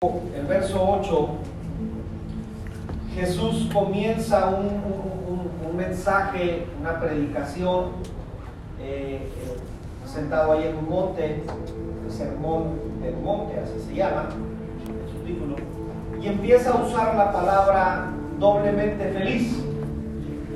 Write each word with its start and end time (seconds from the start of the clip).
el 0.00 0.46
verso 0.46 1.00
8, 1.00 1.28
Jesús 3.16 3.68
comienza 3.72 4.48
un, 4.48 5.76
mensaje, 5.76 6.66
una 6.80 7.00
predicación, 7.00 7.86
eh, 8.80 9.18
eh, 9.20 9.56
sentado 10.06 10.52
ahí 10.52 10.68
en 10.68 10.76
un 10.76 10.88
monte, 10.88 11.42
el 12.06 12.12
sermón 12.12 12.78
del 13.02 13.16
monte, 13.16 13.58
así 13.58 13.72
se 13.88 13.94
llama, 13.96 14.28
en 14.86 15.12
su 15.12 15.24
título, 15.24 15.56
y 16.22 16.28
empieza 16.28 16.70
a 16.70 16.84
usar 16.84 17.16
la 17.16 17.32
palabra 17.32 18.10
doblemente 18.38 19.04
feliz. 19.10 19.64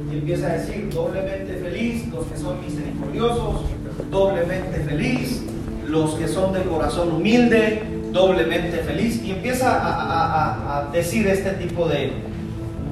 Y 0.09 0.18
empieza 0.18 0.46
a 0.46 0.52
decir, 0.52 0.88
doblemente 0.95 1.54
feliz 1.54 2.06
los 2.12 2.27
que 2.27 2.36
son 2.36 2.61
misericordiosos, 2.61 3.62
doblemente 4.09 4.79
feliz 4.84 5.43
los 5.84 6.14
que 6.14 6.29
son 6.29 6.52
de 6.52 6.62
corazón 6.62 7.11
humilde, 7.12 7.91
doblemente 8.12 8.79
feliz. 8.79 9.22
Y 9.24 9.30
empieza 9.32 9.70
a, 9.70 10.02
a- 10.02 10.78
a- 10.78 10.90
decir 10.92 11.26
este 11.26 11.50
tipo 11.52 11.88
de, 11.88 12.12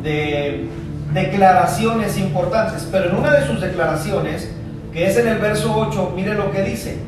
de 0.02 0.68
declaraciones 1.12 2.18
importantes. 2.18 2.88
Pero 2.90 3.10
en 3.10 3.16
una 3.16 3.32
de 3.34 3.46
sus 3.46 3.60
declaraciones, 3.60 4.50
que 4.92 5.06
es 5.06 5.16
en 5.16 5.28
el 5.28 5.38
verso 5.38 5.74
8, 5.76 6.12
mire 6.16 6.34
lo 6.34 6.50
que 6.50 6.62
dice. 6.62 6.98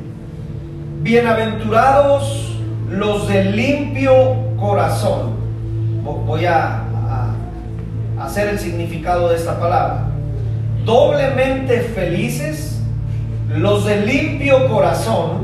Bienaventurados 1.02 2.56
los 2.88 3.26
de 3.28 3.44
limpio 3.44 4.12
corazón. 4.58 5.32
Vo- 6.04 6.24
Voy 6.24 6.44
a 6.46 6.78
hacer 8.20 8.48
el 8.48 8.58
significado 8.58 9.28
de 9.30 9.36
esta 9.36 9.58
palabra. 9.58 10.04
Doblemente 10.84 11.80
felices 11.80 12.80
los 13.56 13.84
de 13.84 14.06
limpio 14.06 14.68
corazón, 14.68 15.42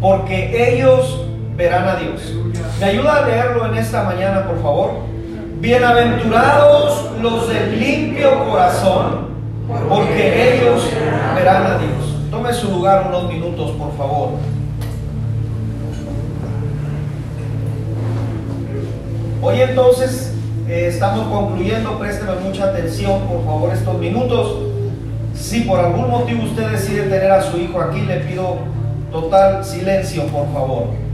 porque 0.00 0.74
ellos 0.74 1.24
verán 1.60 1.86
a 1.86 1.96
Dios. 1.96 2.22
¿Me 2.80 2.86
ayuda 2.86 3.16
a 3.16 3.26
leerlo 3.26 3.66
en 3.66 3.74
esta 3.74 4.02
mañana, 4.04 4.46
por 4.46 4.62
favor? 4.62 4.92
Bienaventurados 5.60 7.10
los 7.20 7.50
de 7.50 7.66
limpio 7.76 8.48
corazón, 8.48 9.28
porque 9.86 10.54
ellos 10.54 10.82
verán 11.34 11.66
a 11.66 11.76
Dios. 11.76 12.30
Tome 12.30 12.50
su 12.54 12.70
lugar 12.70 13.08
unos 13.08 13.30
minutos, 13.30 13.72
por 13.72 13.94
favor. 13.94 14.30
Hoy 19.42 19.60
entonces 19.60 20.32
eh, 20.66 20.86
estamos 20.88 21.28
concluyendo, 21.28 21.98
présteme 21.98 22.36
mucha 22.42 22.70
atención, 22.70 23.20
por 23.28 23.44
favor, 23.44 23.70
estos 23.74 23.98
minutos. 23.98 24.56
Si 25.34 25.60
por 25.60 25.78
algún 25.78 26.08
motivo 26.08 26.44
usted 26.44 26.70
decide 26.70 27.02
tener 27.02 27.30
a 27.30 27.42
su 27.42 27.58
hijo 27.58 27.78
aquí, 27.82 28.00
le 28.00 28.20
pido 28.20 28.56
total 29.12 29.62
silencio, 29.62 30.24
por 30.28 30.50
favor. 30.54 31.09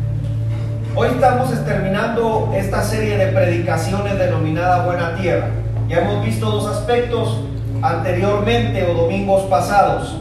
Hoy 0.98 1.08
estamos 1.08 1.50
terminando 1.64 2.52
esta 2.56 2.83
serie 2.83 3.19
de 3.19 3.27
predicaciones 3.27 4.19
denominada 4.19 4.84
Buena 4.86 5.14
Tierra. 5.16 5.48
Ya 5.88 5.98
hemos 6.00 6.25
visto 6.25 6.50
dos 6.50 6.66
aspectos 6.66 7.41
anteriormente 7.83 8.83
o 8.86 8.94
domingos 8.94 9.42
pasados, 9.42 10.16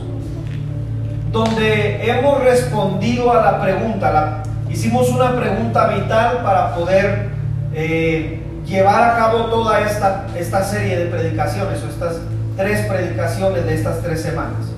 donde 1.31 2.05
hemos 2.09 2.43
respondido 2.43 3.31
a 3.31 3.41
la 3.41 3.61
pregunta, 3.61 4.11
la- 4.11 4.43
hicimos 4.69 5.09
una 5.09 5.35
pregunta 5.39 5.87
vital 5.87 6.39
para 6.43 6.75
poder 6.75 7.29
eh, 7.73 8.41
llevar 8.65 9.11
a 9.11 9.15
cabo 9.17 9.45
toda 9.45 9.79
esta, 9.79 10.25
esta 10.37 10.61
serie 10.63 10.97
de 10.97 11.05
predicaciones 11.05 11.81
o 11.83 11.87
estas 11.89 12.17
tres 12.57 12.81
predicaciones 12.85 13.65
de 13.65 13.75
estas 13.75 14.01
tres 14.01 14.21
semanas. 14.21 14.73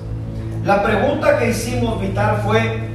La 0.64 0.82
pregunta 0.82 1.38
que 1.38 1.50
hicimos 1.50 2.00
vital 2.00 2.36
fue, 2.44 2.87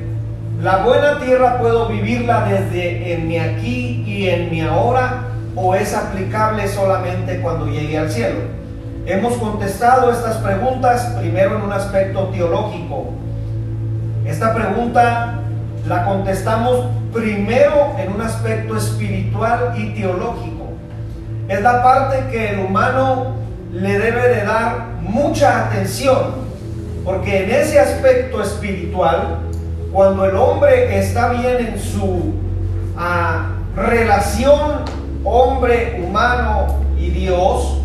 ¿la 0.63 0.77
buena 0.77 1.19
tierra 1.19 1.59
puedo 1.59 1.89
vivirla 1.89 2.45
desde 2.45 3.13
en 3.13 3.27
mi 3.27 3.37
aquí 3.37 4.01
y 4.07 4.29
en 4.29 4.49
mi 4.49 4.61
ahora 4.61 5.25
o 5.57 5.75
es 5.75 5.93
aplicable 5.93 6.69
solamente 6.69 7.41
cuando 7.41 7.67
llegue 7.67 7.97
al 7.97 8.09
cielo? 8.09 8.39
Hemos 9.05 9.33
contestado 9.33 10.09
estas 10.09 10.37
preguntas 10.37 11.01
primero 11.19 11.57
en 11.57 11.63
un 11.63 11.73
aspecto 11.73 12.29
teológico. 12.29 13.09
Esta 14.25 14.55
pregunta 14.55 15.41
la 15.85 16.05
contestamos 16.05 16.85
primero 17.11 17.97
en 17.99 18.13
un 18.13 18.21
aspecto 18.21 18.77
espiritual 18.77 19.73
y 19.75 19.89
teológico. 19.89 20.69
Es 21.49 21.61
la 21.61 21.83
parte 21.83 22.31
que 22.31 22.51
el 22.51 22.59
humano 22.59 23.35
le 23.73 23.99
debe 23.99 24.29
de 24.29 24.45
dar 24.45 24.85
mucha 25.01 25.65
atención, 25.65 26.35
porque 27.03 27.43
en 27.43 27.51
ese 27.51 27.81
aspecto 27.81 28.41
espiritual, 28.41 29.39
cuando 29.93 30.25
el 30.25 30.35
hombre 30.35 30.97
está 30.97 31.29
bien 31.29 31.73
en 31.73 31.79
su 31.79 32.33
ah, 32.97 33.51
relación 33.75 34.81
hombre, 35.23 36.03
humano 36.03 36.79
y 36.97 37.11
Dios, 37.11 37.79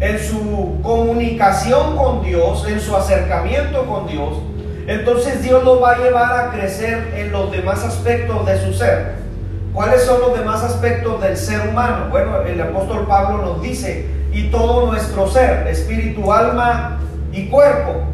en 0.00 0.18
su 0.18 0.80
comunicación 0.82 1.96
con 1.96 2.24
Dios, 2.24 2.66
en 2.68 2.80
su 2.80 2.96
acercamiento 2.96 3.86
con 3.86 4.08
Dios, 4.08 4.38
entonces 4.88 5.40
Dios 5.40 5.62
lo 5.62 5.80
va 5.80 5.92
a 5.92 5.98
llevar 5.98 6.40
a 6.40 6.50
crecer 6.50 7.14
en 7.16 7.30
los 7.30 7.52
demás 7.52 7.84
aspectos 7.84 8.44
de 8.44 8.60
su 8.60 8.74
ser. 8.74 9.14
¿Cuáles 9.72 10.02
son 10.02 10.20
los 10.20 10.36
demás 10.36 10.64
aspectos 10.64 11.22
del 11.22 11.36
ser 11.36 11.68
humano? 11.68 12.08
Bueno, 12.10 12.42
el 12.42 12.60
apóstol 12.60 13.06
Pablo 13.06 13.38
nos 13.38 13.62
dice, 13.62 14.06
y 14.32 14.50
todo 14.50 14.86
nuestro 14.86 15.30
ser, 15.30 15.68
espíritu, 15.68 16.32
alma 16.32 16.98
y 17.32 17.46
cuerpo. 17.46 18.11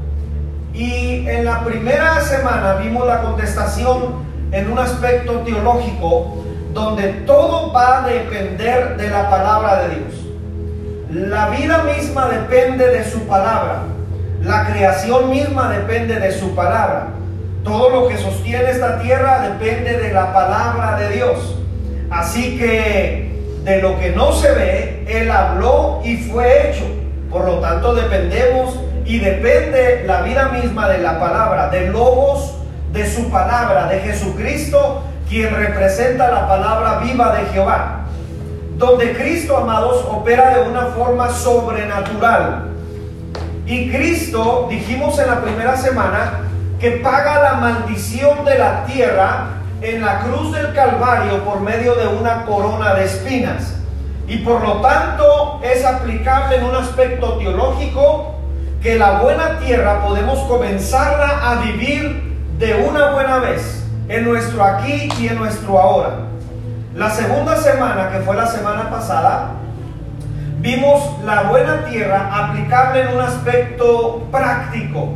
Y 0.78 1.28
en 1.28 1.44
la 1.44 1.64
primera 1.64 2.20
semana 2.20 2.74
vimos 2.74 3.04
la 3.04 3.20
contestación 3.22 4.24
en 4.52 4.70
un 4.70 4.78
aspecto 4.78 5.40
teológico, 5.40 6.44
donde 6.72 7.08
todo 7.26 7.72
va 7.72 8.04
a 8.04 8.06
depender 8.06 8.96
de 8.96 9.10
la 9.10 9.28
palabra 9.28 9.82
de 9.82 9.96
Dios. 9.96 11.30
La 11.30 11.48
vida 11.48 11.82
misma 11.82 12.28
depende 12.28 12.86
de 12.86 13.04
su 13.04 13.26
palabra. 13.26 13.80
La 14.44 14.68
creación 14.68 15.30
misma 15.30 15.68
depende 15.72 16.20
de 16.20 16.30
su 16.30 16.54
palabra. 16.54 17.08
Todo 17.64 17.90
lo 17.90 18.06
que 18.06 18.16
sostiene 18.16 18.70
esta 18.70 19.00
tierra 19.00 19.48
depende 19.48 19.98
de 19.98 20.12
la 20.12 20.32
palabra 20.32 20.96
de 21.00 21.08
Dios. 21.08 21.56
Así 22.08 22.56
que 22.56 23.36
de 23.64 23.82
lo 23.82 23.98
que 23.98 24.10
no 24.10 24.30
se 24.32 24.52
ve, 24.52 25.04
Él 25.08 25.28
habló 25.28 26.02
y 26.04 26.18
fue 26.18 26.70
hecho. 26.70 26.84
Por 27.32 27.46
lo 27.46 27.58
tanto, 27.58 27.96
dependemos 27.96 28.78
y 29.08 29.18
depende 29.20 30.04
la 30.06 30.20
vida 30.20 30.50
misma 30.50 30.86
de 30.86 30.98
la 30.98 31.18
palabra, 31.18 31.70
de 31.70 31.88
logos, 31.88 32.52
de 32.92 33.10
su 33.10 33.30
palabra, 33.30 33.86
de 33.86 34.00
Jesucristo, 34.00 35.02
quien 35.26 35.54
representa 35.54 36.30
la 36.30 36.46
palabra 36.46 36.98
viva 36.98 37.34
de 37.34 37.46
Jehová. 37.46 38.00
Donde 38.76 39.16
Cristo, 39.16 39.56
amados, 39.56 40.04
opera 40.10 40.58
de 40.58 40.68
una 40.68 40.82
forma 40.88 41.30
sobrenatural. 41.30 42.66
Y 43.64 43.90
Cristo, 43.90 44.66
dijimos 44.68 45.18
en 45.18 45.28
la 45.28 45.40
primera 45.40 45.74
semana, 45.78 46.40
que 46.78 46.90
paga 46.90 47.42
la 47.42 47.54
maldición 47.54 48.44
de 48.44 48.58
la 48.58 48.84
tierra 48.84 49.46
en 49.80 50.02
la 50.02 50.20
cruz 50.20 50.54
del 50.54 50.74
Calvario 50.74 51.44
por 51.44 51.60
medio 51.60 51.94
de 51.94 52.08
una 52.08 52.44
corona 52.44 52.92
de 52.92 53.06
espinas. 53.06 53.72
Y 54.26 54.36
por 54.38 54.62
lo 54.62 54.82
tanto 54.82 55.60
es 55.62 55.82
aplicable 55.86 56.56
en 56.56 56.64
un 56.64 56.76
aspecto 56.76 57.38
teológico 57.38 58.37
que 58.82 58.96
la 58.96 59.20
buena 59.20 59.58
tierra 59.58 60.04
podemos 60.04 60.38
comenzarla 60.40 61.50
a 61.50 61.62
vivir 61.62 62.38
de 62.58 62.74
una 62.88 63.10
buena 63.10 63.38
vez 63.38 63.84
en 64.08 64.24
nuestro 64.24 64.62
aquí 64.62 65.08
y 65.18 65.28
en 65.28 65.36
nuestro 65.36 65.78
ahora. 65.78 66.28
La 66.94 67.10
segunda 67.10 67.56
semana, 67.56 68.10
que 68.10 68.20
fue 68.20 68.36
la 68.36 68.46
semana 68.46 68.88
pasada, 68.88 69.50
vimos 70.60 71.02
la 71.24 71.44
buena 71.44 71.84
tierra 71.86 72.30
aplicable 72.32 73.02
en 73.02 73.16
un 73.16 73.20
aspecto 73.20 74.26
práctico. 74.30 75.14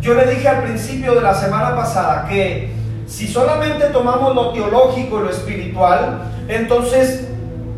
Yo 0.00 0.14
le 0.14 0.26
dije 0.26 0.48
al 0.48 0.62
principio 0.62 1.14
de 1.14 1.20
la 1.20 1.34
semana 1.34 1.76
pasada 1.76 2.26
que 2.28 2.72
si 3.06 3.28
solamente 3.28 3.86
tomamos 3.86 4.34
lo 4.34 4.52
teológico 4.52 5.20
y 5.20 5.24
lo 5.24 5.30
espiritual, 5.30 6.22
entonces 6.48 7.28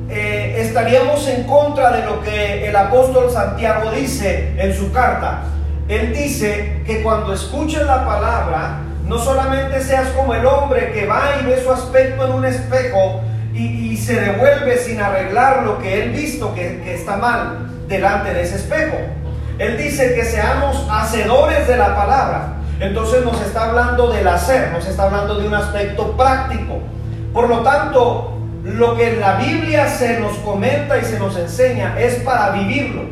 eh, 0.09 0.57
estaríamos 0.61 1.27
en 1.29 1.45
contra 1.45 1.91
de 1.91 2.05
lo 2.05 2.23
que 2.23 2.69
el 2.69 2.77
apóstol 2.77 3.31
Santiago 3.31 3.91
dice 3.91 4.55
en 4.57 4.75
su 4.75 4.93
carta. 4.93 5.43
Él 5.89 6.13
dice 6.15 6.83
que 6.87 7.03
cuando 7.03 7.33
escuches 7.33 7.83
la 7.83 8.05
palabra, 8.05 8.79
no 9.05 9.19
solamente 9.19 9.81
seas 9.83 10.09
como 10.09 10.35
el 10.35 10.45
hombre 10.47 10.93
que 10.93 11.07
va 11.07 11.37
y 11.41 11.47
ve 11.47 11.63
su 11.63 11.71
aspecto 11.73 12.27
en 12.27 12.33
un 12.33 12.45
espejo 12.45 13.23
y, 13.55 13.97
se 13.97 14.21
devuelve 14.21 14.77
sin 14.77 15.01
arreglar 15.01 15.65
lo 15.65 15.79
que 15.79 16.03
él 16.03 16.11
visto 16.11 16.55
que, 16.55 16.81
que 16.85 16.95
está 16.95 17.17
mal 17.17 17.71
delante 17.89 18.33
de 18.33 18.43
ese 18.43 18.57
espejo. 18.57 18.97
Él 19.59 19.77
dice 19.79 20.15
que 20.15 20.25
seamos 20.25 20.87
hacedores 20.91 21.67
de 21.67 21.77
la 21.77 21.97
palabra. 21.97 22.57
Entonces 22.79 23.25
nos 23.25 23.41
está 23.41 23.71
hablando 23.71 24.09
del 24.13 24.29
hacer, 24.29 24.71
nos 24.71 24.87
está 24.87 25.05
hablando 25.05 25.41
de 25.41 25.49
un 25.49 25.55
aspecto 25.55 26.17
práctico. 26.17 26.81
Por 27.33 27.49
lo 27.49 27.61
tanto, 27.63 28.36
lo 28.67 28.97
que 28.97 29.17
la 29.17 29.37
Biblia 29.37 29.89
se 29.89 30.19
nos 30.19 30.37
comenta 30.39 30.99
y 30.99 31.05
se 31.05 31.21
nos 31.21 31.37
enseña 31.37 31.95
es 31.99 32.17
para 32.17 32.51
vivirlo. 32.51 33.03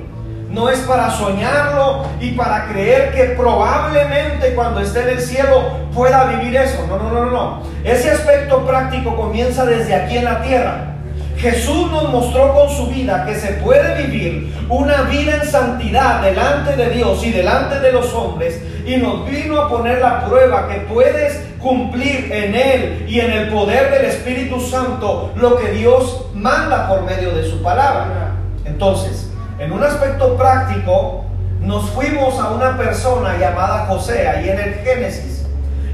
No 0.51 0.69
es 0.69 0.81
para 0.81 1.11
soñarlo 1.11 2.05
y 2.21 2.33
para 2.33 2.67
creer 2.67 3.13
que 3.13 3.25
probablemente 3.37 4.55
cuando 4.55 4.81
esté 4.81 5.03
en 5.03 5.09
el 5.11 5.21
cielo 5.21 5.63
pueda 5.95 6.25
vivir 6.25 6.57
eso. 6.57 6.85
No, 6.89 6.99
no, 6.99 7.11
no, 7.11 7.25
no, 7.27 7.31
no. 7.31 7.63
Ese 7.85 8.11
aspecto 8.11 8.67
práctico 8.67 9.17
comienza 9.17 9.65
desde 9.65 9.95
aquí 9.95 10.19
en 10.19 10.25
la 10.25 10.43
tierra. 10.43 10.95
Jesús 11.37 11.91
nos 11.91 12.11
mostró 12.11 12.53
con 12.55 12.71
su 12.71 12.89
vida 12.89 13.25
que 13.27 13.35
se 13.35 13.55
puede 13.55 14.07
vivir 14.07 14.55
una 14.69 15.03
vida 15.03 15.37
en 15.43 15.49
santidad 15.49 16.23
delante 16.23 16.77
de 16.77 16.91
Dios 16.91 17.25
y 17.25 17.31
delante 17.31 17.81
de 17.81 17.93
los 17.93 18.13
hombres 18.13 18.61
y 18.87 18.97
nos 18.97 19.27
vino 19.27 19.61
a 19.61 19.69
poner 19.69 20.01
la 20.01 20.27
prueba 20.27 20.69
que 20.69 20.81
puedes 20.81 21.43
cumplir 21.59 22.31
en 22.31 22.55
Él 22.55 23.07
y 23.09 23.21
en 23.21 23.31
el 23.31 23.49
poder 23.49 23.91
del 23.91 24.05
Espíritu 24.07 24.61
Santo 24.61 25.33
lo 25.37 25.57
que 25.57 25.71
Dios 25.71 26.27
manda 26.35 26.89
por 26.89 27.03
medio 27.03 27.35
de 27.35 27.49
su 27.49 27.63
palabra. 27.63 28.33
Entonces, 28.65 29.31
en 29.59 29.73
un 29.73 29.83
aspecto 29.83 30.37
práctico, 30.37 31.25
nos 31.61 31.89
fuimos 31.91 32.39
a 32.39 32.51
una 32.51 32.77
persona 32.77 33.39
llamada 33.39 33.87
José, 33.87 34.29
ahí 34.29 34.51
en 34.51 34.61
el 34.61 34.75
Génesis, 34.75 35.47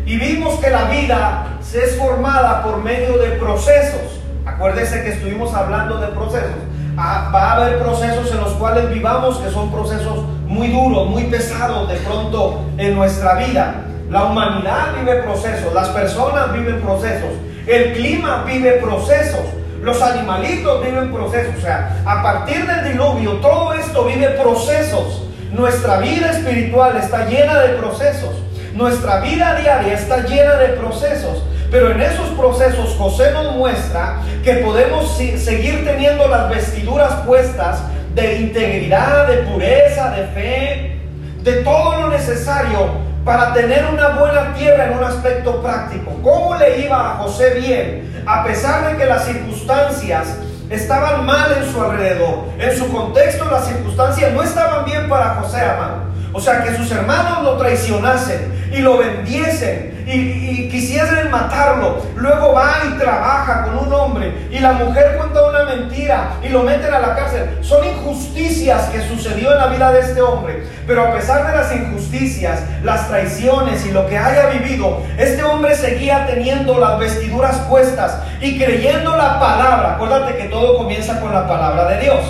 y 0.04 0.16
vimos 0.16 0.58
que 0.58 0.70
la 0.70 0.84
vida 0.86 1.58
se 1.60 1.84
es 1.84 1.96
formada 1.96 2.62
por 2.64 2.78
medio 2.78 3.18
de 3.18 3.28
procesos. 3.32 4.20
Acuérdese 4.44 5.02
que 5.02 5.10
estuvimos 5.10 5.54
hablando 5.54 5.98
de 5.98 6.08
procesos. 6.08 6.50
Ah, 6.96 7.30
va 7.32 7.52
a 7.52 7.56
haber 7.56 7.78
procesos 7.78 8.30
en 8.30 8.40
los 8.40 8.52
cuales 8.54 8.90
vivamos 8.90 9.38
que 9.38 9.50
son 9.50 9.70
procesos 9.70 10.24
muy 10.46 10.68
duros, 10.68 11.08
muy 11.08 11.24
pesados 11.24 11.88
de 11.88 11.96
pronto 11.96 12.60
en 12.76 12.94
nuestra 12.94 13.34
vida. 13.34 13.84
La 14.10 14.24
humanidad 14.24 14.94
vive 14.98 15.22
procesos, 15.22 15.72
las 15.72 15.88
personas 15.90 16.52
viven 16.52 16.80
procesos, 16.80 17.30
el 17.66 17.92
clima 17.92 18.42
vive 18.44 18.72
procesos, 18.72 19.40
los 19.82 20.02
animalitos 20.02 20.84
viven 20.84 21.12
procesos. 21.12 21.54
O 21.56 21.60
sea, 21.60 22.02
a 22.04 22.22
partir 22.22 22.66
del 22.66 22.92
diluvio, 22.92 23.34
todo 23.34 23.72
esto 23.74 24.04
vive 24.04 24.28
procesos. 24.30 25.22
Nuestra 25.52 25.98
vida 25.98 26.30
espiritual 26.32 26.96
está 26.96 27.26
llena 27.26 27.60
de 27.60 27.74
procesos. 27.74 28.30
Nuestra 28.74 29.20
vida 29.20 29.56
diaria 29.56 29.94
está 29.94 30.18
llena 30.26 30.54
de 30.56 30.68
procesos. 30.68 31.42
Pero 31.70 31.92
en 31.92 32.00
esos 32.00 32.28
procesos 32.30 32.96
José 32.98 33.30
nos 33.32 33.54
muestra 33.54 34.16
que 34.42 34.54
podemos 34.54 35.16
seguir 35.16 35.84
teniendo 35.84 36.26
las 36.26 36.50
vestiduras 36.50 37.12
puestas 37.26 37.82
de 38.14 38.40
integridad, 38.40 39.28
de 39.28 39.36
pureza, 39.38 40.10
de 40.10 40.26
fe, 40.28 41.00
de 41.42 41.52
todo 41.62 42.00
lo 42.00 42.08
necesario 42.10 43.10
para 43.24 43.52
tener 43.52 43.84
una 43.86 44.08
buena 44.08 44.52
tierra 44.54 44.86
en 44.86 44.98
un 44.98 45.04
aspecto 45.04 45.62
práctico. 45.62 46.10
¿Cómo 46.22 46.56
le 46.56 46.80
iba 46.80 47.12
a 47.12 47.16
José 47.18 47.60
bien? 47.60 48.24
A 48.26 48.44
pesar 48.44 48.90
de 48.90 48.96
que 48.96 49.06
las 49.06 49.24
circunstancias 49.24 50.38
estaban 50.70 51.26
mal 51.26 51.52
en 51.56 51.70
su 51.70 51.82
alrededor. 51.82 52.44
En 52.58 52.76
su 52.76 52.90
contexto 52.92 53.44
las 53.50 53.66
circunstancias 53.66 54.32
no 54.32 54.42
estaban 54.42 54.84
bien 54.84 55.08
para 55.08 55.36
José, 55.36 55.60
amado. 55.60 56.10
O 56.32 56.40
sea, 56.40 56.62
que 56.62 56.76
sus 56.76 56.90
hermanos 56.92 57.42
lo 57.42 57.56
traicionasen 57.56 58.59
y 58.72 58.78
lo 58.78 58.98
vendiesen 58.98 60.04
y, 60.06 60.68
quisiesen 60.68 61.30
matarlo. 61.30 62.02
Luego 62.16 62.52
va 62.54 62.74
y 62.88 62.98
trabaja 62.98 63.64
con 63.64 63.86
un 63.86 63.92
hombre 63.92 64.48
y 64.50 64.58
la 64.58 64.72
mujer 64.72 65.16
cuenta 65.16 65.48
una 65.48 65.64
mentira 65.64 66.32
y 66.42 66.48
lo 66.48 66.62
meten 66.62 66.92
a 66.92 66.98
la 66.98 67.14
cárcel. 67.14 67.58
Son 67.60 67.84
injusticias 67.84 68.88
que 68.90 69.02
sucedió 69.02 69.52
en 69.52 69.58
la 69.58 69.66
vida 69.66 69.92
de 69.92 70.00
este 70.00 70.22
hombre. 70.22 70.64
Pero 70.86 71.06
a 71.06 71.12
pesar 71.12 71.46
de 71.46 71.56
las 71.56 71.72
injusticias, 71.74 72.60
las 72.82 73.08
traiciones 73.08 73.84
y 73.86 73.92
lo 73.92 74.06
que 74.06 74.18
haya 74.18 74.46
vivido, 74.46 75.02
este 75.18 75.42
hombre 75.42 75.74
seguía 75.74 76.26
teniendo 76.26 76.78
las 76.78 76.98
vestiduras 76.98 77.56
puestas 77.68 78.18
y 78.40 78.58
creyendo 78.58 79.16
la 79.16 79.38
palabra. 79.38 79.94
Acuérdate 79.94 80.36
que 80.36 80.44
todo 80.44 80.76
comienza 80.76 81.20
con 81.20 81.32
la 81.32 81.46
palabra 81.46 81.88
de 81.88 82.02
Dios. 82.02 82.20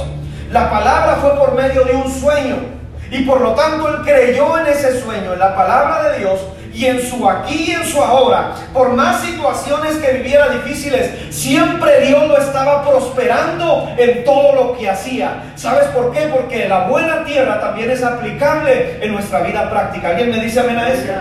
La 0.50 0.70
palabra 0.70 1.16
fue 1.20 1.37
por 1.37 1.54
medio 1.54 1.84
de 1.84 1.94
un 1.94 2.10
sueño. 2.10 2.79
Y 3.10 3.22
por 3.22 3.40
lo 3.40 3.54
tanto 3.54 3.88
él 3.88 4.02
creyó 4.04 4.58
en 4.58 4.66
ese 4.68 5.00
sueño, 5.00 5.32
en 5.32 5.38
la 5.38 5.54
palabra 5.54 6.10
de 6.10 6.18
Dios, 6.20 6.40
y 6.72 6.86
en 6.86 7.02
su 7.02 7.28
aquí 7.28 7.64
y 7.68 7.70
en 7.72 7.84
su 7.84 8.00
ahora, 8.00 8.54
por 8.72 8.90
más 8.90 9.20
situaciones 9.22 9.96
que 9.96 10.12
viviera 10.12 10.48
difíciles, 10.48 11.10
siempre 11.30 12.06
Dios 12.06 12.28
lo 12.28 12.38
estaba 12.38 12.88
prosperando 12.88 13.90
en 13.98 14.24
todo 14.24 14.54
lo 14.54 14.78
que 14.78 14.88
hacía. 14.88 15.52
¿Sabes 15.56 15.88
por 15.88 16.12
qué? 16.12 16.28
Porque 16.28 16.68
la 16.68 16.86
buena 16.86 17.24
tierra 17.24 17.60
también 17.60 17.90
es 17.90 18.02
aplicable 18.02 19.04
en 19.04 19.12
nuestra 19.12 19.40
vida 19.40 19.68
práctica. 19.68 20.10
¿Alguien 20.10 20.30
me 20.30 20.40
dice 20.40 20.60
amén 20.60 20.78
a 20.78 20.88
eso? 20.90 21.12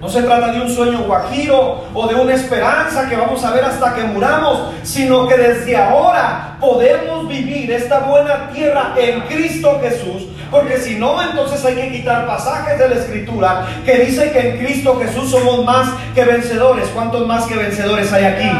No 0.00 0.08
se 0.10 0.22
trata 0.22 0.52
de 0.52 0.60
un 0.60 0.68
sueño 0.68 1.04
guajiro 1.04 1.84
o 1.94 2.06
de 2.06 2.14
una 2.14 2.34
esperanza 2.34 3.08
que 3.08 3.16
vamos 3.16 3.42
a 3.42 3.50
ver 3.52 3.64
hasta 3.64 3.94
que 3.94 4.04
muramos, 4.04 4.74
sino 4.82 5.26
que 5.26 5.36
desde 5.36 5.76
ahora 5.76 6.58
podemos 6.60 7.26
vivir 7.26 7.72
esta 7.72 8.00
buena 8.00 8.50
tierra 8.50 8.94
en 8.96 9.22
Cristo 9.22 9.80
Jesús. 9.82 10.28
Porque 10.50 10.78
si 10.78 10.98
no, 10.98 11.20
entonces 11.22 11.64
hay 11.64 11.74
que 11.74 11.92
quitar 11.92 12.26
pasajes 12.26 12.78
de 12.78 12.88
la 12.88 12.94
Escritura 12.96 13.66
que 13.84 13.98
dice 13.98 14.30
que 14.30 14.50
en 14.50 14.58
Cristo 14.58 14.98
Jesús 15.00 15.30
somos 15.30 15.64
más 15.64 15.88
que 16.14 16.24
vencedores. 16.24 16.88
¿Cuántos 16.94 17.26
más 17.26 17.46
que 17.46 17.56
vencedores 17.56 18.12
hay 18.12 18.24
aquí? 18.24 18.50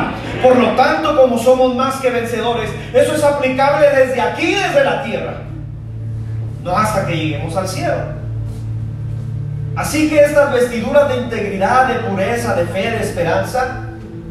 Por 0.43 0.57
lo 0.57 0.71
tanto, 0.71 1.17
como 1.17 1.39
somos 1.39 1.75
más 1.75 1.97
que 1.97 2.11
vencedores, 2.11 2.71
eso 2.93 3.15
es 3.15 3.23
aplicable 3.23 3.89
desde 3.91 4.21
aquí, 4.21 4.55
desde 4.55 4.85
la 4.85 5.03
tierra. 5.03 5.35
No 6.63 6.77
hasta 6.77 7.07
que 7.07 7.17
lleguemos 7.17 7.57
al 7.57 7.69
cielo. 7.69 8.17
Así 9.77 10.09
que 10.09 10.19
estas 10.19 10.53
vestiduras 10.53 11.09
de 11.09 11.19
integridad, 11.19 11.89
de 11.89 11.95
pureza, 12.01 12.55
de 12.55 12.65
fe, 12.67 12.91
de 12.91 13.03
esperanza, 13.03 13.83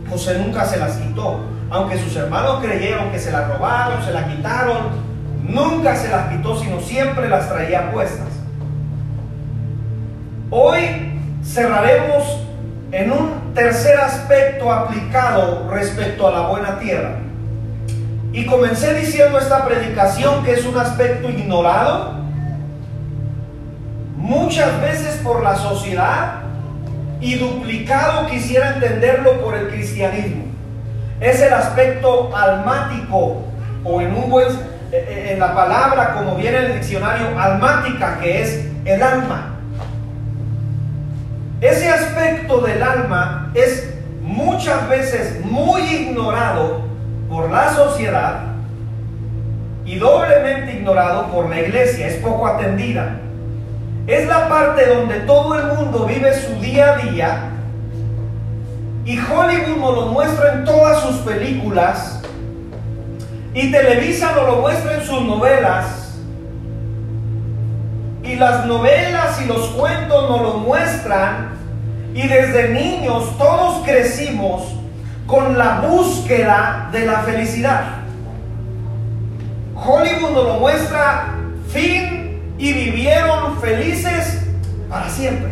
José 0.09 0.39
nunca 0.39 0.65
se 0.65 0.77
las 0.77 0.97
quitó. 0.97 1.45
Aunque 1.69 1.97
sus 1.97 2.15
hermanos 2.15 2.63
creyeron 2.63 3.11
que 3.11 3.19
se 3.19 3.31
las 3.31 3.47
robaron, 3.47 4.03
se 4.03 4.11
las 4.11 4.25
quitaron, 4.25 5.04
nunca 5.47 5.95
se 5.95 6.09
las 6.09 6.29
quitó, 6.29 6.59
sino 6.59 6.79
siempre 6.81 7.29
las 7.29 7.49
traía 7.49 7.91
puestas. 7.91 8.27
Hoy 10.49 10.79
cerraremos 11.43 12.23
en 12.91 13.11
un 13.11 13.53
tercer 13.53 13.97
aspecto 13.99 14.71
aplicado 14.71 15.69
respecto 15.69 16.27
a 16.27 16.31
la 16.31 16.47
buena 16.47 16.79
tierra. 16.79 17.15
Y 18.31 18.45
comencé 18.45 18.93
diciendo 18.93 19.37
esta 19.39 19.65
predicación 19.65 20.43
que 20.43 20.53
es 20.53 20.65
un 20.65 20.77
aspecto 20.77 21.29
ignorado 21.29 22.15
muchas 24.17 24.81
veces 24.81 25.19
por 25.23 25.43
la 25.43 25.55
sociedad 25.55 26.41
y 27.21 27.35
duplicado 27.35 28.27
quisiera 28.27 28.73
entenderlo 28.73 29.41
por 29.41 29.55
el 29.55 29.69
cristianismo. 29.69 30.45
Es 31.19 31.41
el 31.41 31.53
aspecto 31.53 32.35
almático 32.35 33.43
o 33.83 34.01
en 34.01 34.15
un 34.15 34.29
buen 34.29 34.47
en 34.91 35.39
la 35.39 35.53
palabra 35.53 36.13
como 36.13 36.35
viene 36.35 36.57
en 36.57 36.65
el 36.65 36.73
diccionario 36.75 37.27
almática 37.39 38.19
que 38.19 38.41
es 38.41 38.65
el 38.85 39.01
alma. 39.01 39.55
Ese 41.61 41.89
aspecto 41.89 42.61
del 42.61 42.81
alma 42.83 43.51
es 43.53 43.93
muchas 44.21 44.87
veces 44.89 45.43
muy 45.45 45.81
ignorado 45.81 46.81
por 47.29 47.49
la 47.49 47.73
sociedad 47.73 48.41
y 49.85 49.97
doblemente 49.97 50.73
ignorado 50.73 51.27
por 51.27 51.49
la 51.49 51.59
iglesia, 51.59 52.07
es 52.07 52.15
poco 52.15 52.47
atendida. 52.47 53.17
Es 54.07 54.27
la 54.27 54.47
parte 54.47 54.85
donde 54.87 55.21
todo 55.21 55.57
el 55.57 55.67
mundo 55.67 56.05
vive 56.05 56.33
su 56.33 56.59
día 56.59 56.93
a 56.93 56.97
día 56.97 57.51
y 59.05 59.19
Hollywood 59.19 59.77
nos 59.77 59.95
lo 59.95 60.05
muestra 60.07 60.53
en 60.53 60.65
todas 60.65 61.01
sus 61.01 61.17
películas 61.17 62.14
y 63.55 63.71
Televisa 63.71 64.33
nos 64.33 64.47
lo 64.47 64.55
muestra 64.57 64.95
en 64.95 65.01
sus 65.05 65.21
novelas 65.21 66.19
y 68.21 68.35
las 68.35 68.65
novelas 68.65 69.41
y 69.41 69.45
los 69.45 69.69
cuentos 69.69 70.29
nos 70.29 70.41
lo 70.41 70.53
muestran 70.55 71.51
y 72.13 72.27
desde 72.27 72.69
niños 72.69 73.37
todos 73.37 73.85
crecimos 73.85 74.63
con 75.25 75.57
la 75.57 75.79
búsqueda 75.79 76.89
de 76.91 77.05
la 77.05 77.19
felicidad. 77.19 77.83
Hollywood 79.73 80.31
nos 80.31 80.43
lo 80.43 80.53
muestra 80.55 81.35
fin 81.69 82.55
y 82.57 82.73
vivieron 82.73 83.57
felices 83.61 84.41
para 84.89 85.09
siempre. 85.09 85.51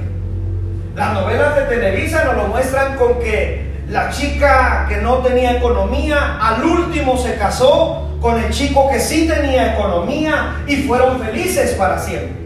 Las 0.94 1.14
novelas 1.14 1.56
de 1.56 1.62
Televisa 1.64 2.26
nos 2.26 2.36
lo 2.36 2.48
muestran 2.50 2.98
con 2.98 3.20
que 3.20 3.63
la 3.90 4.10
chica 4.10 4.86
que 4.88 4.98
no 4.98 5.18
tenía 5.18 5.58
economía 5.58 6.38
al 6.42 6.64
último 6.64 7.18
se 7.18 7.36
casó 7.36 8.10
con 8.22 8.42
el 8.42 8.50
chico 8.52 8.90
que 8.90 9.00
sí 9.00 9.28
tenía 9.28 9.74
economía 9.74 10.64
y 10.66 10.78
fueron 10.78 11.20
felices 11.20 11.72
para 11.74 12.00
siempre. 12.00 12.42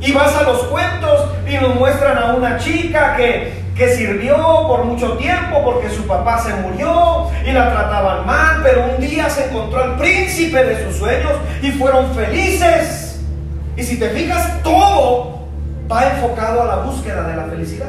Y 0.00 0.12
vas 0.12 0.34
a 0.36 0.42
los 0.42 0.64
cuentos 0.64 1.30
y 1.48 1.56
nos 1.56 1.74
muestran 1.74 2.18
a 2.18 2.34
una 2.34 2.58
chica 2.58 3.16
que, 3.16 3.52
que 3.74 3.94
sirvió 3.96 4.36
por 4.66 4.84
mucho 4.84 5.12
tiempo 5.12 5.62
porque 5.64 5.88
su 5.88 6.06
papá 6.06 6.38
se 6.38 6.52
murió 6.54 7.28
y 7.46 7.52
la 7.52 7.70
trataban 7.70 8.26
mal, 8.26 8.60
pero 8.62 8.94
un 8.94 9.00
día 9.00 9.28
se 9.30 9.46
encontró 9.46 9.82
al 9.82 9.96
príncipe 9.96 10.62
de 10.64 10.84
sus 10.84 10.96
sueños 10.96 11.32
y 11.62 11.70
fueron 11.72 12.14
felices. 12.14 13.20
Y 13.76 13.82
si 13.82 13.98
te 13.98 14.10
fijas, 14.10 14.62
todo 14.62 15.46
va 15.90 16.10
enfocado 16.10 16.62
a 16.62 16.66
la 16.66 16.76
búsqueda 16.76 17.26
de 17.26 17.36
la 17.36 17.44
felicidad. 17.44 17.88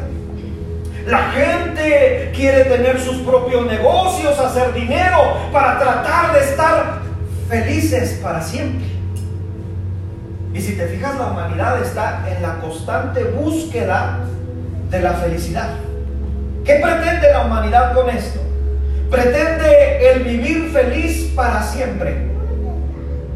La 1.05 1.31
gente 1.31 2.31
quiere 2.35 2.65
tener 2.65 2.99
sus 2.99 3.17
propios 3.17 3.65
negocios, 3.65 4.37
hacer 4.37 4.73
dinero 4.73 5.37
para 5.51 5.79
tratar 5.79 6.33
de 6.33 6.39
estar 6.41 6.99
felices 7.49 8.19
para 8.21 8.41
siempre. 8.41 8.87
Y 10.53 10.61
si 10.61 10.73
te 10.73 10.87
fijas, 10.87 11.17
la 11.17 11.27
humanidad 11.27 11.81
está 11.81 12.25
en 12.29 12.41
la 12.41 12.59
constante 12.59 13.23
búsqueda 13.23 14.19
de 14.89 15.01
la 15.01 15.13
felicidad. 15.13 15.69
¿Qué 16.65 16.75
pretende 16.75 17.31
la 17.31 17.45
humanidad 17.45 17.93
con 17.93 18.09
esto? 18.09 18.39
Pretende 19.09 20.11
el 20.11 20.23
vivir 20.23 20.71
feliz 20.71 21.31
para 21.35 21.63
siempre. 21.63 22.29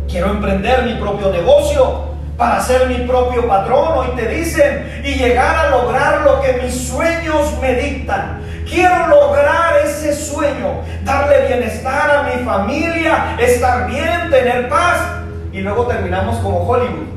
Quiero 0.08 0.32
emprender 0.32 0.84
mi 0.84 0.96
propio 0.96 1.32
negocio 1.32 2.15
para 2.38 2.62
ser 2.62 2.88
mi 2.88 3.06
propio 3.08 3.48
patrón, 3.48 3.98
hoy 3.98 4.08
te 4.16 4.28
dicen, 4.28 5.02
y 5.04 5.16
llegar 5.16 5.56
a 5.56 5.70
lograr 5.70 6.22
lo 6.22 6.42
que 6.42 6.62
mis 6.62 6.88
sueños 6.88 7.58
me 7.62 7.76
dictan. 7.76 8.42
Quiero 8.68 9.08
lograr 9.08 9.78
ese 9.86 10.14
sueño, 10.14 10.82
darle 11.04 11.48
bienestar 11.48 12.10
a 12.12 12.24
mi 12.24 12.44
familia, 12.44 13.38
estar 13.40 13.88
bien, 13.88 14.30
tener 14.30 14.68
paz. 14.68 15.02
Y 15.54 15.62
luego 15.62 15.86
terminamos 15.86 16.38
como 16.38 16.68
Hollywood 16.68 17.08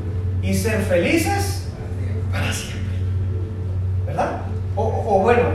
y 0.41 0.53
ser 0.53 0.79
felices 0.83 1.67
para 2.31 2.53
siempre. 2.53 2.99
¿Verdad? 4.05 4.41
O, 4.75 5.19
bueno, 5.21 5.49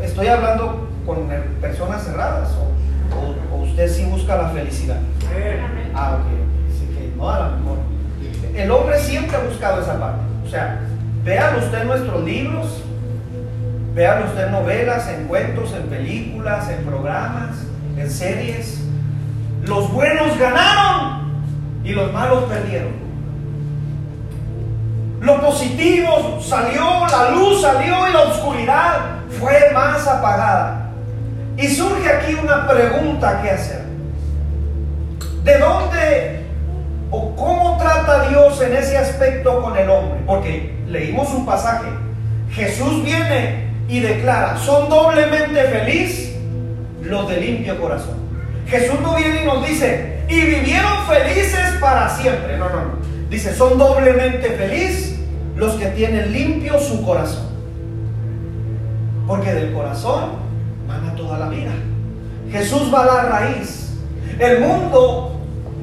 estoy 0.00 0.28
hablando 0.28 0.88
con 1.04 1.26
personas 1.60 2.04
cerradas 2.04 2.50
o, 2.52 3.62
usted 3.62 3.88
sí 3.88 4.04
busca 4.04 4.36
la 4.36 4.50
felicidad. 4.50 4.98
Ah, 5.94 6.18
ok. 6.20 6.26
Así 6.70 6.86
que 6.94 7.16
no, 7.16 7.28
a 7.28 7.40
lo 7.40 7.56
mejor. 7.56 7.95
El 8.56 8.70
hombre 8.70 8.98
siempre 8.98 9.36
ha 9.36 9.40
buscado 9.40 9.82
esa 9.82 10.00
parte. 10.00 10.22
O 10.46 10.48
sea, 10.48 10.80
vean 11.24 11.56
usted 11.56 11.84
nuestros 11.84 12.24
libros, 12.24 12.82
vean 13.94 14.22
usted 14.22 14.50
novelas, 14.50 15.08
en 15.08 15.26
cuentos, 15.26 15.74
en 15.74 15.82
películas, 15.88 16.70
en 16.70 16.84
programas, 16.84 17.56
en 17.98 18.10
series. 18.10 18.80
Los 19.62 19.92
buenos 19.92 20.38
ganaron 20.38 21.42
y 21.84 21.92
los 21.92 22.10
malos 22.12 22.44
perdieron. 22.44 23.06
Lo 25.20 25.40
positivo 25.40 26.40
salió, 26.40 27.06
la 27.10 27.30
luz 27.32 27.60
salió 27.60 28.08
y 28.08 28.12
la 28.12 28.22
oscuridad 28.22 29.00
fue 29.38 29.70
más 29.74 30.06
apagada. 30.06 30.92
Y 31.58 31.66
surge 31.68 32.08
aquí 32.08 32.34
una 32.34 32.66
pregunta 32.66 33.42
que 33.42 33.50
hacer. 33.50 33.84
¿De 35.42 35.58
dónde 35.58 36.45
o 37.10 37.34
cómo 37.36 37.78
trata 37.78 38.28
Dios 38.28 38.60
en 38.60 38.76
ese 38.76 38.96
aspecto 38.98 39.62
con 39.62 39.76
el 39.76 39.88
hombre? 39.88 40.20
Porque 40.26 40.74
leímos 40.88 41.32
un 41.32 41.46
pasaje. 41.46 41.88
Jesús 42.50 43.04
viene 43.04 43.66
y 43.88 44.00
declara, 44.00 44.58
son 44.58 44.88
doblemente 44.88 45.62
felices 45.64 46.36
los 47.02 47.28
de 47.28 47.36
limpio 47.40 47.80
corazón. 47.80 48.16
Jesús 48.66 49.00
no 49.00 49.14
viene 49.14 49.42
y 49.42 49.46
nos 49.46 49.66
dice, 49.66 50.20
y 50.28 50.40
vivieron 50.40 51.06
felices 51.06 51.76
para 51.80 52.08
siempre. 52.08 52.58
No, 52.58 52.68
no, 52.68 52.76
no. 52.76 52.90
Dice, 53.30 53.54
son 53.54 53.78
doblemente 53.78 54.50
felices 54.50 55.18
los 55.56 55.74
que 55.74 55.86
tienen 55.86 56.32
limpio 56.32 56.78
su 56.80 57.04
corazón. 57.04 57.46
Porque 59.26 59.52
del 59.52 59.72
corazón 59.72 60.30
mana 60.86 61.14
toda 61.14 61.38
la 61.38 61.48
vida. 61.48 61.72
Jesús 62.50 62.92
va 62.92 63.02
a 63.02 63.06
la 63.06 63.22
raíz. 63.22 63.94
El 64.38 64.60
mundo 64.60 65.35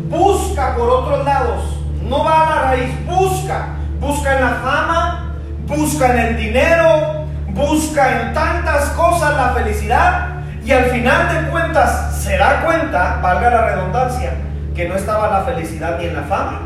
busca 0.10 0.76
por 0.76 0.90
otros 0.90 1.26
lados. 1.26 1.78
No 2.02 2.24
va 2.24 2.42
a 2.42 2.56
la 2.56 2.62
raíz, 2.64 3.06
busca. 3.06 3.68
Busca 4.00 4.36
en 4.36 4.42
la 4.42 4.50
fama, 4.56 5.36
busca 5.66 6.12
en 6.12 6.20
el 6.20 6.38
dinero, 6.38 7.24
busca 7.54 8.22
en 8.22 8.34
tantas 8.34 8.90
cosas 8.90 9.36
la 9.38 9.50
felicidad. 9.52 10.42
Y 10.66 10.72
al 10.72 10.86
final 10.86 11.34
de 11.34 11.50
cuentas 11.50 12.18
se 12.22 12.38
da 12.38 12.64
cuenta, 12.66 13.20
valga 13.22 13.50
la 13.50 13.66
redundancia, 13.68 14.34
que 14.76 14.88
no 14.88 14.96
estaba 14.96 15.30
la 15.30 15.42
felicidad 15.44 15.98
ni 16.00 16.06
en 16.06 16.16
la 16.16 16.24
fama, 16.24 16.62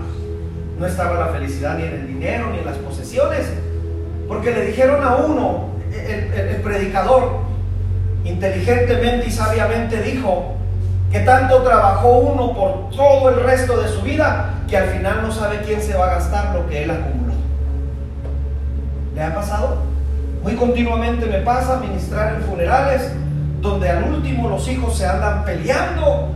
no 0.79 0.85
estaba 0.85 1.19
la 1.19 1.27
felicidad 1.27 1.77
ni 1.77 1.83
en 1.83 1.93
el 1.93 2.07
dinero, 2.07 2.49
ni 2.51 2.59
en 2.59 2.65
las 2.65 2.77
posiciones. 2.77 3.47
Porque 4.27 4.51
le 4.51 4.65
dijeron 4.65 5.03
a 5.03 5.15
uno, 5.15 5.69
el, 5.91 6.61
predicador, 6.61 7.41
inteligentemente 8.23 9.27
y 9.27 9.31
sabiamente 9.31 10.01
dijo, 10.01 10.56
que 11.11 11.19
tanto 11.21 11.63
trabajó 11.63 12.09
uno 12.19 12.53
por 12.53 12.89
todo 12.89 13.29
el 13.29 13.43
resto 13.43 13.81
de 13.81 13.87
su 13.89 14.01
vida 14.01 14.53
que 14.67 14.77
al 14.77 14.89
final 14.89 15.21
no 15.21 15.31
sabe 15.31 15.61
quién 15.65 15.81
se 15.81 15.95
va 15.95 16.07
a 16.07 16.15
gastar 16.15 16.53
lo 16.53 16.67
que 16.67 16.83
él 16.83 16.91
acumuló. 16.91 17.33
¿Le 19.15 19.23
ha 19.23 19.33
pasado? 19.33 19.77
Muy 20.43 20.55
continuamente 20.55 21.25
me 21.25 21.39
pasa 21.39 21.77
ministrar 21.77 22.35
en 22.35 22.41
funerales 22.41 23.11
donde 23.61 23.89
al 23.89 24.03
último 24.03 24.49
los 24.49 24.67
hijos 24.67 24.97
se 24.97 25.05
andan 25.05 25.43
peleando 25.43 26.29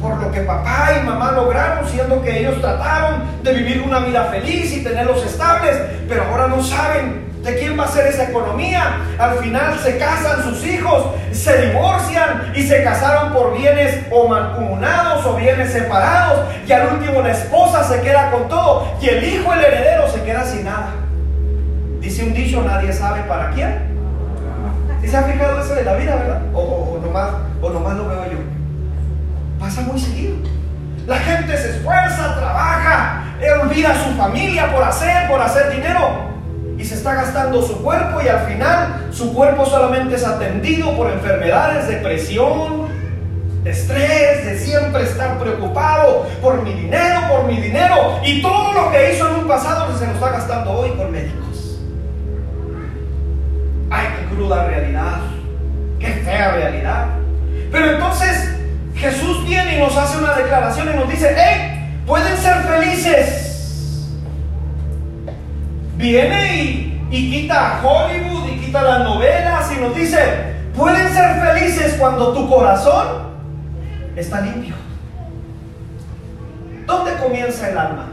por 0.00 0.16
lo 0.18 0.30
que 0.30 0.42
papá 0.42 0.90
y 1.00 1.06
mamá 1.06 1.32
lograron, 1.32 1.86
siendo 1.88 2.22
que 2.22 2.38
ellos 2.38 2.60
trataron 2.60 3.22
de 3.42 3.52
vivir 3.52 3.82
una 3.82 3.98
vida 4.00 4.24
feliz 4.26 4.76
y 4.76 4.84
tenerlos 4.84 5.24
estables, 5.24 5.76
pero 6.08 6.24
ahora 6.24 6.46
no 6.46 6.62
saben 6.62 7.27
de 7.42 7.58
quién 7.58 7.78
va 7.78 7.84
a 7.84 7.88
ser 7.88 8.06
esa 8.06 8.24
economía. 8.24 8.98
Al 9.18 9.38
final 9.38 9.78
se 9.78 9.98
casan 9.98 10.42
sus 10.42 10.64
hijos, 10.66 11.06
se 11.32 11.68
divorcian 11.68 12.52
y 12.54 12.62
se 12.62 12.82
casaron 12.82 13.32
por 13.32 13.56
bienes 13.56 14.04
o 14.10 14.28
mancomunados 14.28 15.24
o 15.26 15.36
bienes 15.36 15.72
separados. 15.72 16.46
Y 16.66 16.72
al 16.72 16.94
último 16.94 17.22
la 17.22 17.32
esposa 17.32 17.84
se 17.84 18.00
queda 18.00 18.30
con 18.30 18.48
todo 18.48 18.86
y 19.00 19.08
el 19.08 19.24
hijo, 19.24 19.52
el 19.52 19.64
heredero, 19.64 20.08
se 20.08 20.22
queda 20.22 20.44
sin 20.44 20.64
nada. 20.64 20.90
Dice 22.00 22.24
un 22.24 22.34
dicho, 22.34 22.62
nadie 22.62 22.92
sabe 22.92 23.22
para 23.22 23.50
quién. 23.50 23.88
¿Sí 25.00 25.08
se 25.08 25.16
ha 25.16 25.22
fijado 25.22 25.60
eso 25.60 25.74
de 25.74 25.84
la 25.84 25.94
vida, 25.94 26.16
verdad? 26.16 26.42
O, 26.52 26.60
o, 26.60 27.00
nomás, 27.00 27.30
o 27.62 27.70
nomás 27.70 27.96
lo 27.96 28.08
veo 28.08 28.24
yo. 28.24 28.38
Pasa 29.60 29.82
muy 29.82 29.98
seguido. 29.98 30.36
La 31.06 31.16
gente 31.18 31.56
se 31.56 31.70
esfuerza, 31.70 32.36
trabaja, 32.36 33.24
olvida 33.62 33.90
a 33.90 34.04
su 34.04 34.10
familia 34.16 34.70
por 34.72 34.82
hacer, 34.82 35.28
por 35.28 35.40
hacer 35.40 35.70
dinero 35.70 36.27
y 36.78 36.84
se 36.84 36.94
está 36.94 37.14
gastando 37.14 37.60
su 37.60 37.82
cuerpo 37.82 38.20
y 38.24 38.28
al 38.28 38.46
final 38.46 39.08
su 39.10 39.34
cuerpo 39.34 39.66
solamente 39.66 40.14
es 40.14 40.24
atendido 40.24 40.96
por 40.96 41.10
enfermedades, 41.10 41.88
depresión, 41.88 42.86
estrés, 43.64 44.44
de 44.44 44.58
siempre 44.58 45.02
estar 45.02 45.38
preocupado 45.38 46.26
por 46.40 46.62
mi 46.62 46.72
dinero, 46.72 47.20
por 47.28 47.44
mi 47.46 47.60
dinero 47.60 48.20
y 48.24 48.40
todo 48.40 48.72
lo 48.72 48.92
que 48.92 49.12
hizo 49.12 49.28
en 49.28 49.34
un 49.40 49.48
pasado 49.48 49.98
se 49.98 50.06
lo 50.06 50.12
está 50.12 50.30
gastando 50.30 50.70
hoy 50.70 50.90
por 50.90 51.08
médicos. 51.10 51.80
Ay, 53.90 54.06
qué 54.16 54.34
cruda 54.36 54.66
realidad, 54.66 55.18
qué 55.98 56.06
fea 56.06 56.52
realidad. 56.52 57.06
Pero 57.72 57.90
entonces 57.92 58.54
Jesús 58.94 59.44
viene 59.44 59.76
y 59.76 59.80
nos 59.80 59.96
hace 59.96 60.16
una 60.16 60.34
declaración 60.34 60.90
y 60.92 60.96
nos 60.96 61.08
dice, 61.08 61.34
hey, 61.36 62.02
pueden 62.06 62.36
ser 62.36 62.54
felices 62.62 63.47
viene 65.98 66.94
y, 67.10 67.30
quita 67.30 67.80
Hollywood 67.82 68.48
y 68.52 68.60
quita 68.60 68.82
las 68.82 69.00
novelas 69.00 69.70
y 69.76 69.80
nos 69.80 69.94
dice, 69.94 70.18
pueden 70.74 71.12
ser 71.12 71.40
felices 71.40 71.96
cuando 71.98 72.32
tu 72.32 72.48
corazón 72.48 73.06
está 74.16 74.40
limpio. 74.40 74.74
¿Dónde 76.86 77.12
comienza 77.16 77.68
el 77.68 77.76
alma? 77.76 78.06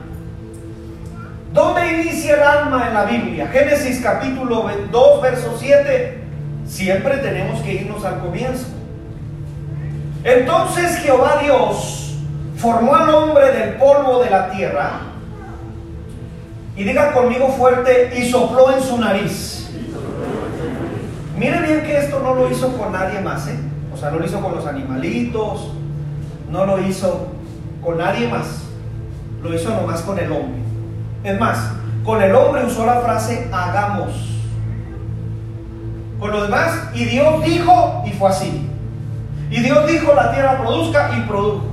¿Dónde 1.53 2.01
inicia 2.01 2.35
el 2.35 2.43
alma 2.43 2.87
en 2.87 2.93
la 2.93 3.05
Biblia? 3.05 3.47
Génesis 3.47 4.01
capítulo 4.01 4.69
2, 4.91 5.21
verso 5.21 5.55
7. 5.57 6.23
Siempre 6.65 7.17
tenemos 7.17 7.61
que 7.61 7.73
irnos 7.73 8.03
al 8.03 8.19
comienzo. 8.19 8.65
Entonces 10.23 10.97
Jehová 10.97 11.39
Dios 11.41 12.15
formó 12.57 12.95
al 12.95 13.09
hombre 13.09 13.51
del 13.51 13.75
polvo 13.75 14.23
de 14.23 14.29
la 14.31 14.49
tierra 14.49 15.14
y 16.75 16.83
diga 16.83 17.13
conmigo 17.13 17.47
fuerte, 17.49 18.13
y 18.17 18.29
sopló 18.29 18.71
en 18.75 18.83
su 18.83 18.97
nariz. 18.97 19.69
Mire 21.37 21.61
bien 21.61 21.83
que 21.83 21.97
esto 21.97 22.19
no 22.19 22.33
lo 22.35 22.49
hizo 22.49 22.77
con 22.77 22.91
nadie 22.91 23.19
más, 23.21 23.47
¿eh? 23.47 23.57
O 23.93 23.97
sea, 23.97 24.11
no 24.11 24.19
lo 24.19 24.25
hizo 24.25 24.41
con 24.41 24.55
los 24.55 24.65
animalitos, 24.65 25.71
no 26.49 26.65
lo 26.65 26.81
hizo 26.81 27.27
con 27.81 27.97
nadie 27.97 28.27
más. 28.27 28.63
Lo 29.41 29.53
hizo 29.53 29.69
nomás 29.69 30.01
con 30.01 30.19
el 30.19 30.31
hombre. 30.31 30.61
Es 31.23 31.39
más, 31.39 31.71
con 32.03 32.21
el 32.21 32.33
hombre 32.35 32.65
usó 32.65 32.85
la 32.85 33.01
frase 33.01 33.47
hagamos. 33.53 34.31
Con 36.19 36.31
lo 36.31 36.43
demás, 36.43 36.89
y 36.93 37.05
Dios 37.05 37.43
dijo, 37.43 38.03
y 38.05 38.11
fue 38.11 38.29
así. 38.29 38.69
Y 39.49 39.59
Dios 39.61 39.87
dijo, 39.87 40.13
la 40.13 40.31
tierra 40.31 40.57
produzca, 40.57 41.11
y 41.17 41.21
produjo. 41.21 41.65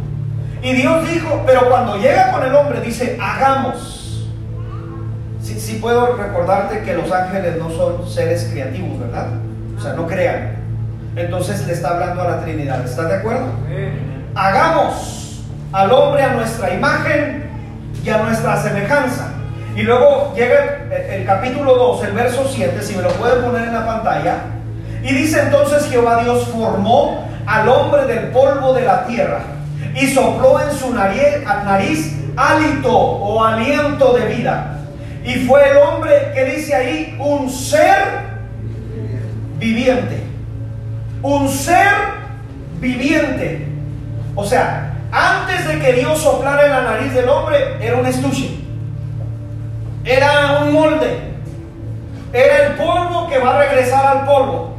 Y 0.63 0.75
Dios 0.75 1.09
dijo, 1.09 1.43
pero 1.45 1.69
cuando 1.69 1.97
llega 1.97 2.31
con 2.31 2.45
el 2.45 2.55
hombre, 2.55 2.81
dice, 2.81 3.19
hagamos 3.21 4.02
sí, 5.59 5.79
puedo 5.81 6.17
recordarte 6.17 6.81
que 6.83 6.95
los 6.95 7.11
ángeles 7.11 7.57
no 7.57 7.71
son 7.71 8.09
seres 8.09 8.49
creativos, 8.53 9.01
¿verdad? 9.01 9.29
O 9.77 9.81
sea, 9.81 9.95
no 9.95 10.07
crean. 10.07 10.57
Entonces 11.17 11.67
le 11.67 11.73
está 11.73 11.91
hablando 11.91 12.23
a 12.23 12.31
la 12.31 12.41
Trinidad. 12.41 12.85
¿Estás 12.85 13.09
de 13.09 13.17
acuerdo? 13.17 13.47
Hagamos 14.35 15.43
al 15.73 15.93
hombre 15.93 16.23
a 16.23 16.35
nuestra 16.35 16.73
imagen 16.73 17.45
y 18.05 18.09
a 18.09 18.19
nuestra 18.19 18.63
semejanza. 18.63 19.29
Y 19.77 19.83
luego 19.83 20.33
llega 20.37 20.87
el, 21.11 21.25
capítulo 21.25 21.75
2, 21.75 22.05
el 22.05 22.13
verso 22.13 22.47
7, 22.49 22.83
si 22.83 22.95
me 22.95 23.03
lo 23.03 23.11
pueden 23.11 23.43
poner 23.43 23.69
en 23.69 23.75
la 23.75 23.87
pantalla. 23.87 24.37
Y 25.03 25.13
dice 25.15 25.41
entonces 25.41 25.87
Jehová 25.91 26.23
Dios 26.23 26.47
formó 26.49 27.27
al 27.47 27.69
hombre 27.69 28.05
del 28.07 28.29
polvo 28.29 28.75
de 28.75 28.83
la 28.83 29.07
tierra 29.07 29.41
y 29.95 30.07
sopló 30.09 30.61
en 30.61 30.77
su 30.77 30.95
nariz, 30.95 31.43
nariz 31.65 32.19
hálito 32.37 32.97
o 32.97 33.43
aliento 33.43 34.15
de 34.15 34.27
vida 34.27 34.82
y 35.25 35.47
fue 35.47 35.71
el 35.71 35.77
hombre 35.77 36.33
que 36.35 36.45
dice 36.45 36.75
ahí, 36.75 37.17
un 37.19 37.49
ser 37.49 37.97
viviente. 39.59 40.23
Un 41.23 41.49
ser 41.49 41.93
viviente. 42.81 43.69
O 44.35 44.45
sea, 44.45 44.95
antes 45.13 45.69
de 45.69 45.79
que 45.79 45.93
Dios 45.93 46.21
soplara 46.21 46.65
en 46.65 46.73
la 46.73 46.83
nariz 46.83 47.15
del 47.15 47.29
hombre, 47.29 47.77
era 47.81 47.97
un 47.97 48.07
estuche. 48.07 48.59
Era 50.05 50.61
un 50.63 50.73
molde. 50.73 51.19
Era 52.33 52.67
el 52.67 52.73
polvo 52.75 53.29
que 53.29 53.39
va 53.39 53.55
a 53.55 53.59
regresar 53.59 54.07
al 54.07 54.25
polvo. 54.25 54.75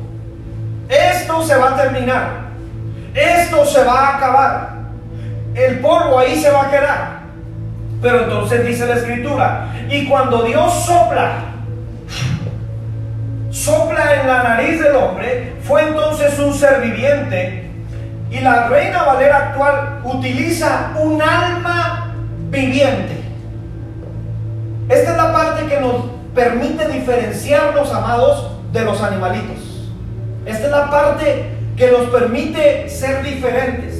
Esto 0.89 1.43
se 1.43 1.55
va 1.55 1.69
a 1.69 1.75
terminar. 1.77 2.43
Esto 3.13 3.65
se 3.65 3.83
va 3.83 3.93
a 3.93 4.17
acabar. 4.17 4.73
El 5.55 5.79
polvo 5.79 6.19
ahí 6.19 6.35
se 6.35 6.51
va 6.51 6.63
a 6.63 6.71
quedar. 6.71 7.22
Pero 8.03 8.23
entonces 8.25 8.67
dice 8.67 8.85
la 8.85 8.95
escritura, 8.95 9.73
y 9.89 10.05
cuando 10.07 10.43
Dios 10.43 10.85
sopla, 10.85 11.45
sopla 13.49 14.21
en 14.21 14.27
la 14.27 14.43
nariz 14.43 14.81
del 14.81 14.93
hombre, 14.97 15.53
fue 15.63 15.87
entonces 15.87 16.37
un 16.37 16.53
ser 16.53 16.81
viviente. 16.81 17.71
Y 18.29 18.41
la 18.41 18.67
reina 18.67 19.03
Valera 19.03 19.37
actual 19.37 20.01
utiliza 20.03 20.91
un 20.99 21.21
alma 21.21 22.13
viviente. 22.49 23.23
Esta 24.89 25.11
es 25.11 25.17
la 25.17 25.31
parte 25.31 25.65
que 25.65 25.79
nos 25.79 25.95
permite 26.35 26.85
diferenciarnos, 26.89 27.89
amados, 27.93 28.51
de 28.73 28.83
los 28.83 29.01
animalitos. 29.01 29.89
Esta 30.45 30.65
es 30.65 30.71
la 30.71 30.89
parte 30.89 31.45
que 31.77 31.89
nos 31.89 32.09
permite 32.09 32.89
ser 32.89 33.23
diferentes. 33.23 33.92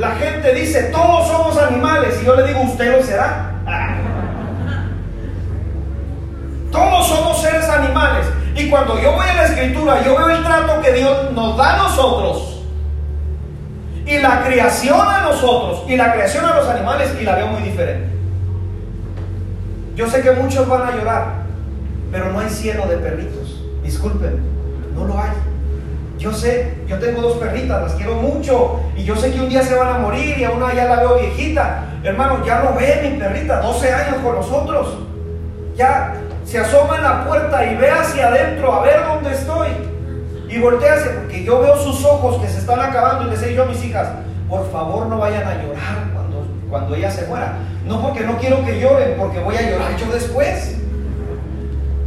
La 0.00 0.12
gente 0.12 0.54
dice, 0.54 0.84
todos 0.84 1.28
somos 1.28 1.58
animales, 1.58 2.18
y 2.22 2.24
yo 2.24 2.34
le 2.34 2.46
digo, 2.46 2.62
¿usted 2.62 2.96
lo 2.96 3.04
será? 3.04 3.52
Todos 6.72 7.06
somos 7.06 7.42
seres 7.42 7.68
animales. 7.68 8.26
Y 8.56 8.70
cuando 8.70 8.98
yo 8.98 9.12
voy 9.12 9.28
a 9.28 9.34
la 9.34 9.44
escritura, 9.44 10.02
yo 10.02 10.16
veo 10.16 10.30
el 10.30 10.42
trato 10.42 10.80
que 10.80 10.94
Dios 10.94 11.32
nos 11.32 11.54
da 11.58 11.74
a 11.74 11.76
nosotros. 11.76 12.62
Y 14.06 14.16
la 14.20 14.42
creación 14.42 14.98
a 14.98 15.20
nosotros. 15.20 15.84
Y 15.86 15.98
la 15.98 16.14
creación 16.14 16.46
a 16.46 16.56
los 16.56 16.66
animales. 16.66 17.14
Y 17.20 17.24
la 17.24 17.34
veo 17.34 17.48
muy 17.48 17.62
diferente. 17.62 18.08
Yo 19.96 20.08
sé 20.08 20.22
que 20.22 20.30
muchos 20.30 20.66
van 20.66 20.88
a 20.88 20.96
llorar. 20.96 21.26
Pero 22.10 22.32
no 22.32 22.40
hay 22.40 22.48
cielo 22.48 22.86
de 22.86 22.96
perritos. 22.96 23.62
Disculpen. 23.82 24.40
No 24.94 25.04
lo 25.04 25.18
hay. 25.18 25.30
Yo 26.20 26.34
sé, 26.34 26.74
yo 26.86 26.98
tengo 26.98 27.22
dos 27.22 27.38
perritas, 27.38 27.80
las 27.80 27.92
quiero 27.94 28.16
mucho. 28.16 28.78
Y 28.94 29.04
yo 29.04 29.16
sé 29.16 29.32
que 29.32 29.40
un 29.40 29.48
día 29.48 29.62
se 29.62 29.74
van 29.74 29.88
a 29.88 29.98
morir 29.98 30.36
y 30.38 30.44
a 30.44 30.50
una 30.50 30.74
ya 30.74 30.84
la 30.84 30.96
veo 30.96 31.18
viejita. 31.18 31.86
Hermano, 32.04 32.44
ya 32.44 32.62
lo 32.62 32.74
ve 32.74 33.08
mi 33.10 33.18
perrita, 33.18 33.62
12 33.62 33.90
años 33.90 34.16
con 34.22 34.34
nosotros. 34.34 34.98
Ya 35.76 36.14
se 36.44 36.58
asoma 36.58 36.96
en 36.96 37.04
la 37.04 37.24
puerta 37.24 37.64
y 37.64 37.74
ve 37.74 37.90
hacia 37.90 38.28
adentro 38.28 38.70
a 38.70 38.82
ver 38.82 39.00
dónde 39.02 39.32
estoy. 39.32 39.68
Y 40.46 40.58
voltea 40.58 40.92
hacia, 40.92 41.14
porque 41.20 41.42
yo 41.42 41.62
veo 41.62 41.74
sus 41.78 42.04
ojos 42.04 42.42
que 42.42 42.48
se 42.48 42.58
están 42.58 42.80
acabando 42.80 43.26
y 43.26 43.30
les 43.30 43.40
digo 43.40 43.54
yo 43.54 43.62
a 43.62 43.66
mis 43.66 43.82
hijas, 43.82 44.08
por 44.46 44.70
favor 44.70 45.06
no 45.06 45.16
vayan 45.16 45.44
a 45.44 45.62
llorar 45.62 46.10
cuando, 46.12 46.46
cuando 46.68 46.96
ella 46.96 47.10
se 47.10 47.26
muera. 47.28 47.54
No 47.86 48.02
porque 48.02 48.24
no 48.24 48.36
quiero 48.36 48.62
que 48.62 48.78
lloren, 48.78 49.14
porque 49.16 49.38
voy 49.38 49.56
a 49.56 49.62
llorar 49.62 49.96
yo 49.96 50.12
después. 50.12 50.76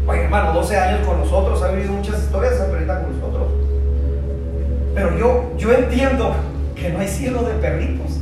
Oye, 0.06 0.26
hermano, 0.26 0.54
12 0.54 0.78
años 0.78 1.08
con 1.08 1.20
nosotros, 1.20 1.64
ha 1.64 1.70
vivido 1.70 1.94
muchas 1.94 2.20
historias 2.20 2.54
esa 2.54 2.68
perrita 2.68 3.02
con 3.02 3.20
nosotros. 3.20 3.73
Pero 4.94 5.18
yo, 5.18 5.54
yo 5.58 5.72
entiendo 5.74 6.36
que 6.76 6.90
no 6.90 7.00
hay 7.00 7.08
cielo 7.08 7.44
de 7.44 7.54
perritos. 7.56 8.20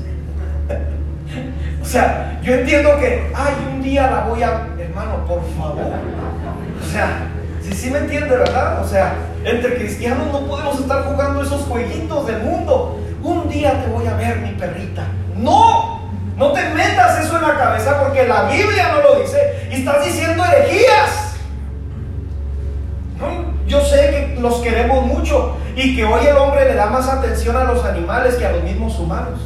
o 1.81 1.85
sea, 1.85 2.39
yo 2.43 2.53
entiendo 2.53 2.97
que, 2.99 3.31
ay, 3.35 3.53
un 3.73 3.81
día 3.81 4.09
la 4.09 4.25
voy 4.25 4.41
a, 4.43 4.67
hermano, 4.79 5.25
por 5.25 5.41
favor. 5.57 5.91
O 6.81 6.91
sea, 6.91 7.27
si 7.61 7.73
sí 7.73 7.89
me 7.89 7.99
entiende, 7.99 8.37
¿verdad? 8.37 8.81
O 8.83 8.87
sea, 8.87 9.13
entre 9.43 9.75
cristianos 9.75 10.31
no 10.31 10.41
podemos 10.41 10.79
estar 10.79 11.03
jugando 11.03 11.41
esos 11.41 11.61
jueguitos 11.61 12.27
del 12.27 12.41
mundo. 12.43 12.99
Un 13.23 13.49
día 13.49 13.83
te 13.83 13.89
voy 13.89 14.07
a 14.07 14.15
ver, 14.15 14.37
mi 14.37 14.51
perrita. 14.51 15.03
No, 15.37 16.01
no 16.37 16.51
te 16.53 16.63
metas 16.69 17.19
eso 17.19 17.37
en 17.37 17.43
la 17.43 17.57
cabeza 17.57 18.01
porque 18.03 18.27
la 18.27 18.49
Biblia 18.49 18.91
no 18.93 19.01
lo 19.01 19.21
dice 19.21 19.67
y 19.71 19.75
estás 19.75 20.05
diciendo 20.05 20.43
herejías. 20.45 21.35
Yo 23.67 23.79
sé 23.85 24.09
que 24.09 24.20
los 24.41 24.55
queremos 24.55 25.05
mucho 25.05 25.55
y 25.75 25.95
que 25.95 26.03
hoy 26.03 26.25
el 26.25 26.35
hombre 26.37 26.65
le 26.65 26.75
da 26.75 26.87
más 26.87 27.07
atención 27.07 27.55
a 27.55 27.63
los 27.63 27.83
animales 27.85 28.35
que 28.35 28.45
a 28.45 28.51
los 28.51 28.63
mismos 28.63 28.97
humanos. 28.99 29.39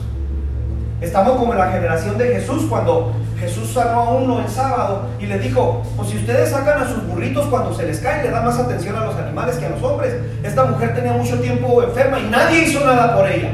Estamos 1.02 1.38
como 1.38 1.54
en 1.54 1.60
la 1.60 1.72
generación 1.72 2.18
de 2.18 2.36
Jesús, 2.36 2.66
cuando 2.70 3.12
Jesús 3.40 3.74
sanó 3.74 4.00
a 4.00 4.10
uno 4.12 4.40
el 4.40 4.50
sábado 4.50 5.08
y 5.20 5.26
le 5.26 5.38
dijo, 5.40 5.84
pues 5.98 6.10
si 6.10 6.18
ustedes 6.18 6.50
sacan 6.50 6.82
a 6.82 6.88
sus 6.88 7.06
burritos 7.06 7.46
cuando 7.48 7.74
se 7.74 7.86
les 7.86 8.00
cae, 8.00 8.24
le 8.24 8.32
da 8.32 8.42
más 8.42 8.58
atención 8.58 8.96
a 8.96 9.06
los 9.06 9.16
animales 9.16 9.58
que 9.58 9.66
a 9.66 9.70
los 9.70 9.84
hombres. 9.84 10.16
Esta 10.42 10.66
mujer 10.66 10.96
tenía 10.96 11.14
mucho 11.14 11.40
tiempo 11.40 11.84
enferma 11.84 12.20
y 12.20 12.30
nadie 12.30 12.64
hizo 12.64 12.84
nada 12.86 13.16
por 13.16 13.28
ella. 13.30 13.50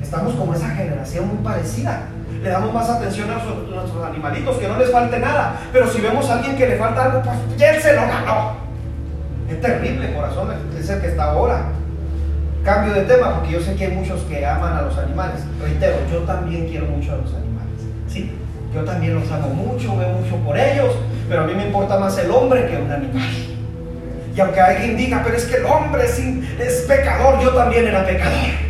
Estamos 0.00 0.34
como 0.34 0.54
esa 0.54 0.68
generación 0.68 1.28
muy 1.28 1.38
parecida. 1.38 2.02
Le 2.40 2.48
damos 2.48 2.72
más 2.72 2.88
atención 2.88 3.28
a 3.28 3.34
nuestros, 3.34 4.06
animalitos, 4.06 4.56
que 4.58 4.68
no 4.68 4.78
les 4.78 4.90
falte 4.92 5.18
nada. 5.18 5.60
Pero 5.72 5.88
si 5.90 6.00
vemos 6.00 6.30
a 6.30 6.34
alguien 6.34 6.56
que 6.56 6.68
le 6.68 6.76
falta 6.76 7.06
algo, 7.06 7.22
pues 7.22 7.36
ya 7.58 7.70
él 7.70 7.82
se 7.82 7.92
lo 7.94 8.02
ganó. 8.02 8.65
Es 9.48 9.60
terrible, 9.60 10.12
corazón, 10.14 10.48
es 10.78 10.88
el 10.88 11.00
que 11.00 11.06
está 11.08 11.30
ahora. 11.30 11.66
Cambio 12.64 12.94
de 12.94 13.02
tema, 13.02 13.36
porque 13.36 13.52
yo 13.52 13.60
sé 13.60 13.76
que 13.76 13.86
hay 13.86 13.92
muchos 13.92 14.22
que 14.22 14.44
aman 14.44 14.76
a 14.76 14.82
los 14.82 14.98
animales. 14.98 15.42
Reitero, 15.62 15.98
yo 16.10 16.20
también 16.20 16.66
quiero 16.68 16.86
mucho 16.86 17.12
a 17.12 17.16
los 17.16 17.32
animales. 17.32 17.78
Sí, 18.08 18.32
yo 18.74 18.82
también 18.82 19.14
los 19.14 19.30
amo 19.30 19.48
mucho, 19.50 19.96
veo 19.96 20.08
mucho 20.08 20.36
por 20.44 20.58
ellos, 20.58 20.94
pero 21.28 21.42
a 21.42 21.46
mí 21.46 21.54
me 21.54 21.66
importa 21.66 21.98
más 21.98 22.18
el 22.18 22.30
hombre 22.30 22.66
que 22.66 22.76
un 22.76 22.90
animal. 22.90 23.28
Y 24.34 24.40
aunque 24.40 24.60
alguien 24.60 24.96
diga, 24.96 25.22
pero 25.24 25.36
es 25.36 25.44
que 25.44 25.56
el 25.56 25.64
hombre 25.64 26.04
es, 26.04 26.18
es 26.18 26.84
pecador, 26.88 27.40
yo 27.40 27.50
también 27.50 27.86
era 27.86 28.04
pecador. 28.04 28.65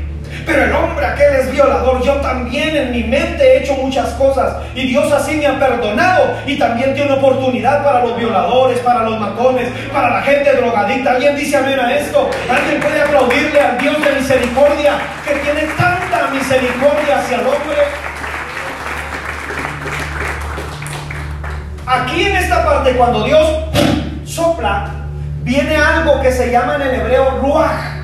Pero 0.46 0.62
el 0.62 0.72
hombre 0.72 1.04
aquel 1.04 1.34
es 1.34 1.50
violador. 1.50 2.00
Yo 2.04 2.14
también 2.20 2.76
en 2.76 2.92
mi 2.92 3.02
mente 3.02 3.42
he 3.42 3.62
hecho 3.62 3.74
muchas 3.74 4.10
cosas. 4.10 4.54
Y 4.76 4.86
Dios 4.86 5.12
así 5.12 5.34
me 5.34 5.46
ha 5.46 5.58
perdonado. 5.58 6.34
Y 6.46 6.56
también 6.56 6.94
tiene 6.94 7.12
oportunidad 7.12 7.82
para 7.82 8.04
los 8.04 8.16
violadores, 8.16 8.78
para 8.78 9.02
los 9.02 9.18
matones, 9.18 9.68
para 9.92 10.10
la 10.10 10.22
gente 10.22 10.54
drogadicta. 10.54 11.10
¿Alguien 11.10 11.36
dice 11.36 11.56
amén 11.56 11.80
a 11.80 11.92
esto? 11.96 12.30
¿Alguien 12.48 12.80
puede 12.80 13.02
aplaudirle 13.02 13.60
al 13.60 13.76
Dios 13.78 13.96
de 14.04 14.12
misericordia 14.12 14.92
que 15.26 15.34
tiene 15.34 15.62
tanta 15.76 16.30
misericordia 16.32 17.18
hacia 17.18 17.40
el 17.40 17.46
hombre? 17.46 17.76
Aquí 21.88 22.22
en 22.22 22.36
esta 22.36 22.64
parte, 22.64 22.92
cuando 22.92 23.24
Dios 23.24 23.64
sopla, 24.24 24.92
viene 25.42 25.76
algo 25.76 26.20
que 26.20 26.30
se 26.30 26.52
llama 26.52 26.76
en 26.76 26.82
el 26.82 26.94
hebreo 27.00 27.38
ruach 27.40 27.95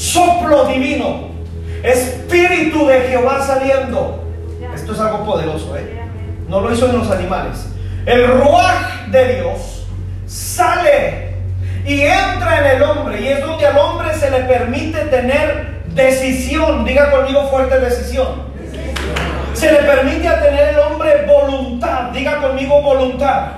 soplo 0.00 0.64
divino, 0.64 1.28
espíritu 1.82 2.86
de 2.86 3.00
Jehová 3.02 3.44
saliendo. 3.46 4.24
Esto 4.74 4.92
es 4.92 5.00
algo 5.00 5.26
poderoso, 5.26 5.76
¿eh? 5.76 6.00
No 6.48 6.60
lo 6.60 6.72
hizo 6.72 6.86
en 6.86 6.98
los 6.98 7.10
animales. 7.10 7.66
El 8.06 8.26
ruaj 8.26 9.08
de 9.10 9.34
Dios 9.34 9.86
sale 10.26 11.34
y 11.84 12.00
entra 12.00 12.60
en 12.60 12.76
el 12.76 12.82
hombre 12.82 13.20
y 13.20 13.28
es 13.28 13.40
donde 13.44 13.66
al 13.66 13.76
hombre 13.76 14.14
se 14.14 14.30
le 14.30 14.40
permite 14.40 15.00
tener 15.00 15.82
decisión. 15.94 16.84
Diga 16.86 17.10
conmigo 17.10 17.48
fuerte 17.48 17.78
decisión. 17.78 18.48
Se 19.52 19.70
le 19.70 19.80
permite 19.80 20.28
a 20.28 20.42
tener 20.42 20.70
el 20.70 20.78
hombre 20.78 21.26
voluntad. 21.26 22.10
Diga 22.12 22.40
conmigo 22.40 22.80
voluntad. 22.80 23.48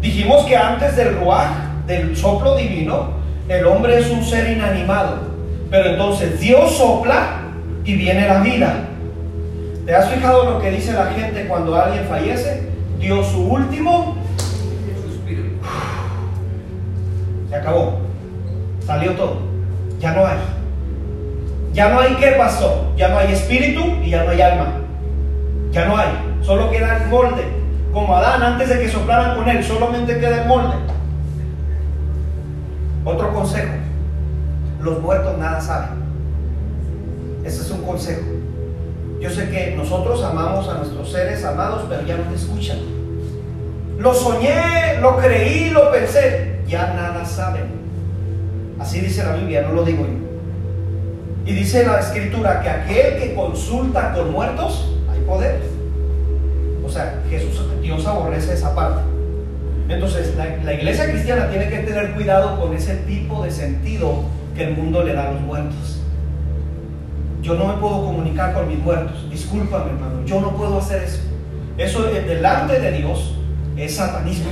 Dijimos 0.00 0.46
que 0.46 0.56
antes 0.56 0.96
del 0.96 1.16
ruaj, 1.18 1.48
del 1.86 2.16
soplo 2.16 2.56
divino, 2.56 3.21
el 3.52 3.66
hombre 3.66 3.98
es 3.98 4.10
un 4.10 4.24
ser 4.24 4.50
inanimado, 4.50 5.18
pero 5.70 5.90
entonces 5.90 6.40
Dios 6.40 6.76
sopla 6.76 7.42
y 7.84 7.96
viene 7.96 8.26
la 8.26 8.40
vida. 8.40 8.88
¿Te 9.84 9.94
has 9.94 10.10
fijado 10.10 10.52
lo 10.52 10.60
que 10.60 10.70
dice 10.70 10.92
la 10.92 11.06
gente 11.06 11.46
cuando 11.46 11.74
alguien 11.74 12.04
fallece? 12.08 12.68
Dio 12.98 13.22
su 13.24 13.42
último 13.42 14.16
suspiro. 15.04 15.42
Se 17.50 17.56
acabó. 17.56 17.98
Salió 18.86 19.12
todo. 19.12 19.38
Ya 19.98 20.12
no 20.12 20.26
hay. 20.26 20.38
Ya 21.72 21.88
no 21.88 22.00
hay 22.00 22.14
qué 22.14 22.32
pasó. 22.38 22.92
Ya 22.96 23.08
no 23.08 23.18
hay 23.18 23.32
espíritu 23.32 23.82
y 24.04 24.10
ya 24.10 24.24
no 24.24 24.30
hay 24.30 24.40
alma. 24.40 24.66
Ya 25.72 25.86
no 25.86 25.96
hay. 25.96 26.08
Solo 26.42 26.70
queda 26.70 27.02
el 27.02 27.08
molde. 27.08 27.42
Como 27.92 28.16
Adán 28.16 28.42
antes 28.42 28.68
de 28.68 28.78
que 28.78 28.88
soplaran 28.88 29.36
con 29.36 29.48
él, 29.48 29.62
solamente 29.64 30.18
queda 30.18 30.42
el 30.42 30.48
molde. 30.48 30.74
Otro 33.04 33.34
consejo, 33.34 33.72
los 34.80 35.00
muertos 35.00 35.36
nada 35.38 35.60
saben. 35.60 36.02
Ese 37.44 37.62
es 37.62 37.70
un 37.70 37.82
consejo. 37.82 38.22
Yo 39.20 39.30
sé 39.30 39.50
que 39.50 39.74
nosotros 39.76 40.22
amamos 40.22 40.68
a 40.68 40.74
nuestros 40.74 41.10
seres 41.10 41.44
amados, 41.44 41.86
pero 41.88 42.06
ya 42.06 42.16
no 42.16 42.24
te 42.24 42.36
escuchan. 42.36 42.78
Lo 43.98 44.14
soñé, 44.14 44.98
lo 45.00 45.16
creí, 45.16 45.70
lo 45.70 45.90
pensé, 45.90 46.60
ya 46.66 46.92
nada 46.94 47.24
saben. 47.24 47.64
Así 48.78 49.00
dice 49.00 49.24
la 49.24 49.34
Biblia, 49.34 49.62
no 49.62 49.74
lo 49.74 49.84
digo 49.84 50.04
yo. 50.04 50.22
Y 51.44 51.54
dice 51.54 51.84
la 51.84 51.98
escritura 51.98 52.62
que 52.62 52.68
aquel 52.68 53.18
que 53.18 53.34
consulta 53.34 54.12
con 54.12 54.32
muertos, 54.32 54.96
hay 55.12 55.20
poder. 55.22 55.60
O 56.84 56.88
sea, 56.88 57.22
Jesús, 57.28 57.64
Dios 57.80 58.06
aborrece 58.06 58.54
esa 58.54 58.74
parte. 58.74 59.11
Entonces, 59.88 60.34
la, 60.36 60.72
iglesia 60.72 61.10
cristiana 61.10 61.50
tiene 61.50 61.68
que 61.68 61.78
tener 61.78 62.12
cuidado 62.12 62.60
con 62.60 62.74
ese 62.74 62.96
tipo 62.96 63.44
de 63.44 63.50
sentido 63.50 64.24
que 64.54 64.64
el 64.64 64.76
mundo 64.76 65.02
le 65.02 65.14
da 65.14 65.28
a 65.28 65.32
los 65.32 65.40
muertos. 65.40 66.00
yo 67.42 67.54
no 67.54 67.66
me 67.66 67.74
puedo 67.74 68.04
comunicar 68.04 68.54
con 68.54 68.68
mis 68.68 68.78
muertos. 68.78 69.28
Discúlpame, 69.30 69.90
hermano, 69.90 70.24
yo 70.24 70.40
no 70.40 70.56
puedo 70.56 70.78
hacer 70.78 71.02
eso. 71.02 71.20
Eso 71.76 72.04
delante 72.04 72.78
de 72.78 72.92
Dios 72.92 73.34
es 73.76 73.96
satanismo, 73.96 74.50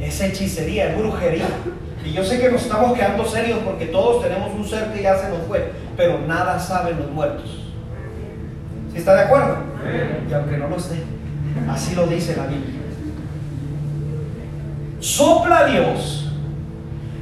es 0.00 0.20
hechicería, 0.20 0.90
es 0.90 0.98
brujería. 0.98 1.46
Y 2.04 2.12
yo 2.12 2.24
sé 2.24 2.40
que 2.40 2.50
nos 2.50 2.62
estamos 2.62 2.96
quedando 2.96 3.24
serios 3.26 3.58
porque 3.64 3.86
todos 3.86 4.22
tenemos 4.22 4.54
un 4.54 4.66
ser 4.66 4.92
que 4.92 5.02
ya 5.02 5.18
se 5.18 5.28
nos 5.28 5.40
fue, 5.46 5.72
pero 5.96 6.20
nada 6.26 6.58
saben 6.58 6.98
los 6.98 7.10
muertos. 7.10 7.64
¿Sí 8.92 8.98
está 8.98 9.14
de 9.14 9.22
acuerdo? 9.22 9.58
Y 10.28 10.32
aunque 10.32 10.56
no 10.56 10.68
lo 10.68 10.78
sé, 10.78 11.02
así 11.68 11.94
lo 11.94 12.06
dice 12.06 12.36
la 12.36 12.46
Biblia. 12.46 12.77
Sopla 15.00 15.66
Dios 15.66 16.18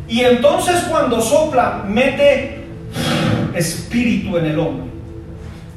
y 0.09 0.21
entonces 0.21 0.85
cuando 0.89 1.21
sopla 1.21 1.83
mete 1.87 2.65
espíritu 3.55 4.37
en 4.37 4.47
el 4.47 4.59
hombre. 4.59 4.87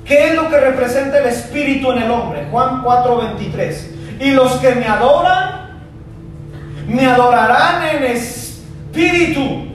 ¿Qué 0.06 0.30
es 0.30 0.36
lo 0.36 0.50
que 0.50 0.60
representa 0.60 1.20
el 1.20 1.28
espíritu 1.28 1.92
en 1.92 2.04
el 2.04 2.12
hombre? 2.12 2.48
Juan 2.52 2.84
4:23. 2.84 3.88
Y 4.20 4.32
los 4.32 4.54
que 4.54 4.76
me 4.76 4.86
adoran, 4.86 5.80
me 6.88 7.06
adorarán 7.06 7.84
en 7.88 8.04
espíritu. 8.04 9.68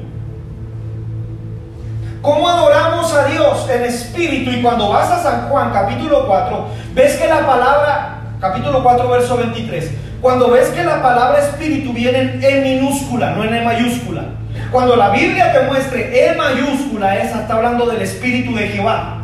¿Cómo 2.21 2.49
adoramos 2.49 3.13
a 3.13 3.27
Dios 3.27 3.69
en 3.71 3.83
espíritu? 3.85 4.51
Y 4.51 4.63
cuando 4.63 4.89
vas 4.89 5.11
a 5.11 5.23
San 5.23 5.49
Juan 5.49 5.73
capítulo 5.73 6.27
4, 6.27 6.67
ves 6.95 7.17
que 7.17 7.29
la 7.29 7.47
palabra, 7.47 8.21
capítulo 8.41 8.83
4, 8.83 9.09
verso 9.09 9.37
23, 9.37 9.91
cuando 10.25 10.53
ves 10.53 10.69
que 10.69 10.83
la 10.83 11.03
palabra 11.03 11.39
espíritu 11.39 11.93
viene 11.93 12.19
en 12.19 12.43
E 12.43 12.61
minúscula, 12.63 13.33
no 13.33 13.45
en 13.45 13.57
E 13.57 13.61
mayúscula. 13.61 14.23
Cuando 14.73 14.97
la 14.97 15.11
Biblia 15.11 15.53
te 15.53 15.67
muestre 15.67 16.31
E 16.31 16.35
mayúscula, 16.35 17.19
esa 17.19 17.43
está 17.43 17.57
hablando 17.57 17.85
del 17.85 18.01
espíritu 18.01 18.57
de 18.57 18.69
Jehová. 18.69 19.23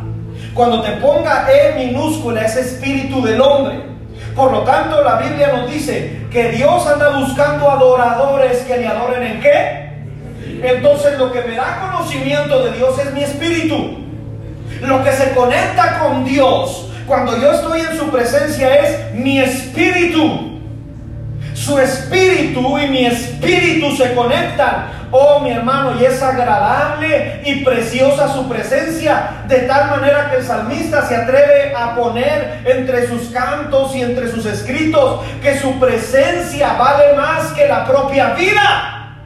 Cuando 0.53 0.83
te 0.83 0.91
ponga 0.97 1.47
E 1.51 1.87
minúscula, 1.87 2.45
es 2.45 2.55
espíritu 2.55 3.19
del 3.23 3.41
hombre. 3.41 3.81
Por 4.35 4.51
lo 4.51 4.61
tanto, 4.61 5.03
la 5.03 5.15
Biblia 5.15 5.51
nos 5.51 5.71
dice 5.71 6.27
que 6.31 6.51
Dios 6.51 6.85
anda 6.85 7.17
buscando 7.17 7.71
adoradores 7.71 8.59
que 8.59 8.77
le 8.77 8.87
adoren 8.87 9.23
en 9.23 9.41
qué. 9.41 9.89
Entonces 10.61 11.17
lo 11.17 11.31
que 11.31 11.41
me 11.41 11.55
da 11.55 11.79
conocimiento 11.81 12.63
de 12.63 12.73
Dios 12.73 12.99
es 12.99 13.11
mi 13.11 13.23
espíritu. 13.23 13.97
Lo 14.81 15.03
que 15.03 15.13
se 15.13 15.31
conecta 15.31 15.97
con 15.97 16.25
Dios 16.25 16.91
cuando 17.07 17.35
yo 17.41 17.53
estoy 17.53 17.79
en 17.79 17.97
su 17.97 18.11
presencia 18.11 18.75
es 18.75 19.15
mi 19.15 19.39
espíritu. 19.39 20.50
Su 21.61 21.77
espíritu 21.77 22.79
y 22.79 22.87
mi 22.87 23.05
espíritu 23.05 23.95
se 23.95 24.15
conectan. 24.15 24.87
Oh, 25.11 25.41
mi 25.41 25.51
hermano, 25.51 25.93
y 26.01 26.05
es 26.05 26.19
agradable 26.23 27.43
y 27.45 27.63
preciosa 27.63 28.33
su 28.33 28.49
presencia, 28.49 29.43
de 29.47 29.59
tal 29.59 29.91
manera 29.91 30.31
que 30.31 30.37
el 30.37 30.43
salmista 30.43 31.05
se 31.07 31.15
atreve 31.15 31.75
a 31.75 31.93
poner 31.95 32.63
entre 32.65 33.07
sus 33.07 33.29
cantos 33.29 33.95
y 33.95 34.01
entre 34.01 34.31
sus 34.31 34.47
escritos 34.47 35.21
que 35.43 35.59
su 35.59 35.79
presencia 35.79 36.73
vale 36.73 37.13
más 37.15 37.51
que 37.51 37.67
la 37.67 37.85
propia 37.85 38.29
vida. 38.33 39.17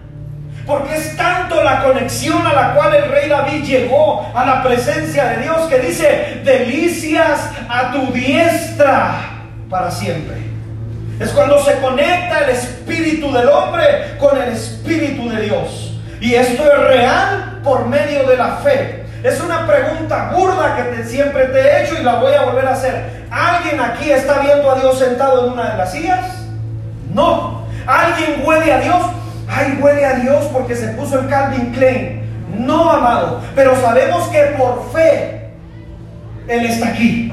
Porque 0.66 0.96
es 0.96 1.16
tanto 1.16 1.64
la 1.64 1.84
conexión 1.84 2.46
a 2.46 2.52
la 2.52 2.74
cual 2.74 2.96
el 2.96 3.12
rey 3.12 3.30
David 3.30 3.64
llegó 3.64 4.30
a 4.36 4.46
la 4.46 4.62
presencia 4.62 5.24
de 5.30 5.44
Dios 5.44 5.70
que 5.70 5.80
dice, 5.80 6.42
delicias 6.44 7.50
a 7.70 7.94
tu 7.94 8.12
diestra 8.12 9.22
para 9.70 9.90
siempre. 9.90 10.55
Es 11.20 11.30
cuando 11.30 11.64
se 11.64 11.78
conecta 11.80 12.40
el 12.44 12.50
espíritu 12.50 13.32
del 13.32 13.48
hombre 13.48 14.18
con 14.20 14.38
el 14.42 14.50
espíritu 14.50 15.30
de 15.30 15.44
Dios. 15.44 15.98
Y 16.20 16.34
esto 16.34 16.64
es 16.64 16.80
real 16.88 17.62
por 17.64 17.86
medio 17.86 18.28
de 18.28 18.36
la 18.36 18.58
fe. 18.58 19.06
Es 19.24 19.42
una 19.42 19.66
pregunta 19.66 20.32
burda 20.36 20.76
que 20.76 21.04
siempre 21.04 21.46
te 21.46 21.60
he 21.60 21.84
hecho 21.84 21.96
y 22.00 22.04
la 22.04 22.16
voy 22.16 22.34
a 22.34 22.44
volver 22.44 22.66
a 22.68 22.74
hacer. 22.74 23.26
¿Alguien 23.32 23.80
aquí 23.80 24.12
está 24.12 24.40
viendo 24.40 24.70
a 24.70 24.80
Dios 24.80 25.00
sentado 25.00 25.46
en 25.46 25.54
una 25.54 25.72
de 25.72 25.78
las 25.78 25.92
sillas? 25.92 26.26
No. 27.14 27.66
¿Alguien 27.88 28.42
huele 28.44 28.74
a 28.74 28.80
Dios? 28.80 29.06
Ay, 29.48 29.80
huele 29.82 30.06
a 30.06 30.14
Dios 30.16 30.46
porque 30.52 30.76
se 30.76 30.90
puso 30.90 31.20
el 31.20 31.30
Calvin 31.30 31.72
Klein. 31.72 32.24
No, 32.58 32.92
amado. 32.92 33.42
Pero 33.56 33.76
sabemos 33.80 34.28
que 34.28 34.42
por 34.58 34.92
fe 34.92 35.52
Él 36.48 36.66
está 36.66 36.90
aquí. 36.90 37.32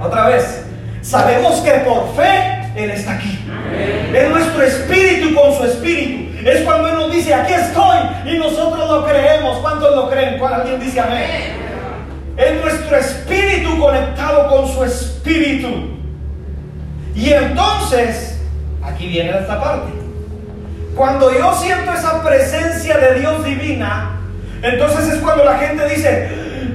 Otra 0.00 0.28
vez. 0.28 0.64
Sabemos 1.02 1.60
que 1.60 1.70
por 1.70 2.14
fe 2.14 2.59
él 2.76 2.90
está 2.90 3.12
aquí. 3.12 3.38
Es 4.14 4.28
nuestro 4.30 4.62
espíritu 4.62 5.34
con 5.34 5.56
su 5.56 5.64
espíritu. 5.64 6.48
Es 6.48 6.62
cuando 6.62 6.88
Él 6.88 6.94
nos 6.94 7.12
dice, 7.12 7.34
aquí 7.34 7.52
estoy, 7.52 7.98
y 8.26 8.38
nosotros 8.38 8.88
lo 8.88 9.06
creemos. 9.06 9.58
¿Cuántos 9.58 9.94
lo 9.94 10.08
creen? 10.08 10.38
¿Cuál 10.38 10.54
alguien 10.54 10.80
dice 10.80 11.00
amén? 11.00 11.60
Es 12.36 12.60
nuestro 12.62 12.96
espíritu 12.96 13.78
conectado 13.78 14.48
con 14.48 14.68
su 14.68 14.84
espíritu. 14.84 15.68
Y 17.14 17.32
entonces, 17.32 18.40
aquí 18.82 19.08
viene 19.08 19.30
esta 19.30 19.60
parte. 19.60 19.92
Cuando 20.94 21.32
yo 21.36 21.54
siento 21.54 21.92
esa 21.92 22.22
presencia 22.22 22.96
de 22.98 23.20
Dios 23.20 23.44
divina, 23.44 24.20
entonces 24.62 25.14
es 25.14 25.20
cuando 25.20 25.44
la 25.44 25.58
gente 25.58 25.88
dice, 25.88 26.28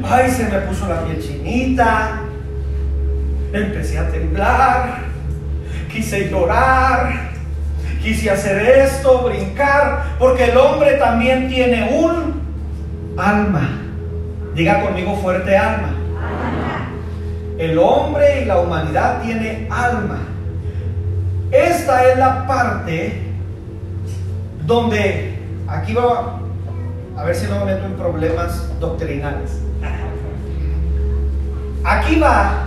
ay, 0.03 0.29
se 0.29 0.43
me 0.45 0.59
puso 0.59 0.87
la 0.87 1.01
piel 1.01 1.21
chinita, 1.21 2.21
empecé 3.53 3.99
a 3.99 4.09
temblar, 4.09 5.14
quise 5.95 6.29
llorar, 6.29 7.31
quise 8.03 8.29
hacer 8.29 8.61
esto, 8.61 9.23
brincar, 9.23 10.17
porque 10.19 10.45
el 10.45 10.57
hombre 10.57 10.95
también 10.95 11.47
tiene 11.47 11.89
un 11.97 12.41
alma. 13.17 13.69
Diga 14.53 14.81
conmigo 14.81 15.15
fuerte 15.15 15.55
alma. 15.55 15.93
El 17.57 17.77
hombre 17.77 18.41
y 18.41 18.45
la 18.45 18.59
humanidad 18.59 19.21
tiene 19.21 19.69
alma. 19.71 20.19
Esta 21.51 22.11
es 22.11 22.17
la 22.17 22.45
parte 22.45 23.21
donde, 24.65 25.39
aquí 25.67 25.93
va, 25.93 26.39
a 27.15 27.23
ver 27.23 27.35
si 27.35 27.47
no 27.47 27.59
me 27.59 27.73
meto 27.73 27.85
en 27.85 27.93
problemas 27.93 28.79
doctrinales. 28.81 29.61
Aquí 31.85 32.19
va 32.19 32.65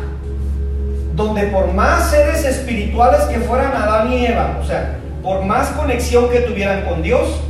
donde 1.18 1.42
por 1.48 1.74
más 1.74 2.10
seres 2.10 2.44
espirituales 2.44 3.22
que 3.22 3.40
fueran 3.40 3.72
Adán 3.72 4.12
y 4.12 4.24
Eva, 4.24 4.56
o 4.62 4.64
sea, 4.64 4.98
por 5.20 5.44
más 5.44 5.70
conexión 5.70 6.30
que 6.30 6.40
tuvieran 6.42 6.84
con 6.84 7.02
Dios, 7.02 7.40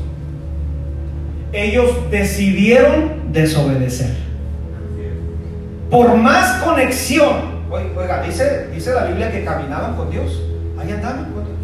ellos 1.52 1.90
decidieron 2.10 3.30
desobedecer. 3.30 4.16
Por 5.90 6.16
más 6.16 6.62
conexión, 6.62 7.58
oiga, 7.70 8.22
dice, 8.22 8.68
dice 8.72 8.94
la 8.94 9.04
Biblia 9.04 9.30
que 9.30 9.44
caminaban 9.44 9.96
con 9.96 10.10
Dios, 10.10 10.42
ahí 10.80 10.90
andaban 10.90 11.26
con 11.26 11.44
Dios. 11.44 11.56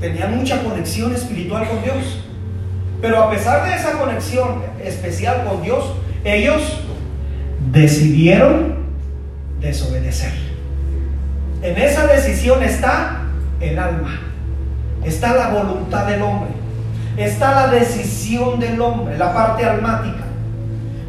Tenían 0.00 0.36
mucha 0.36 0.62
conexión 0.64 1.14
espiritual 1.14 1.68
con 1.68 1.80
Dios. 1.82 2.20
Pero 3.00 3.22
a 3.22 3.30
pesar 3.30 3.64
de 3.68 3.74
esa 3.76 3.92
conexión 3.92 4.62
especial 4.82 5.44
con 5.48 5.62
Dios, 5.62 5.94
ellos 6.24 6.80
decidieron 7.70 8.73
desobedecer. 9.64 10.32
En 11.62 11.76
esa 11.78 12.06
decisión 12.06 12.62
está 12.62 13.22
el 13.60 13.78
alma, 13.78 14.20
está 15.04 15.34
la 15.34 15.48
voluntad 15.48 16.06
del 16.06 16.22
hombre, 16.22 16.50
está 17.16 17.66
la 17.66 17.68
decisión 17.68 18.60
del 18.60 18.80
hombre, 18.80 19.16
la 19.16 19.32
parte 19.32 19.64
almática. 19.64 20.24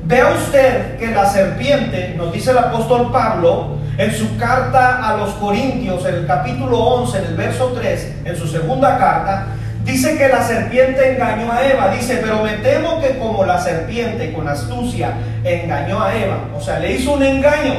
Vea 0.06 0.34
usted 0.34 0.98
que 0.98 1.08
la 1.08 1.28
serpiente, 1.28 2.14
nos 2.16 2.32
dice 2.32 2.52
el 2.52 2.60
apóstol 2.60 3.12
Pablo, 3.12 3.76
en 3.98 4.14
su 4.14 4.38
carta 4.38 5.08
a 5.08 5.18
los 5.18 5.32
Corintios, 5.36 6.06
en 6.06 6.16
el 6.16 6.28
capítulo 6.28 6.78
11, 6.78 7.18
en 7.18 7.26
el 7.26 7.36
verso 7.36 7.72
3, 7.74 8.14
en 8.26 8.36
su 8.36 8.48
segunda 8.48 8.98
carta, 8.98 9.48
dice 9.84 10.18
que 10.18 10.28
la 10.28 10.44
serpiente 10.44 11.14
engañó 11.14 11.52
a 11.52 11.66
Eva. 11.66 11.90
Dice, 11.90 12.20
pero 12.22 12.44
me 12.44 12.54
temo 12.58 13.02
que 13.02 13.18
como 13.18 13.46
la 13.46 13.60
serpiente 13.60 14.34
con 14.34 14.48
astucia 14.48 15.14
engañó 15.44 16.02
a 16.04 16.16
Eva, 16.16 16.38
o 16.56 16.62
sea, 16.62 16.80
le 16.80 16.94
hizo 16.94 17.14
un 17.14 17.24
engaño, 17.24 17.74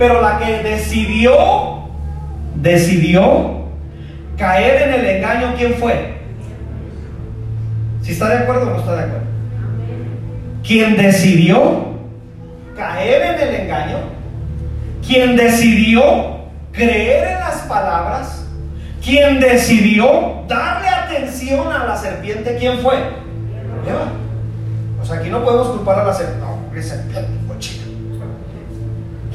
pero 0.00 0.22
la 0.22 0.38
que 0.38 0.62
decidió, 0.62 1.34
decidió 2.54 3.66
caer 4.38 4.88
en 4.88 4.94
el 4.94 5.06
engaño, 5.16 5.54
¿quién 5.58 5.74
fue? 5.74 6.14
¿Si 8.00 8.12
está 8.12 8.30
de 8.30 8.38
acuerdo 8.38 8.62
o 8.62 8.70
no 8.70 8.78
está 8.78 8.94
de 8.94 9.02
acuerdo? 9.02 9.26
Quien 10.66 10.96
decidió 10.96 11.98
caer 12.74 13.34
en 13.34 13.48
el 13.48 13.54
engaño, 13.56 13.98
quien 15.06 15.36
decidió 15.36 16.46
creer 16.72 17.32
en 17.32 17.40
las 17.40 17.56
palabras, 17.68 18.48
quien 19.04 19.38
decidió 19.38 20.44
darle 20.48 20.88
atención 20.88 21.70
a 21.70 21.84
la 21.84 21.96
serpiente, 21.98 22.56
¿quién 22.58 22.78
fue? 22.78 22.94
O 25.02 25.04
sea, 25.04 25.18
aquí 25.18 25.28
no 25.28 25.44
podemos 25.44 25.68
culpar 25.68 25.98
a 25.98 26.04
la 26.04 26.14
serpiente. 26.14 26.46
No, 26.46 26.82
serpiente 26.82 27.39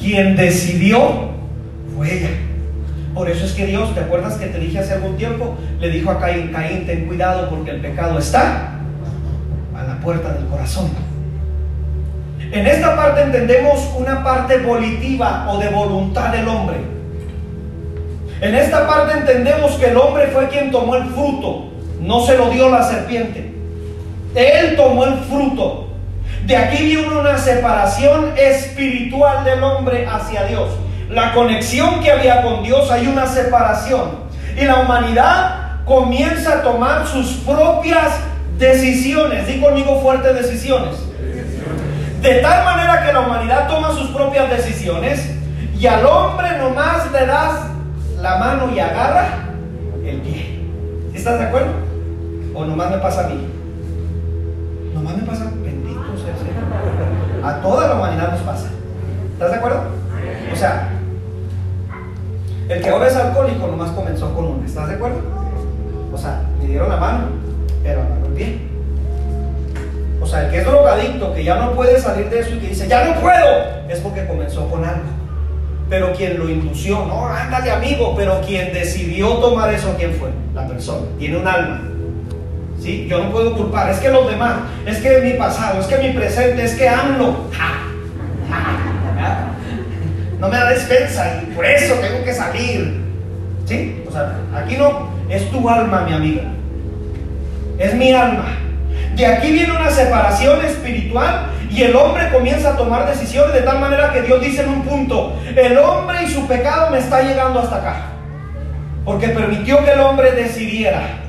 quien 0.05 0.35
decidió 0.35 1.31
fue 1.95 2.13
ella. 2.13 2.29
Por 3.15 3.27
eso 3.27 3.43
es 3.43 3.53
que 3.53 3.65
Dios, 3.65 3.95
¿te 3.95 4.01
acuerdas 4.01 4.35
que 4.35 4.45
te 4.45 4.59
dije 4.59 4.77
hace 4.77 4.93
algún 4.93 5.17
tiempo? 5.17 5.55
Le 5.79 5.89
dijo 5.89 6.11
a 6.11 6.19
Caín, 6.19 6.49
Caín, 6.49 6.85
ten 6.85 7.07
cuidado 7.07 7.49
porque 7.49 7.71
el 7.71 7.81
pecado 7.81 8.19
está 8.19 8.75
a 9.75 9.83
la 9.83 9.99
puerta 10.01 10.33
del 10.33 10.45
corazón. 10.45 10.91
En 12.51 12.67
esta 12.67 12.95
parte 12.95 13.23
entendemos 13.23 13.89
una 13.97 14.23
parte 14.23 14.59
volitiva 14.59 15.47
o 15.49 15.57
de 15.57 15.69
voluntad 15.69 16.31
del 16.31 16.47
hombre. 16.47 16.77
En 18.41 18.53
esta 18.53 18.85
parte 18.85 19.17
entendemos 19.17 19.71
que 19.73 19.87
el 19.87 19.97
hombre 19.97 20.27
fue 20.27 20.49
quien 20.49 20.69
tomó 20.69 20.97
el 20.97 21.05
fruto, 21.05 21.71
no 21.99 22.23
se 22.23 22.37
lo 22.37 22.51
dio 22.51 22.69
la 22.69 22.83
serpiente. 22.83 23.55
Él 24.35 24.75
tomó 24.75 25.05
el 25.05 25.15
fruto. 25.21 25.84
De 26.45 26.55
aquí 26.55 26.83
viene 26.83 27.07
una 27.07 27.39
separación 27.39 28.33
espiritual 28.37 29.43
del 29.43 29.63
hombre 29.63 30.05
hacia 30.05 30.43
Dios. 30.43 30.69
La 31.09 31.33
conexión 31.33 32.01
que 32.01 32.11
había 32.11 32.43
con 32.43 32.61
Dios, 32.63 32.91
hay 32.91 33.07
una 33.07 33.25
separación. 33.25 34.25
Y 34.55 34.63
la 34.65 34.81
humanidad 34.81 35.83
comienza 35.85 36.59
a 36.59 36.61
tomar 36.61 37.07
sus 37.07 37.37
propias 37.37 38.11
decisiones. 38.59 39.47
Di 39.47 39.59
conmigo 39.59 39.99
fuertes 40.01 40.35
decisiones. 40.35 40.95
De 42.21 42.35
tal 42.35 42.63
manera 42.63 43.03
que 43.05 43.13
la 43.13 43.21
humanidad 43.21 43.67
toma 43.67 43.91
sus 43.91 44.09
propias 44.09 44.49
decisiones 44.49 45.31
y 45.79 45.87
al 45.87 46.05
hombre 46.05 46.57
nomás 46.59 47.11
le 47.11 47.25
das 47.25 47.59
la 48.21 48.37
mano 48.37 48.71
y 48.73 48.79
agarra 48.79 49.49
el 50.05 50.21
pie. 50.21 50.59
¿Estás 51.13 51.39
de 51.39 51.45
acuerdo? 51.45 51.71
¿O 52.53 52.65
nomás 52.65 52.91
me 52.91 52.97
pasa 52.97 53.25
a 53.25 53.29
mí? 53.29 53.47
Nomás 54.93 55.17
me 55.17 55.23
pasa, 55.23 55.43
el 55.43 55.49
Señor. 55.49 55.64
A 57.45 57.61
toda 57.61 57.87
la 57.87 57.93
humanidad 57.93 58.31
nos 58.31 58.41
pasa. 58.41 58.69
¿Estás 59.33 59.51
de 59.51 59.57
acuerdo? 59.57 59.81
O 60.51 60.55
sea, 60.55 60.89
el 62.67 62.81
que 62.81 62.89
ahora 62.89 63.07
es 63.07 63.15
alcohólico 63.15 63.67
nomás 63.67 63.91
comenzó 63.91 64.33
con 64.33 64.45
uno. 64.45 64.65
¿Estás 64.65 64.89
de 64.89 64.95
acuerdo? 64.95 65.19
O 66.11 66.17
sea, 66.17 66.41
le 66.59 66.67
dieron 66.67 66.89
la 66.89 66.97
mano, 66.97 67.25
pero 67.83 68.01
agarró 68.01 68.35
el. 68.35 68.61
O 70.19 70.25
sea, 70.25 70.45
el 70.45 70.51
que 70.51 70.57
es 70.57 70.65
drogadicto, 70.65 71.35
que 71.35 71.43
ya 71.43 71.57
no 71.57 71.73
puede 71.73 71.99
salir 71.99 72.31
de 72.31 72.39
eso 72.39 72.55
y 72.55 72.57
que 72.57 72.69
dice, 72.69 72.87
ya 72.87 73.05
no 73.05 73.21
puedo, 73.21 73.45
es 73.89 73.99
porque 73.99 74.25
comenzó 74.25 74.67
con 74.67 74.83
algo. 74.83 75.03
Pero 75.87 76.13
quien 76.13 76.39
lo 76.39 76.49
indució, 76.49 77.05
no, 77.05 77.27
ándale 77.27 77.69
amigo, 77.69 78.15
pero 78.17 78.41
quien 78.41 78.73
decidió 78.73 79.33
tomar 79.33 79.71
eso, 79.71 79.93
¿quién 79.99 80.13
fue? 80.13 80.29
La 80.55 80.67
persona. 80.67 81.05
Tiene 81.19 81.37
un 81.37 81.47
alma. 81.47 81.79
¿Sí? 82.85 83.07
Yo 83.09 83.17
no 83.17 83.31
puedo 83.31 83.55
culpar, 83.55 83.89
es 83.89 83.97
que 83.97 84.09
los 84.09 84.29
demás, 84.29 84.57
es 84.85 84.99
que 84.99 85.17
mi 85.21 85.31
pasado, 85.31 85.81
es 85.81 85.87
que 85.87 85.97
mi 85.97 86.13
presente, 86.13 86.63
es 86.63 86.75
que 86.75 86.87
ando. 86.87 87.49
No 90.39 90.49
me 90.49 90.55
da 90.55 90.69
despensa 90.69 91.41
y 91.41 91.47
por 91.55 91.65
eso 91.65 91.95
tengo 91.95 92.23
que 92.23 92.31
salir. 92.31 93.01
¿Sí? 93.65 94.03
O 94.07 94.11
sea, 94.11 94.35
aquí 94.55 94.77
no, 94.77 95.09
es 95.27 95.49
tu 95.49 95.67
alma, 95.67 96.01
mi 96.01 96.13
amiga. 96.13 96.43
Es 97.79 97.95
mi 97.95 98.13
alma. 98.13 98.55
De 99.15 99.25
aquí 99.25 99.51
viene 99.51 99.71
una 99.71 99.89
separación 99.89 100.63
espiritual 100.63 101.47
y 101.71 101.81
el 101.81 101.95
hombre 101.95 102.29
comienza 102.31 102.73
a 102.73 102.77
tomar 102.77 103.07
decisiones 103.07 103.55
de 103.55 103.61
tal 103.61 103.79
manera 103.79 104.13
que 104.13 104.21
Dios 104.21 104.39
dice 104.41 104.61
en 104.61 104.69
un 104.69 104.83
punto, 104.83 105.41
el 105.55 105.75
hombre 105.79 106.21
y 106.23 106.29
su 106.29 106.45
pecado 106.45 106.91
me 106.91 106.99
está 106.99 107.23
llegando 107.23 107.61
hasta 107.61 107.77
acá. 107.77 107.95
Porque 109.03 109.29
permitió 109.29 109.83
que 109.83 109.89
el 109.89 110.01
hombre 110.01 110.33
decidiera. 110.33 111.24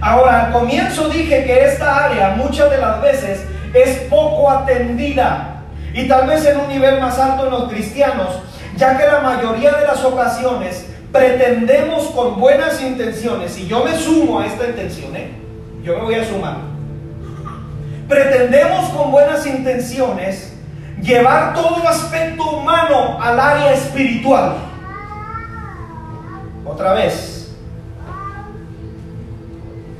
Ahora, 0.00 0.46
al 0.46 0.52
comienzo 0.52 1.08
dije 1.08 1.44
que 1.44 1.64
esta 1.64 2.06
área 2.06 2.30
muchas 2.36 2.70
de 2.70 2.78
las 2.78 3.00
veces 3.00 3.44
es 3.74 3.98
poco 4.10 4.50
atendida 4.50 5.62
y 5.92 6.06
tal 6.06 6.26
vez 6.26 6.44
en 6.44 6.58
un 6.58 6.68
nivel 6.68 7.00
más 7.00 7.18
alto 7.18 7.46
en 7.46 7.50
los 7.50 7.68
cristianos, 7.70 8.40
ya 8.76 8.96
que 8.98 9.06
la 9.06 9.20
mayoría 9.20 9.72
de 9.72 9.86
las 9.86 10.04
ocasiones 10.04 10.86
pretendemos 11.10 12.08
con 12.08 12.38
buenas 12.38 12.82
intenciones, 12.82 13.56
y 13.58 13.66
yo 13.66 13.84
me 13.84 13.96
sumo 13.96 14.40
a 14.40 14.46
esta 14.46 14.66
intención, 14.66 15.16
¿eh? 15.16 15.30
yo 15.82 15.96
me 15.96 16.02
voy 16.02 16.14
a 16.16 16.24
sumar 16.24 16.76
pretendemos 18.08 18.88
con 18.90 19.10
buenas 19.10 19.46
intenciones 19.46 20.52
llevar 21.02 21.54
todo 21.54 21.86
aspecto 21.88 22.42
humano 22.50 23.18
al 23.20 23.38
área 23.38 23.72
espiritual. 23.72 24.56
Otra 26.64 26.94
vez. 26.94 27.35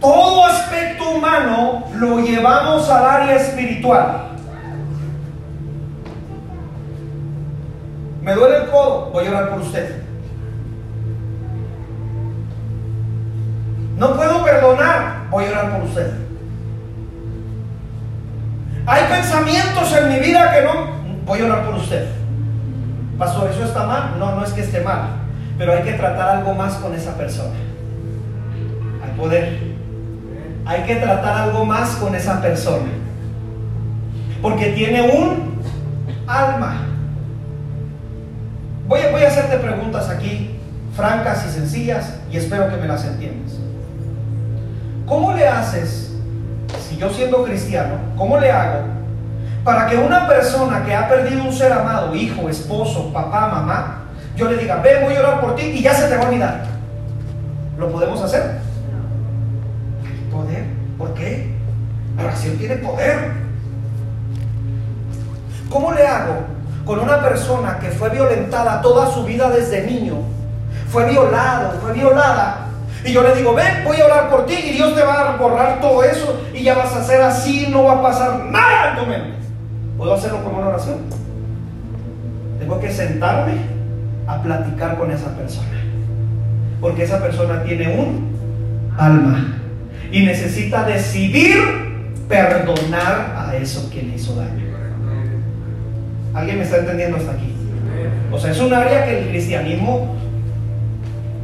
Todo 0.01 0.45
aspecto 0.45 1.11
humano 1.11 1.85
lo 1.95 2.21
llevamos 2.21 2.89
al 2.91 3.05
área 3.05 3.37
espiritual. 3.37 4.27
Me 8.23 8.35
duele 8.35 8.57
el 8.57 8.71
codo, 8.71 9.11
voy 9.13 9.27
a 9.27 9.31
orar 9.31 9.51
por 9.51 9.61
usted. 9.61 10.03
No 13.97 14.15
puedo 14.15 14.45
perdonar, 14.45 15.29
voy 15.31 15.45
a 15.45 15.51
orar 15.51 15.73
por 15.73 15.89
usted. 15.89 16.13
Hay 18.87 19.05
pensamientos 19.05 19.97
en 19.97 20.09
mi 20.09 20.19
vida 20.19 20.53
que 20.53 20.63
no... 20.63 20.97
Voy 21.25 21.41
a 21.41 21.45
orar 21.47 21.67
por 21.67 21.77
usted. 21.77 22.09
Pastor, 23.19 23.51
¿eso 23.51 23.65
está 23.65 23.85
mal? 23.85 24.19
No, 24.19 24.35
no 24.35 24.45
es 24.45 24.53
que 24.53 24.61
esté 24.61 24.81
mal. 24.81 25.09
Pero 25.57 25.73
hay 25.73 25.83
que 25.83 25.93
tratar 25.95 26.39
algo 26.39 26.53
más 26.55 26.75
con 26.75 26.95
esa 26.95 27.17
persona. 27.17 27.55
Hay 29.05 29.17
poder. 29.17 29.76
Hay 30.67 30.83
que 30.83 30.97
tratar 30.97 31.49
algo 31.49 31.65
más 31.65 31.91
con 31.97 32.15
esa 32.15 32.43
persona. 32.43 32.91
Porque 34.43 34.71
tiene 34.71 35.03
un 35.03 35.61
alma. 36.27 36.83
Voy 38.89 39.01
a, 39.01 39.11
voy 39.11 39.23
a 39.23 39.29
hacerte 39.29 39.57
preguntas 39.59 40.09
aquí, 40.09 40.59
francas 40.95 41.47
y 41.49 41.53
sencillas, 41.53 42.15
y 42.31 42.37
espero 42.37 42.69
que 42.69 42.77
me 42.77 42.87
las 42.87 43.05
entiendas. 43.05 43.55
¿Cómo 45.07 45.33
le 45.33 45.47
haces 45.47 46.07
si 46.89 46.97
yo 46.97 47.11
siendo 47.11 47.45
cristiano, 47.45 47.95
¿cómo 48.17 48.39
le 48.39 48.51
hago 48.51 48.81
para 49.65 49.87
que 49.89 49.97
una 49.97 50.29
persona 50.29 50.85
que 50.85 50.95
ha 50.95 51.09
perdido 51.09 51.43
un 51.43 51.53
ser 51.53 51.73
amado, 51.73 52.15
hijo, 52.15 52.49
esposo, 52.49 53.13
papá, 53.13 53.49
mamá, 53.49 54.05
yo 54.37 54.49
le 54.49 54.59
diga, 54.59 54.77
ven, 54.77 55.05
voy 55.05 55.15
a 55.17 55.21
orar 55.21 55.41
por 55.41 55.57
ti 55.57 55.63
y 55.63 55.83
ya 55.83 55.93
se 55.93 56.09
te 56.09 56.17
va 56.17 56.25
a 56.25 56.29
olvidar? 56.29 56.65
¿Lo 57.77 57.91
podemos 57.91 58.23
hacer? 58.23 58.59
Poder. 60.37 60.65
¿Por 60.99 61.15
qué? 61.15 61.55
La 62.17 62.25
oración 62.25 62.59
tiene 62.59 62.77
poder. 62.77 63.33
¿Cómo 65.71 65.93
le 65.93 66.07
hago 66.07 66.35
con 66.85 67.01
una 67.01 67.23
persona 67.23 67.79
que 67.79 67.89
fue 67.89 68.11
violentada 68.11 68.83
toda 68.83 69.11
su 69.11 69.25
vida 69.25 69.51
desde 69.51 69.87
niño? 69.87 70.17
Fue 70.89 71.11
violado, 71.11 71.73
fue 71.81 71.93
violada 71.93 72.67
y 73.05 73.13
yo 73.13 73.23
le 73.23 73.35
digo, 73.35 73.55
ven, 73.55 73.85
voy 73.85 74.01
a 74.01 74.05
orar 74.05 74.31
por 74.31 74.47
ti 74.47 74.55
y 74.55 74.73
Dios 74.73 74.95
te 74.95 75.03
va 75.03 75.35
a 75.35 75.37
borrar 75.37 75.81
todo 75.81 76.03
eso 76.03 76.41
y 76.53 76.63
ya 76.63 76.75
vas 76.75 76.93
a 76.93 77.01
hacer 77.01 77.23
así, 77.23 77.69
no 77.71 77.85
va 77.85 77.95
a 77.95 78.03
pasar 78.03 78.45
nada 78.47 78.91
en 78.91 78.97
tu. 78.97 79.97
¿Puedo 79.97 80.15
hacerlo 80.15 80.43
como 80.43 80.59
una 80.59 80.69
oración? 80.69 80.99
Tengo 82.59 82.81
que 82.81 82.93
sentarme 82.93 83.55
a 84.27 84.43
platicar 84.43 84.99
con 84.99 85.11
esa 85.11 85.31
persona. 85.37 85.83
Porque 86.81 87.05
esa 87.05 87.19
persona 87.21 87.63
tiene 87.63 87.97
un 87.97 88.95
alma 88.99 89.57
y 90.17 90.25
necesita 90.25 90.83
decidir 90.85 91.59
perdonar 92.27 93.35
a 93.37 93.55
eso 93.55 93.91
que 93.91 94.03
le 94.03 94.15
hizo 94.15 94.35
daño. 94.35 94.65
¿Alguien 96.33 96.57
me 96.57 96.65
está 96.65 96.79
entendiendo 96.79 97.19
hasta 97.19 97.33
aquí? 97.33 97.55
O 98.33 98.39
sea, 98.39 98.51
es 98.51 98.59
un 98.59 98.73
área 98.73 99.05
que 99.05 99.19
el 99.19 99.29
cristianismo 99.29 100.17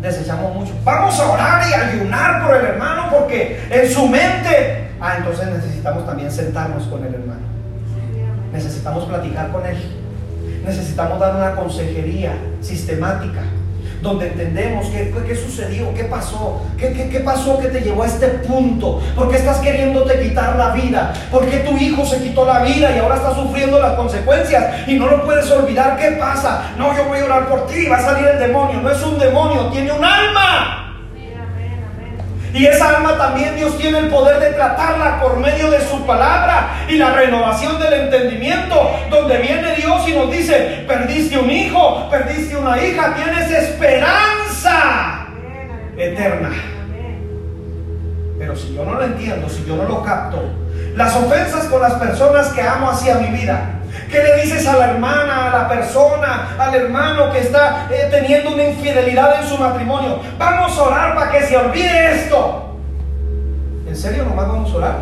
desechamos 0.00 0.54
mucho. 0.54 0.72
Vamos 0.84 1.20
a 1.20 1.32
orar 1.32 1.62
y 1.68 1.74
ayunar 1.74 2.46
por 2.46 2.56
el 2.56 2.64
hermano 2.64 3.10
porque 3.10 3.60
en 3.70 3.90
su 3.90 4.08
mente, 4.08 4.88
ah, 5.02 5.16
entonces 5.18 5.48
necesitamos 5.48 6.06
también 6.06 6.32
sentarnos 6.32 6.84
con 6.84 7.04
el 7.04 7.12
hermano. 7.12 7.42
Necesitamos 8.54 9.04
platicar 9.04 9.52
con 9.52 9.66
él. 9.66 9.76
Necesitamos 10.64 11.20
dar 11.20 11.36
una 11.36 11.54
consejería 11.56 12.32
sistemática 12.62 13.42
donde 14.02 14.26
entendemos 14.26 14.86
qué, 14.88 15.36
sucedió, 15.36 15.94
qué 15.94 16.04
pasó, 16.04 16.60
¿Qué, 16.76 17.08
qué, 17.10 17.20
pasó 17.20 17.58
que 17.60 17.68
te 17.68 17.80
llevó 17.80 18.02
a 18.02 18.06
este 18.06 18.26
punto, 18.28 19.00
por 19.14 19.30
qué 19.30 19.36
estás 19.36 19.58
queriéndote 19.58 20.20
quitar 20.20 20.56
la 20.56 20.70
vida, 20.70 21.12
por 21.30 21.46
qué 21.46 21.58
tu 21.58 21.76
hijo 21.78 22.04
se 22.04 22.20
quitó 22.20 22.44
la 22.44 22.64
vida 22.64 22.94
y 22.94 22.98
ahora 22.98 23.14
está 23.14 23.34
sufriendo 23.34 23.78
las 23.78 23.94
consecuencias 23.94 24.88
y 24.88 24.94
no 24.94 25.06
lo 25.06 25.24
puedes 25.24 25.48
olvidar, 25.50 25.96
¿qué 25.96 26.12
pasa? 26.12 26.72
No, 26.76 26.96
yo 26.96 27.04
voy 27.04 27.20
a 27.20 27.24
orar 27.24 27.48
por 27.48 27.66
ti, 27.68 27.86
va 27.86 27.96
a 27.96 28.02
salir 28.02 28.26
el 28.26 28.40
demonio, 28.40 28.80
no 28.80 28.90
es 28.90 29.02
un 29.02 29.18
demonio, 29.18 29.66
tiene 29.68 29.92
un 29.92 30.04
alma. 30.04 30.81
Y 32.54 32.66
esa 32.66 32.96
alma 32.96 33.16
también 33.16 33.56
Dios 33.56 33.78
tiene 33.78 33.98
el 33.98 34.08
poder 34.08 34.38
de 34.38 34.50
tratarla 34.50 35.20
por 35.20 35.38
medio 35.38 35.70
de 35.70 35.80
su 35.80 36.04
palabra 36.04 36.84
y 36.88 36.96
la 36.96 37.12
renovación 37.12 37.80
del 37.80 37.94
entendimiento, 37.94 38.90
donde 39.10 39.38
viene 39.38 39.74
Dios 39.74 40.06
y 40.08 40.12
nos 40.12 40.30
dice, 40.30 40.84
perdiste 40.86 41.38
un 41.38 41.50
hijo, 41.50 42.08
perdiste 42.10 42.56
una 42.56 42.82
hija, 42.82 43.14
tienes 43.14 43.50
esperanza 43.50 45.26
eterna. 45.96 46.50
Pero 48.38 48.56
si 48.56 48.74
yo 48.74 48.84
no 48.84 48.94
lo 48.94 49.04
entiendo, 49.04 49.48
si 49.48 49.64
yo 49.64 49.76
no 49.76 49.84
lo 49.84 50.02
capto, 50.02 50.42
las 50.94 51.14
ofensas 51.16 51.66
con 51.66 51.80
las 51.80 51.94
personas 51.94 52.48
que 52.48 52.60
amo 52.60 52.90
hacia 52.90 53.14
mi 53.14 53.28
vida, 53.28 53.81
¿Qué 54.12 54.22
le 54.22 54.42
dices 54.42 54.66
a 54.66 54.76
la 54.76 54.90
hermana, 54.90 55.50
a 55.50 55.58
la 55.62 55.68
persona, 55.70 56.54
al 56.58 56.74
hermano 56.74 57.32
que 57.32 57.38
está 57.38 57.88
eh, 57.90 58.08
teniendo 58.10 58.52
una 58.52 58.64
infidelidad 58.64 59.40
en 59.40 59.48
su 59.48 59.56
matrimonio? 59.56 60.20
Vamos 60.36 60.78
a 60.78 60.82
orar 60.82 61.14
para 61.14 61.30
que 61.30 61.40
se 61.46 61.56
olvide 61.56 62.12
esto. 62.16 62.76
¿En 63.88 63.96
serio 63.96 64.24
nomás 64.24 64.48
vamos 64.48 64.70
a 64.70 64.76
orar? 64.76 64.96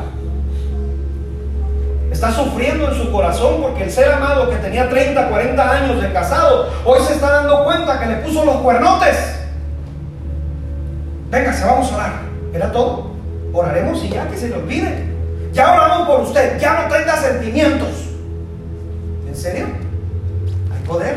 Está 2.12 2.30
sufriendo 2.30 2.88
en 2.88 2.94
su 2.94 3.10
corazón 3.10 3.60
porque 3.60 3.82
el 3.82 3.90
ser 3.90 4.12
amado 4.12 4.48
que 4.48 4.56
tenía 4.56 4.88
30, 4.88 5.28
40 5.28 5.70
años 5.70 6.00
de 6.00 6.12
casado, 6.12 6.70
hoy 6.84 7.00
se 7.00 7.14
está 7.14 7.32
dando 7.32 7.64
cuenta 7.64 7.98
que 7.98 8.06
le 8.06 8.14
puso 8.16 8.44
los 8.44 8.58
cuernotes. 8.58 9.16
se 11.32 11.64
vamos 11.64 11.90
a 11.90 11.96
orar. 11.96 12.12
¿Era 12.54 12.70
todo? 12.70 13.10
Oraremos 13.52 14.04
y 14.04 14.10
ya 14.10 14.28
que 14.28 14.36
se 14.36 14.50
le 14.50 14.54
olvide. 14.54 15.10
Ya 15.52 15.72
oramos 15.72 16.06
por 16.06 16.20
usted, 16.20 16.60
ya 16.60 16.82
no 16.82 16.94
tenga 16.94 17.16
sentimientos. 17.16 17.99
¿En 19.40 19.44
serio? 19.44 19.66
Hay 20.70 20.86
poder. 20.86 21.16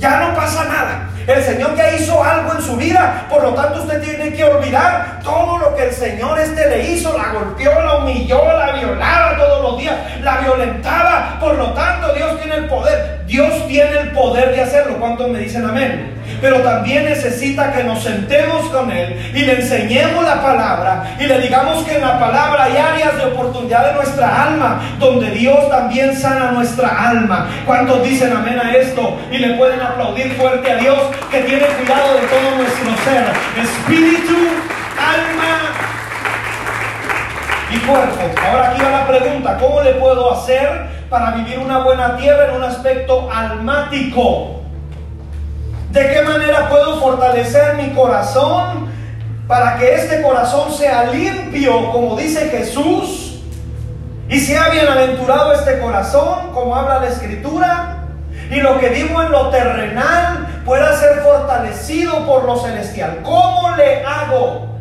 Ya 0.00 0.18
no 0.18 0.34
pasa 0.34 0.64
nada. 0.64 1.08
El 1.24 1.40
Señor 1.40 1.76
ya 1.76 1.94
hizo 1.94 2.20
algo 2.20 2.52
en 2.52 2.60
su 2.60 2.76
vida, 2.76 3.28
por 3.30 3.44
lo 3.44 3.54
tanto 3.54 3.82
usted 3.82 4.02
tiene 4.02 4.32
que 4.32 4.42
olvidar 4.42 5.20
todo 5.22 5.56
lo 5.56 5.76
que 5.76 5.84
el 5.84 5.92
Señor 5.92 6.40
este 6.40 6.68
le 6.68 6.90
hizo, 6.90 7.16
la 7.16 7.32
golpeó, 7.32 7.80
la 7.80 7.98
humilló, 7.98 8.44
la 8.44 8.72
violaba 8.72 9.36
todos 9.36 9.62
los 9.62 9.80
días, 9.80 9.94
la 10.20 10.38
violentaba, 10.38 11.36
por 11.38 11.54
lo 11.54 11.72
tanto 11.74 12.12
Dios 12.12 12.40
tiene 12.40 12.56
el 12.56 12.66
poder, 12.66 13.24
Dios 13.24 13.68
tiene 13.68 13.98
el 13.98 14.10
poder 14.10 14.50
de 14.50 14.62
hacerlo. 14.62 14.98
¿Cuántos 14.98 15.28
me 15.28 15.38
dicen 15.38 15.64
amén? 15.64 16.20
Pero 16.40 16.60
también 16.60 17.04
necesita 17.04 17.72
que 17.72 17.84
nos 17.84 18.02
sentemos 18.02 18.68
con 18.70 18.90
Él 18.90 19.32
y 19.34 19.40
le 19.40 19.60
enseñemos 19.60 20.24
la 20.24 20.42
palabra 20.42 21.16
y 21.18 21.26
le 21.26 21.38
digamos 21.40 21.84
que 21.84 21.96
en 21.96 22.02
la 22.02 22.18
palabra 22.18 22.64
hay 22.64 22.76
áreas 22.76 23.16
de 23.16 23.24
oportunidad 23.26 23.86
de 23.86 23.94
nuestra 23.94 24.44
alma, 24.44 24.80
donde 24.98 25.30
Dios 25.30 25.68
también 25.70 26.16
sana 26.16 26.52
nuestra 26.52 27.10
alma. 27.10 27.48
¿Cuántos 27.66 28.02
dicen 28.02 28.32
amén 28.36 28.58
a 28.58 28.72
esto? 28.74 29.18
Y 29.30 29.38
le 29.38 29.54
pueden 29.54 29.80
aplaudir 29.80 30.32
fuerte 30.34 30.70
a 30.70 30.76
Dios 30.76 30.98
que 31.30 31.40
tiene 31.40 31.66
cuidado 31.66 32.14
de 32.14 32.26
todo 32.26 32.56
nuestro 32.56 33.04
ser, 33.04 33.24
espíritu, 33.62 34.36
alma 34.98 35.72
y 37.70 37.78
cuerpo. 37.78 38.40
Ahora 38.46 38.70
aquí 38.70 38.82
va 38.82 38.90
la 38.90 39.06
pregunta, 39.06 39.58
¿cómo 39.58 39.82
le 39.82 39.92
puedo 39.94 40.32
hacer 40.32 40.86
para 41.08 41.32
vivir 41.32 41.58
una 41.58 41.78
buena 41.78 42.16
tierra 42.16 42.48
en 42.48 42.56
un 42.56 42.64
aspecto 42.64 43.30
almático? 43.32 44.61
¿De 45.92 46.10
qué 46.10 46.22
manera 46.22 46.70
puedo 46.70 46.98
fortalecer 47.00 47.74
mi 47.74 47.90
corazón 47.90 48.90
para 49.46 49.76
que 49.76 49.94
este 49.94 50.22
corazón 50.22 50.72
sea 50.72 51.04
limpio, 51.04 51.92
como 51.92 52.16
dice 52.16 52.48
Jesús? 52.48 53.42
Y 54.26 54.40
sea 54.40 54.70
bienaventurado 54.70 55.52
este 55.52 55.80
corazón, 55.80 56.50
como 56.54 56.74
habla 56.74 57.00
la 57.00 57.08
Escritura. 57.08 58.06
Y 58.50 58.62
lo 58.62 58.78
que 58.80 58.88
vivo 58.88 59.22
en 59.22 59.32
lo 59.32 59.50
terrenal 59.50 60.62
pueda 60.64 60.96
ser 60.96 61.20
fortalecido 61.20 62.24
por 62.24 62.44
lo 62.44 62.56
celestial. 62.56 63.18
¿Cómo 63.22 63.76
le 63.76 64.02
hago? 64.02 64.71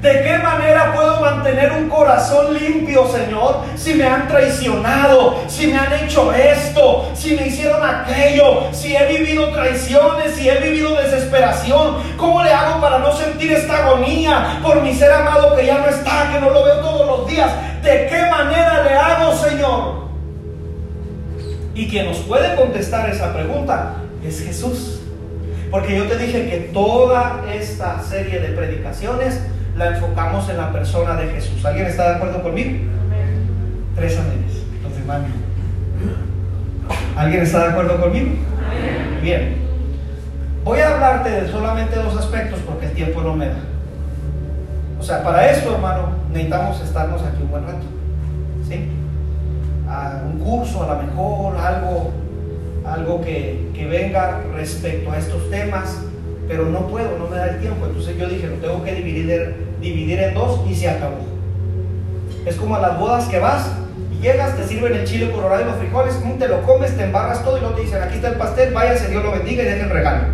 ¿De 0.00 0.22
qué 0.22 0.38
manera 0.38 0.94
puedo 0.94 1.20
mantener 1.20 1.72
un 1.72 1.88
corazón 1.88 2.54
limpio, 2.54 3.08
Señor? 3.08 3.64
Si 3.74 3.94
me 3.94 4.04
han 4.04 4.28
traicionado, 4.28 5.40
si 5.48 5.66
me 5.66 5.76
han 5.76 5.92
hecho 5.92 6.32
esto, 6.32 7.10
si 7.14 7.34
me 7.34 7.48
hicieron 7.48 7.82
aquello, 7.84 8.72
si 8.72 8.94
he 8.94 9.06
vivido 9.06 9.48
traiciones, 9.48 10.36
si 10.36 10.48
he 10.48 10.60
vivido 10.60 10.94
desesperación. 10.94 11.96
¿Cómo 12.16 12.44
le 12.44 12.52
hago 12.52 12.80
para 12.80 13.00
no 13.00 13.12
sentir 13.12 13.50
esta 13.50 13.86
agonía 13.88 14.60
por 14.62 14.82
mi 14.82 14.94
ser 14.94 15.10
amado 15.10 15.56
que 15.56 15.66
ya 15.66 15.78
no 15.78 15.88
está, 15.88 16.30
que 16.32 16.40
no 16.40 16.50
lo 16.50 16.64
veo 16.64 16.78
todos 16.78 17.06
los 17.06 17.28
días? 17.28 17.50
¿De 17.82 18.06
qué 18.06 18.22
manera 18.30 18.84
le 18.84 18.94
hago, 18.94 19.34
Señor? 19.34 20.08
Y 21.74 21.88
quien 21.88 22.06
nos 22.06 22.18
puede 22.18 22.54
contestar 22.54 23.10
esa 23.10 23.34
pregunta 23.34 23.96
es 24.24 24.44
Jesús. 24.44 25.00
Porque 25.72 25.96
yo 25.96 26.04
te 26.04 26.16
dije 26.16 26.48
que 26.48 26.70
toda 26.72 27.44
esta 27.52 28.00
serie 28.00 28.38
de 28.38 28.48
predicaciones 28.48 29.40
la 29.78 29.86
enfocamos 29.86 30.48
en 30.50 30.56
la 30.56 30.72
persona 30.72 31.14
de 31.14 31.28
Jesús. 31.28 31.64
¿Alguien 31.64 31.86
está 31.86 32.10
de 32.10 32.16
acuerdo 32.16 32.42
conmigo? 32.42 32.70
Tres 33.94 34.18
amenes, 34.18 34.64
los 34.82 34.94
demás 34.94 35.22
¿Alguien 37.16 37.42
está 37.42 37.64
de 37.64 37.70
acuerdo 37.70 38.00
conmigo? 38.00 38.30
Bien. 39.22 39.56
Voy 40.64 40.80
a 40.80 40.94
hablarte 40.94 41.30
de 41.30 41.48
solamente 41.48 41.96
dos 41.96 42.16
aspectos 42.16 42.60
porque 42.66 42.86
el 42.86 42.92
tiempo 42.92 43.22
no 43.22 43.34
me 43.34 43.46
da. 43.46 43.58
O 45.00 45.02
sea, 45.02 45.22
para 45.22 45.50
esto, 45.50 45.74
hermano, 45.74 46.10
necesitamos 46.30 46.80
estarnos 46.80 47.22
aquí 47.22 47.42
un 47.42 47.50
buen 47.50 47.64
rato. 47.64 47.86
¿Sí? 48.68 48.90
Un 50.32 50.38
curso, 50.40 50.82
a 50.82 50.94
lo 50.94 51.02
mejor, 51.02 51.56
algo, 51.56 52.12
algo 52.84 53.20
que, 53.22 53.70
que 53.74 53.86
venga 53.86 54.40
respecto 54.54 55.12
a 55.12 55.18
estos 55.18 55.48
temas 55.50 56.02
pero 56.48 56.64
no 56.64 56.88
puedo, 56.88 57.18
no 57.18 57.28
me 57.28 57.36
da 57.36 57.50
el 57.50 57.60
tiempo. 57.60 57.86
Entonces 57.86 58.16
yo 58.16 58.26
dije, 58.26 58.46
lo 58.48 58.56
tengo 58.56 58.82
que 58.82 58.94
dividir, 58.94 59.67
dividir 59.80 60.20
en 60.20 60.34
dos 60.34 60.60
y 60.68 60.74
se 60.74 60.90
acabó. 60.90 61.18
Es 62.46 62.56
como 62.56 62.76
a 62.76 62.80
las 62.80 62.98
bodas 62.98 63.28
que 63.28 63.38
vas 63.38 63.70
y 64.12 64.22
llegas, 64.22 64.56
te 64.56 64.66
sirven 64.66 64.94
el 64.94 65.04
chile 65.04 65.30
colorado 65.30 65.62
y 65.62 65.64
los 65.64 65.76
frijoles, 65.76 66.14
te 66.38 66.48
lo 66.48 66.62
comes, 66.62 66.96
te 66.96 67.04
embarras 67.04 67.44
todo 67.44 67.58
y 67.58 67.60
luego 67.60 67.76
te 67.76 67.82
dicen, 67.82 68.02
aquí 68.02 68.16
está 68.16 68.28
el 68.28 68.36
pastel, 68.36 68.72
váyase, 68.72 69.08
Dios 69.08 69.22
lo 69.22 69.32
bendiga 69.32 69.62
y 69.62 69.66
deje 69.66 69.82
el 69.82 69.90
regalo. 69.90 70.24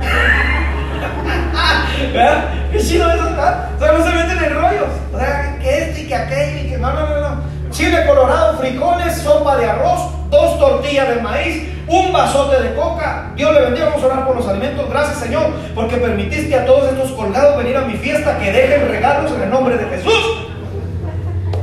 ¿Verdad? 2.12 2.44
Qué 2.72 2.78
chido 2.78 3.10
eso, 3.10 3.24
¿verdad? 3.24 3.70
O 3.76 3.78
sea, 3.78 3.92
no 3.92 4.04
se 4.04 4.14
meten 4.14 4.44
en 4.44 4.54
rollos. 4.54 4.88
O 5.12 5.18
sea, 5.18 5.58
que 5.60 5.78
esto 5.78 6.00
y 6.00 6.06
que 6.06 6.14
aquello 6.14 6.64
y 6.64 6.70
que 6.70 6.78
no, 6.78 6.92
no, 6.92 7.08
no, 7.08 7.20
no. 7.20 7.42
Chile 7.70 8.04
colorado, 8.06 8.58
frijoles, 8.58 9.18
sopa 9.18 9.56
de 9.56 9.66
arroz, 9.66 10.10
dos 10.30 10.58
tortillas 10.58 11.08
de 11.08 11.22
maíz, 11.22 11.68
un 11.90 12.12
vasote 12.12 12.62
de 12.62 12.74
coca. 12.74 13.32
Dios 13.34 13.52
le 13.52 13.62
bendiga, 13.62 13.86
vamos 13.86 14.02
a 14.04 14.06
orar 14.06 14.26
por 14.26 14.36
los 14.36 14.46
alimentos. 14.46 14.88
Gracias 14.88 15.18
Señor, 15.18 15.50
porque 15.74 15.96
permitiste 15.96 16.54
a 16.54 16.64
todos 16.64 16.92
estos 16.92 17.10
colgados 17.12 17.58
venir 17.58 17.76
a 17.76 17.82
mi 17.82 17.94
fiesta, 17.94 18.38
que 18.38 18.52
dejen 18.52 18.88
regalos 18.88 19.32
en 19.32 19.42
el 19.42 19.50
nombre 19.50 19.76
de 19.76 19.84
Jesús. 19.86 20.46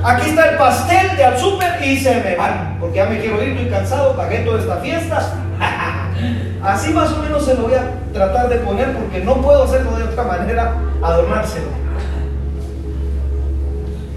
Aquí 0.04 0.30
está 0.30 0.50
el 0.50 0.58
pastel 0.58 1.16
de 1.16 1.24
al 1.24 1.38
súper 1.38 1.84
y 1.84 1.98
se 1.98 2.16
me 2.22 2.36
van, 2.36 2.78
porque 2.80 2.98
ya 2.98 3.06
me 3.06 3.20
quiero 3.20 3.42
ir, 3.42 3.50
estoy 3.50 3.70
cansado, 3.70 4.16
pagué 4.16 4.40
toda 4.40 4.60
esta 4.60 4.78
fiesta. 4.78 5.34
Así 6.63 6.94
más 6.94 7.12
o 7.13 7.22
menos 7.22 7.46
se 7.46 7.56
lo 7.56 7.63
voy 7.63 7.76
a 7.76 7.92
tratar 8.13 8.50
de 8.50 8.58
poner 8.58 8.94
porque 8.94 9.20
no 9.22 9.36
puedo 9.36 9.63
hacerlo 9.63 9.98
de 9.98 10.04
otra 10.04 10.24
manera, 10.24 10.76
adornárselo. 11.02 11.68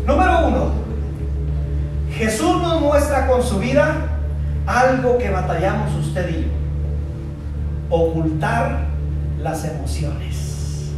Número 0.06 0.46
uno, 0.46 0.72
Jesús 2.16 2.60
nos 2.60 2.80
muestra 2.80 3.26
con 3.28 3.42
su 3.42 3.58
vida 3.58 4.09
algo 4.70 5.18
que 5.18 5.30
batallamos 5.30 5.94
usted 5.96 6.28
y 6.30 6.42
yo. 6.42 6.48
Ocultar 7.90 8.86
las 9.42 9.64
emociones. 9.64 10.90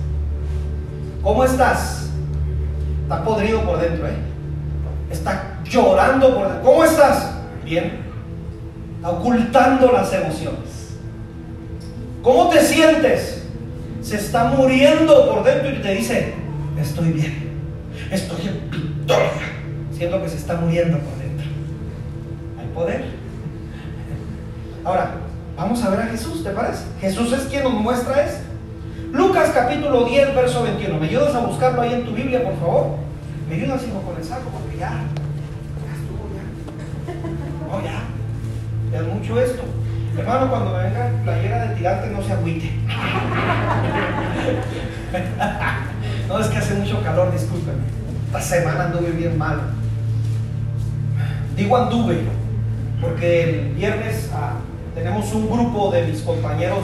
¿Cómo 1.23 1.45
estás? 1.45 2.11
Está 3.03 3.25
podrido 3.25 3.63
por 3.63 3.81
dentro, 3.81 4.07
¿eh? 4.09 4.17
Está 5.11 5.59
llorando 5.65 6.35
por 6.35 6.49
dentro. 6.49 6.63
¿Cómo 6.63 6.85
estás? 6.85 7.33
Bien. 7.65 8.03
Está 8.97 9.11
ocultando 9.11 9.91
las 9.93 10.13
emociones. 10.13 10.99
¿Cómo 12.23 12.49
te 12.51 12.61
sientes? 12.61 13.45
Se 14.03 14.17
está 14.17 14.45
muriendo 14.45 15.31
por 15.31 15.45
dentro 15.45 15.71
y 15.71 15.81
te 15.81 15.95
dice, 15.95 16.35
estoy 16.81 17.13
bien. 17.13 17.53
Estoy 18.11 18.49
en 18.49 18.71
victoria. 18.71 19.31
Siento 19.97 20.23
que 20.23 20.29
se 20.29 20.37
está 20.37 20.57
muriendo 20.57 20.99
por 20.99 21.17
dentro. 21.19 21.47
Hay 22.61 22.67
poder. 22.75 23.23
Ahora, 24.85 25.13
vamos 25.57 25.81
a 25.85 25.91
ver 25.91 26.01
a 26.01 26.07
Jesús, 26.07 26.43
¿te 26.43 26.51
parece? 26.51 26.83
Jesús 27.01 27.33
es 27.33 27.45
quien 27.45 27.63
nos 27.63 27.75
muestra 27.75 28.25
esto. 28.25 28.43
Lucas 29.13 29.53
capítulo 29.55 30.07
10, 30.07 30.35
verso 30.35 30.65
21. 30.65 30.99
¿Me 30.99 31.07
ayudas 31.07 31.37
a 31.37 31.41
buscarlo 31.41 31.83
ahí 31.83 31.93
en 31.93 32.05
tu 32.05 32.13
Biblia, 32.13 32.43
por 32.43 32.59
favor? 32.59 32.97
¿Me 33.49 33.55
ayudas, 33.55 33.81
hijo, 33.87 34.03
con 34.03 34.17
el 34.17 34.25
saco? 34.25 34.51
Porque 34.51 34.79
ya, 34.79 34.91
ya 34.91 35.95
estuvo, 35.95 36.29
ya. 36.35 36.43
No, 37.69 37.81
ya. 37.85 38.01
Ya 38.91 38.99
es 38.99 39.07
mucho 39.15 39.41
esto. 39.41 39.63
Hermano, 40.19 40.51
cuando 40.51 40.73
me 40.73 40.83
venga 40.83 41.13
playera 41.23 41.67
de 41.67 41.77
tirante, 41.77 42.09
no 42.09 42.21
se 42.23 42.33
agüite. 42.33 42.73
no, 46.29 46.41
es 46.41 46.49
que 46.49 46.59
hace 46.59 46.75
mucho 46.75 47.01
calor, 47.03 47.33
discúlpenme. 47.33 47.85
Esta 48.27 48.41
semana 48.41 48.87
anduve 48.87 49.13
bien 49.13 49.39
mal. 49.39 49.61
Digo 51.55 51.77
anduve, 51.77 52.23
porque 53.01 53.45
el 53.45 53.75
viernes 53.75 54.32
tenemos 54.95 55.33
un 55.33 55.51
grupo 55.51 55.91
de 55.91 56.07
mis 56.07 56.21
compañeros 56.23 56.81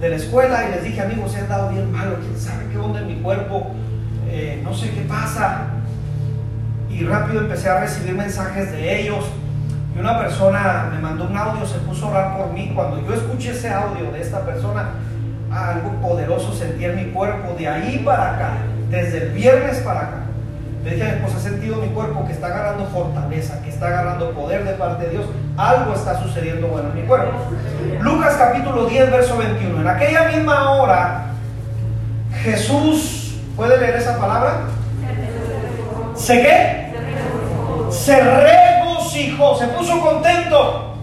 de 0.00 0.08
la 0.08 0.16
escuela 0.16 0.68
y 0.68 0.72
les 0.72 0.84
dije, 0.84 1.00
amigos, 1.00 1.32
se 1.32 1.38
han 1.38 1.48
dado 1.48 1.70
bien 1.70 1.90
malo, 1.90 2.16
quién 2.20 2.38
sabe 2.38 2.66
qué 2.70 2.78
onda 2.78 3.00
en 3.00 3.06
mi 3.06 3.16
cuerpo, 3.16 3.68
eh, 4.28 4.60
no 4.62 4.74
sé 4.74 4.90
qué 4.90 5.02
pasa. 5.02 5.68
Y 6.90 7.04
rápido 7.04 7.40
empecé 7.40 7.68
a 7.68 7.80
recibir 7.80 8.14
mensajes 8.14 8.72
de 8.72 9.00
ellos. 9.00 9.24
Y 9.94 9.98
una 9.98 10.18
persona 10.18 10.90
me 10.92 10.98
mandó 10.98 11.24
un 11.24 11.36
audio, 11.36 11.66
se 11.66 11.78
puso 11.78 12.06
a 12.06 12.10
orar 12.10 12.36
por 12.36 12.52
mí. 12.52 12.72
Cuando 12.74 13.00
yo 13.06 13.14
escuché 13.14 13.52
ese 13.52 13.72
audio 13.72 14.10
de 14.10 14.20
esta 14.20 14.44
persona, 14.44 14.90
algo 15.50 15.92
poderoso 16.02 16.52
sentí 16.52 16.84
en 16.84 16.96
mi 16.96 17.12
cuerpo 17.12 17.54
de 17.58 17.68
ahí 17.68 18.02
para 18.04 18.34
acá, 18.34 18.50
desde 18.90 19.24
el 19.24 19.32
viernes 19.32 19.78
para 19.78 20.00
acá. 20.00 20.16
Le 20.84 20.94
dije 20.94 21.02
a 21.02 21.14
mi 21.14 21.16
esposa, 21.16 21.38
he 21.38 21.50
sentido 21.50 21.76
mi 21.76 21.88
cuerpo 21.88 22.26
que 22.26 22.32
está 22.32 22.48
agarrando 22.48 22.86
fortaleza, 22.86 23.62
que 23.62 23.70
está 23.70 23.88
agarrando 23.88 24.30
poder 24.32 24.64
de 24.64 24.72
parte 24.72 25.06
de 25.06 25.10
Dios. 25.12 25.26
Algo 25.56 25.94
está 25.94 26.22
sucediendo 26.22 26.68
bueno 26.68 26.90
en 26.90 27.02
mi 27.02 27.02
cuerpo. 27.06 27.32
Lucas 28.00 28.34
capítulo 28.36 28.86
10, 28.86 29.10
verso 29.10 29.38
21. 29.38 29.80
En 29.80 29.88
aquella 29.88 30.28
misma 30.28 30.72
hora, 30.72 31.26
Jesús, 32.42 33.36
¿puede 33.56 33.78
leer 33.78 33.96
esa 33.96 34.18
palabra? 34.18 34.60
¿Se 36.14 36.42
qué? 36.42 36.86
Se 37.90 38.20
regocijó 38.20 38.76
se 39.58 39.66
puso 39.68 40.00
contento, 40.00 40.94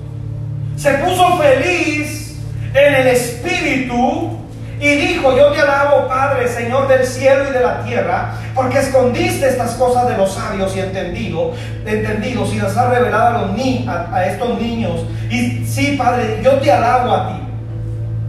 se 0.76 0.93
puso 0.95 1.38
feliz 1.38 2.39
en 2.74 2.93
el 2.95 3.08
espíritu 3.08 4.39
y 4.84 4.96
dijo, 4.96 5.34
yo 5.38 5.48
te 5.54 5.62
alabo, 5.62 6.10
Padre, 6.10 6.46
Señor 6.46 6.90
del 6.90 7.06
cielo 7.06 7.46
y 7.50 7.54
de 7.54 7.62
la 7.62 7.82
tierra, 7.84 8.34
porque 8.54 8.80
escondiste 8.80 9.48
estas 9.48 9.76
cosas 9.76 10.10
de 10.10 10.18
los 10.18 10.34
sabios 10.34 10.76
y 10.76 10.82
entendido, 10.82 11.54
entendidos 11.86 12.54
y 12.54 12.58
las 12.58 12.76
has 12.76 12.90
revelado 12.90 13.28
a, 13.28 13.42
los 13.44 13.52
ni 13.54 13.88
a, 13.88 14.26
estos 14.26 14.60
niños. 14.60 15.06
Y 15.30 15.66
sí, 15.66 15.96
Padre, 15.98 16.42
yo 16.44 16.60
te 16.60 16.70
alabo 16.70 17.14
a 17.14 17.28
ti. 17.30 17.42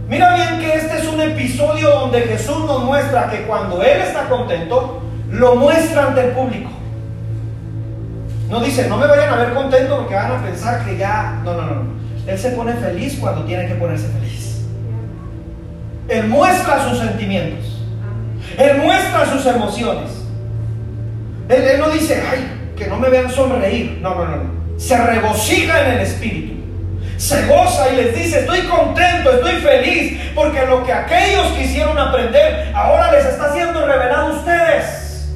Mira 0.09 0.33
bien 0.37 0.61
que 0.61 0.77
este 0.77 0.99
es 0.99 1.09
un 1.09 1.21
episodio 1.21 1.91
donde 1.91 2.21
Jesús 2.21 2.65
nos 2.67 2.85
muestra 2.85 3.29
que 3.31 3.43
cuando 3.43 3.83
Él 3.83 4.03
está 4.03 4.29
contento, 4.29 5.03
lo 5.31 5.57
muestra 5.57 6.07
ante 6.07 6.21
el 6.21 6.31
público. 6.31 6.71
No 8.49 8.61
dice, 8.61 8.87
no 8.89 8.97
me 8.97 9.09
vayan 9.09 9.31
a 9.31 9.37
ver 9.39 9.55
contento 9.55 9.97
porque 9.97 10.15
van 10.15 10.31
a 10.31 10.45
pensar 10.45 10.85
que 10.85 10.97
ya... 10.97 11.41
No, 11.43 11.55
no, 11.55 11.63
no. 11.63 11.83
Él 12.29 12.39
se 12.39 12.51
pone 12.51 12.75
feliz 12.75 13.19
cuando 13.19 13.43
tiene 13.45 13.67
que 13.67 13.75
ponerse 13.75 14.07
feliz. 14.07 14.54
Él 16.09 16.29
muestra 16.29 16.89
sus 16.89 16.99
sentimientos. 16.99 17.65
Él 18.59 18.79
muestra 18.79 19.27
sus 19.27 19.47
emociones. 19.47 20.11
Él, 21.49 21.79
no 21.79 21.91
dice, 21.91 22.23
ay, 22.31 22.73
que 22.77 22.87
no 22.87 22.97
me 22.97 23.09
vean 23.09 23.31
sonreír. 23.31 23.99
No, 24.01 24.15
no, 24.15 24.25
no, 24.27 24.37
no. 24.37 24.51
Se 24.79 24.97
regocija 24.97 25.87
en 25.87 25.93
el 25.93 26.01
espíritu. 26.01 26.55
Se 27.17 27.47
goza 27.47 27.93
y 27.93 27.97
les 27.97 28.15
dice, 28.15 28.41
estoy 28.41 28.63
contento, 28.63 29.31
estoy 29.31 29.55
feliz, 29.61 30.21
porque 30.35 30.67
lo 30.67 30.85
que 30.85 30.93
aquellos 30.93 31.47
quisieron 31.53 31.97
aprender 31.97 32.73
ahora 32.75 33.13
les 33.13 33.25
está 33.25 33.53
siendo 33.53 33.87
revelado 33.87 34.29
a 34.29 34.39
ustedes. 34.39 35.29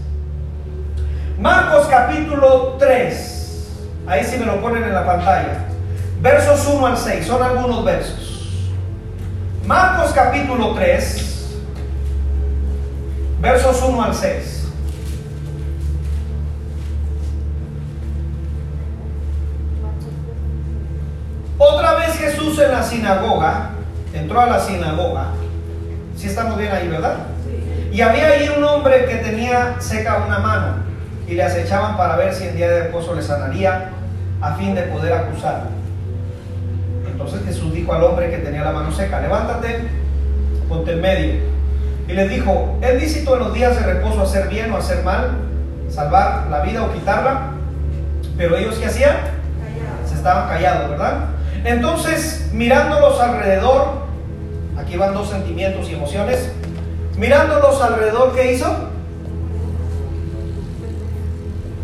Marcos 1.38 1.86
capítulo 1.86 2.76
3. 2.78 3.68
Ahí 4.08 4.24
sí 4.24 4.38
me 4.38 4.46
lo 4.46 4.60
ponen 4.60 4.82
en 4.82 4.94
la 4.94 5.06
pantalla. 5.06 5.66
Versos 6.20 6.66
1 6.66 6.86
al 6.86 6.96
6. 6.96 7.26
Son 7.26 7.42
algunos 7.42 7.84
versos. 7.84 8.27
Marcos 9.68 10.12
capítulo 10.14 10.72
3, 10.72 11.58
versos 13.38 13.82
1 13.82 14.02
al 14.02 14.14
6. 14.14 14.66
Otra 21.58 21.94
vez 21.96 22.16
Jesús 22.16 22.58
en 22.60 22.72
la 22.72 22.82
sinagoga, 22.82 23.72
entró 24.14 24.40
a 24.40 24.46
la 24.46 24.58
sinagoga. 24.58 25.32
Si 26.16 26.28
estamos 26.28 26.56
bien 26.56 26.72
ahí, 26.72 26.88
¿verdad? 26.88 27.16
Y 27.92 28.00
había 28.00 28.28
ahí 28.28 28.48
un 28.48 28.64
hombre 28.64 29.04
que 29.04 29.16
tenía 29.16 29.76
seca 29.80 30.24
una 30.26 30.38
mano 30.38 30.76
y 31.26 31.34
le 31.34 31.42
acechaban 31.42 31.94
para 31.98 32.16
ver 32.16 32.32
si 32.32 32.44
en 32.44 32.56
día 32.56 32.70
de 32.70 32.84
reposo 32.84 33.14
le 33.14 33.20
sanaría 33.20 33.90
a 34.40 34.54
fin 34.54 34.74
de 34.74 34.84
poder 34.84 35.12
acusarlo. 35.12 35.77
Entonces 37.18 37.44
Jesús 37.46 37.74
dijo 37.74 37.92
al 37.92 38.04
hombre 38.04 38.30
que 38.30 38.38
tenía 38.38 38.62
la 38.62 38.70
mano 38.70 38.92
seca, 38.92 39.20
levántate, 39.20 39.88
ponte 40.68 40.92
en 40.92 41.00
medio. 41.00 41.34
Y 42.06 42.12
les 42.12 42.30
dijo, 42.30 42.78
¿es 42.80 43.02
lícito 43.02 43.34
en 43.34 43.40
los 43.40 43.54
días 43.54 43.74
de 43.74 43.92
reposo 43.92 44.22
hacer 44.22 44.48
bien 44.48 44.70
o 44.70 44.76
hacer 44.76 45.02
mal? 45.02 45.32
Salvar 45.90 46.46
la 46.48 46.60
vida 46.60 46.84
o 46.84 46.92
quitarla. 46.92 47.54
Pero 48.36 48.56
ellos 48.56 48.76
qué 48.76 48.86
hacían? 48.86 49.16
Se 50.06 50.14
estaban 50.14 50.48
callados, 50.48 50.90
¿verdad? 50.90 51.24
Entonces, 51.64 52.50
mirándolos 52.52 53.20
alrededor, 53.20 54.06
aquí 54.78 54.96
van 54.96 55.12
dos 55.12 55.28
sentimientos 55.28 55.90
y 55.90 55.94
emociones, 55.94 56.52
mirándolos 57.16 57.82
alrededor, 57.82 58.32
¿qué 58.36 58.52
hizo? 58.52 58.76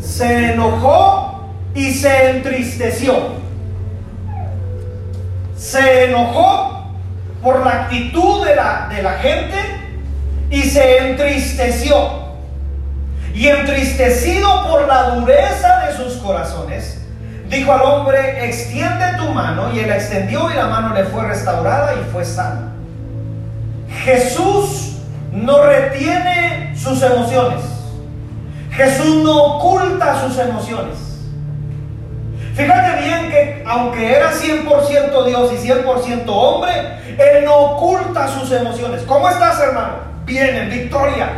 Se 0.01 0.53
enojó 0.53 1.51
y 1.75 1.91
se 1.91 2.31
entristeció 2.31 3.44
se 5.65 6.05
enojó 6.05 6.85
por 7.43 7.65
la 7.65 7.85
actitud 7.85 8.45
de 8.45 8.55
la, 8.55 8.87
de 8.95 9.03
la 9.03 9.13
gente 9.15 9.57
y 10.51 10.63
se 10.63 10.99
entristeció. 10.99 12.23
Y 13.33 13.49
entristecido 13.49 14.69
por 14.69 14.87
la 14.87 15.15
dureza 15.15 15.87
de 15.87 15.97
sus 15.97 16.19
corazones, 16.19 17.01
dijo 17.49 17.73
al 17.73 17.81
hombre, 17.81 18.45
extiende 18.45 19.17
tu 19.17 19.31
mano, 19.31 19.73
y 19.73 19.81
él 19.81 19.91
extendió 19.91 20.51
y 20.51 20.55
la 20.55 20.67
mano 20.67 20.95
le 20.95 21.05
fue 21.05 21.27
restaurada 21.27 21.95
y 21.95 22.13
fue 22.13 22.27
sana. 22.27 22.73
Jesús 24.05 24.99
no 25.33 25.65
retiene 25.65 26.75
sus 26.77 27.03
emociones. 27.03 27.63
Jesús 28.71 29.25
no 29.25 29.57
oculta 29.57 30.21
sus 30.21 30.39
emociones. 30.39 31.04
Fíjate 32.55 33.03
bien 33.03 33.31
que 33.31 33.63
aunque 33.67 34.15
era 34.15 34.31
100% 34.31 35.25
Dios 35.27 35.53
y 35.53 35.69
100% 35.69 36.25
hombre, 36.29 36.73
Él 37.19 37.45
no 37.45 37.55
oculta 37.55 38.29
sus 38.29 38.51
emociones. 38.53 39.03
¿Cómo 39.03 39.29
estás, 39.29 39.61
hermano? 39.61 39.95
Bien, 40.25 40.57
en 40.57 40.71
victoria. 40.71 41.31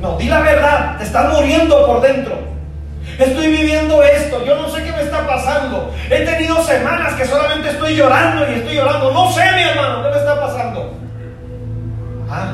No, 0.00 0.16
di 0.16 0.26
la 0.26 0.40
verdad, 0.40 0.98
te 0.98 1.04
estás 1.04 1.32
muriendo 1.32 1.86
por 1.86 2.02
dentro. 2.02 2.38
Estoy 3.18 3.48
viviendo 3.48 4.02
esto, 4.02 4.44
yo 4.44 4.56
no 4.56 4.68
sé 4.68 4.84
qué 4.84 4.92
me 4.92 5.02
está 5.02 5.26
pasando. 5.26 5.92
He 6.08 6.20
tenido 6.20 6.62
semanas 6.62 7.14
que 7.14 7.24
solamente 7.24 7.70
estoy 7.70 7.96
llorando 7.96 8.48
y 8.48 8.54
estoy 8.56 8.76
llorando. 8.76 9.10
No 9.10 9.32
sé, 9.32 9.42
mi 9.56 9.62
hermano, 9.62 10.04
qué 10.04 10.10
me 10.10 10.18
está 10.18 10.40
pasando. 10.40 10.94
Ah. 12.30 12.52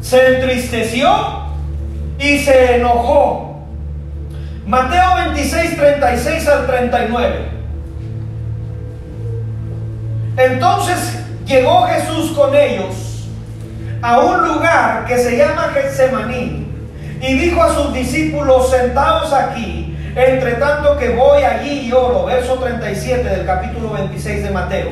Se 0.00 0.34
entristeció 0.34 1.10
y 2.18 2.38
se 2.38 2.76
enojó. 2.76 3.49
Mateo 4.70 5.16
26, 5.16 5.76
36 5.76 6.46
al 6.46 6.66
39. 6.68 7.48
Entonces 10.36 11.18
llegó 11.44 11.82
Jesús 11.88 12.30
con 12.36 12.54
ellos 12.54 13.26
a 14.00 14.20
un 14.20 14.46
lugar 14.46 15.06
que 15.06 15.18
se 15.18 15.36
llama 15.36 15.72
Getsemaní 15.74 16.68
y 17.20 17.34
dijo 17.34 17.60
a 17.60 17.74
sus 17.74 17.92
discípulos, 17.92 18.70
sentados 18.70 19.32
aquí, 19.32 19.98
entre 20.14 20.52
tanto 20.52 20.96
que 20.98 21.16
voy 21.16 21.42
allí 21.42 21.88
y 21.88 21.92
oro, 21.92 22.26
verso 22.26 22.54
37 22.54 23.28
del 23.28 23.44
capítulo 23.44 23.90
26 23.90 24.44
de 24.44 24.50
Mateo. 24.52 24.90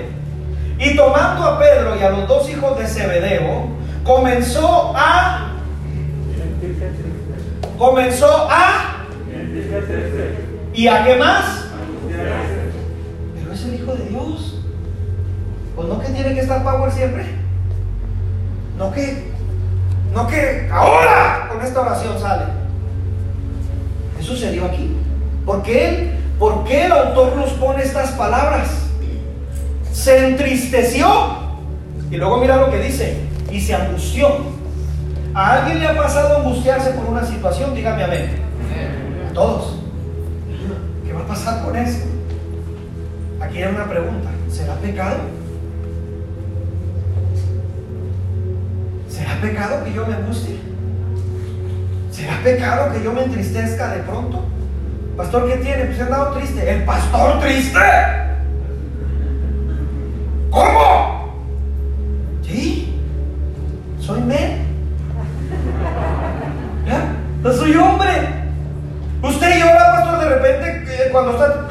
Y 0.80 0.96
tomando 0.96 1.44
a 1.44 1.56
Pedro 1.56 1.94
y 1.94 2.02
a 2.02 2.10
los 2.10 2.26
dos 2.26 2.50
hijos 2.50 2.76
de 2.80 2.86
Zebedeo, 2.88 3.68
comenzó 4.02 4.92
a 4.96 5.52
comenzó 7.78 8.48
a 8.50 8.97
¿Y 10.74 10.86
a 10.86 11.04
qué 11.04 11.16
más? 11.16 11.66
Pero 13.34 13.52
es 13.52 13.64
el 13.64 13.74
Hijo 13.74 13.94
de 13.94 14.04
Dios. 14.08 14.62
Pues 15.74 15.88
no 15.88 16.00
que 16.00 16.08
tiene 16.08 16.34
que 16.34 16.40
estar 16.40 16.62
power 16.62 16.90
siempre. 16.92 17.24
No 18.76 18.92
que, 18.92 19.32
no 20.14 20.26
que 20.26 20.68
ahora 20.70 21.48
con 21.50 21.62
esta 21.62 21.80
oración 21.80 22.18
sale. 22.20 22.44
Eso 24.18 24.32
sucedió 24.32 24.66
aquí. 24.66 24.96
¿Por 25.44 25.62
qué, 25.62 26.12
¿Por 26.38 26.64
qué 26.64 26.86
el 26.86 26.92
autor 26.92 27.36
nos 27.36 27.50
pone 27.52 27.82
estas 27.82 28.12
palabras? 28.12 28.68
Se 29.92 30.28
entristeció. 30.28 31.08
Y 32.10 32.16
luego 32.16 32.38
mira 32.38 32.56
lo 32.56 32.70
que 32.70 32.78
dice. 32.78 33.18
Y 33.50 33.60
se 33.60 33.74
angustió. 33.74 34.28
¿A 35.34 35.54
alguien 35.54 35.80
le 35.80 35.88
ha 35.88 35.96
pasado 35.96 36.38
angustiarse 36.38 36.90
por 36.90 37.06
una 37.06 37.24
situación? 37.24 37.74
Dígame 37.74 38.04
amén 38.04 38.47
todos. 39.32 39.76
¿Qué 41.04 41.12
va 41.12 41.20
a 41.20 41.26
pasar 41.26 41.64
con 41.64 41.76
eso? 41.76 42.06
Aquí 43.40 43.62
hay 43.62 43.74
una 43.74 43.88
pregunta. 43.88 44.30
¿Será 44.50 44.74
pecado? 44.74 45.16
¿Será 49.08 49.40
pecado 49.40 49.84
que 49.84 49.92
yo 49.92 50.06
me 50.06 50.14
angustie? 50.14 50.58
¿Será 52.10 52.40
pecado 52.42 52.92
que 52.92 53.02
yo 53.02 53.12
me 53.12 53.24
entristezca 53.24 53.94
de 53.94 54.02
pronto? 54.02 54.44
Pastor, 55.16 55.48
¿qué 55.48 55.56
tiene? 55.56 55.84
Pues 55.86 55.98
he 55.98 56.02
andado 56.02 56.36
triste. 56.36 56.70
¿El 56.70 56.84
pastor 56.84 57.40
triste? 57.40 57.78
¿Cómo? 60.50 61.34
Sí. 62.42 63.00
Soy 64.00 64.20
men. 64.22 64.66
¿Ya? 66.86 67.16
No 67.42 67.52
soy 67.52 67.74
hombre. 67.74 67.97
Cuando 71.24 71.32
está... 71.32 71.67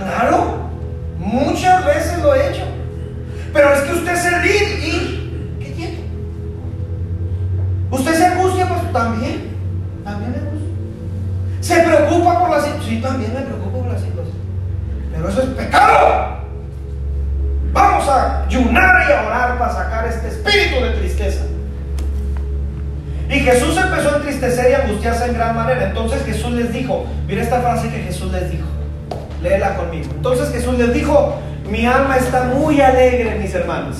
dijo, 30.94 31.36
mi 31.70 31.86
alma 31.86 32.18
está 32.18 32.46
muy 32.46 32.82
alegre, 32.82 33.40
mis 33.40 33.54
hermanos. 33.54 33.98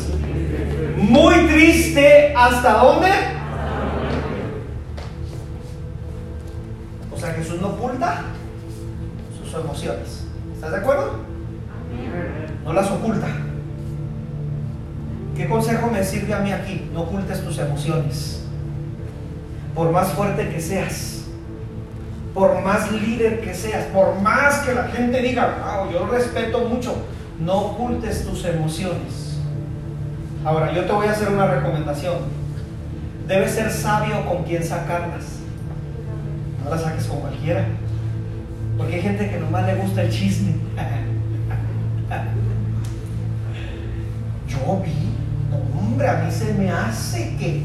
Muy 0.98 1.36
triste, 1.48 2.34
¿hasta 2.36 2.74
dónde? 2.74 3.10
O 7.14 7.18
sea, 7.20 7.34
Jesús 7.34 7.62
no 7.62 7.70
oculta 7.70 8.22
sus 9.42 9.54
emociones. 9.54 10.26
¿Estás 10.54 10.72
de 10.72 10.78
acuerdo? 10.78 11.14
No 12.64 12.74
las 12.74 12.92
oculta. 12.92 13.28
¿Qué 15.36 15.48
consejo 15.48 15.90
me 15.92 16.04
sirve 16.04 16.34
a 16.34 16.40
mí 16.40 16.52
aquí? 16.52 16.90
No 16.94 17.02
ocultes 17.02 17.44
tus 17.44 17.58
emociones. 17.60 18.44
Por 19.76 19.92
más 19.92 20.10
fuerte 20.14 20.50
que 20.50 20.60
seas, 20.60 21.07
más 22.68 22.92
líder 22.92 23.40
que 23.40 23.54
seas, 23.54 23.86
por 23.86 24.20
más 24.20 24.60
que 24.60 24.76
la 24.76 24.90
gente 24.90 25.22
diga, 25.22 25.56
wow, 25.64 25.90
yo 25.90 26.06
respeto 26.08 26.68
mucho, 26.68 26.98
no 27.40 27.54
ocultes 27.54 28.26
tus 28.26 28.44
emociones. 28.44 29.38
Ahora, 30.44 30.74
yo 30.74 30.84
te 30.84 30.92
voy 30.92 31.08
a 31.08 31.12
hacer 31.12 31.30
una 31.30 31.48
recomendación. 31.48 32.16
Debes 33.26 33.52
ser 33.52 33.72
sabio 33.72 34.26
con 34.26 34.44
quien 34.44 34.62
sacarlas. 34.62 35.40
No 36.62 36.70
las 36.70 36.82
saques 36.82 37.06
con 37.06 37.22
cualquiera. 37.22 37.68
Porque 38.78 38.96
hay 38.96 39.02
gente 39.02 39.30
que 39.30 39.40
nomás 39.40 39.66
le 39.66 39.76
gusta 39.76 40.02
el 40.02 40.12
chisme. 40.12 40.56
Yo 44.50 44.84
vi, 44.84 45.14
hombre, 45.80 46.10
a 46.10 46.16
mí 46.16 46.30
se 46.30 46.54
me 46.54 46.70
hace 46.70 47.38
que 47.38 47.64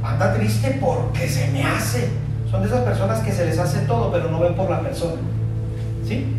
anda 0.00 0.32
triste 0.32 0.78
porque 0.80 1.28
se 1.28 1.50
me 1.50 1.64
hace. 1.64 2.25
Son 2.56 2.62
de 2.62 2.68
esas 2.70 2.84
personas 2.84 3.20
que 3.20 3.32
se 3.32 3.44
les 3.44 3.58
hace 3.58 3.80
todo, 3.80 4.10
pero 4.10 4.30
no 4.30 4.40
ven 4.40 4.54
por 4.54 4.70
la 4.70 4.80
persona. 4.80 5.20
¿Sí? 6.06 6.34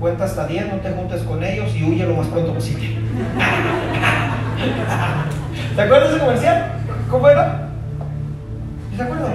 Cuenta 0.00 0.24
hasta 0.24 0.46
10, 0.46 0.72
no 0.72 0.78
te 0.78 0.90
juntes 0.90 1.20
con 1.20 1.44
ellos 1.44 1.70
y 1.76 1.84
huye 1.84 2.06
lo 2.06 2.14
más 2.14 2.26
pronto 2.28 2.54
posible. 2.54 2.96
¿Te 5.76 5.82
acuerdas 5.82 6.08
de 6.08 6.16
ese 6.16 6.24
comercial? 6.24 6.72
¿Cómo 7.10 7.28
era? 7.28 7.68
¿Te 8.96 9.02
acuerdas? 9.02 9.32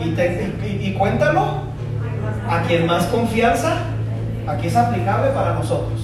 Y, 0.00 0.04
y, 0.08 0.88
y 0.88 0.94
cuéntalo 0.94 1.64
a 2.48 2.62
quien 2.66 2.86
más 2.86 3.04
confianza, 3.08 3.82
aquí 4.46 4.68
es 4.68 4.76
aplicable 4.76 5.28
para 5.32 5.52
nosotros. 5.52 6.00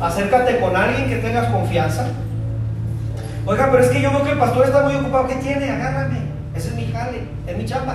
Acércate 0.00 0.60
con 0.60 0.76
alguien 0.76 1.08
que 1.08 1.16
tengas 1.16 1.48
confianza. 1.48 2.06
Oiga, 3.44 3.68
pero 3.72 3.82
es 3.82 3.90
que 3.90 4.00
yo 4.00 4.12
veo 4.12 4.22
que 4.22 4.30
el 4.30 4.38
pastor 4.38 4.66
está 4.66 4.82
muy 4.82 4.94
ocupado. 4.94 5.26
¿Qué 5.26 5.34
tiene? 5.34 5.68
Agárrame. 5.68 6.26
Ese 6.56 6.68
es 6.68 6.74
mi 6.74 6.86
jale, 6.90 7.22
es 7.46 7.55
mi 7.66 7.72
chamba. 7.72 7.94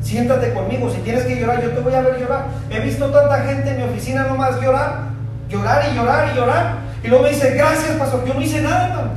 Siéntate 0.00 0.54
conmigo. 0.54 0.88
Si 0.90 1.00
tienes 1.00 1.24
que 1.24 1.40
llorar, 1.40 1.60
yo 1.62 1.70
te 1.70 1.80
voy 1.80 1.92
a 1.92 2.00
ver 2.00 2.20
llorar. 2.20 2.46
He 2.70 2.80
visto 2.80 3.10
tanta 3.10 3.40
gente 3.42 3.70
en 3.70 3.76
mi 3.78 3.82
oficina 3.82 4.24
nomás 4.24 4.60
llorar, 4.60 5.10
llorar 5.48 5.84
y 5.90 5.96
llorar 5.96 6.28
y 6.32 6.36
llorar. 6.36 6.74
Y 7.02 7.08
luego 7.08 7.24
me 7.24 7.30
dice, 7.30 7.50
gracias, 7.50 7.96
pastor. 7.96 8.24
Yo 8.24 8.34
no 8.34 8.40
hice 8.40 8.62
nada. 8.62 9.10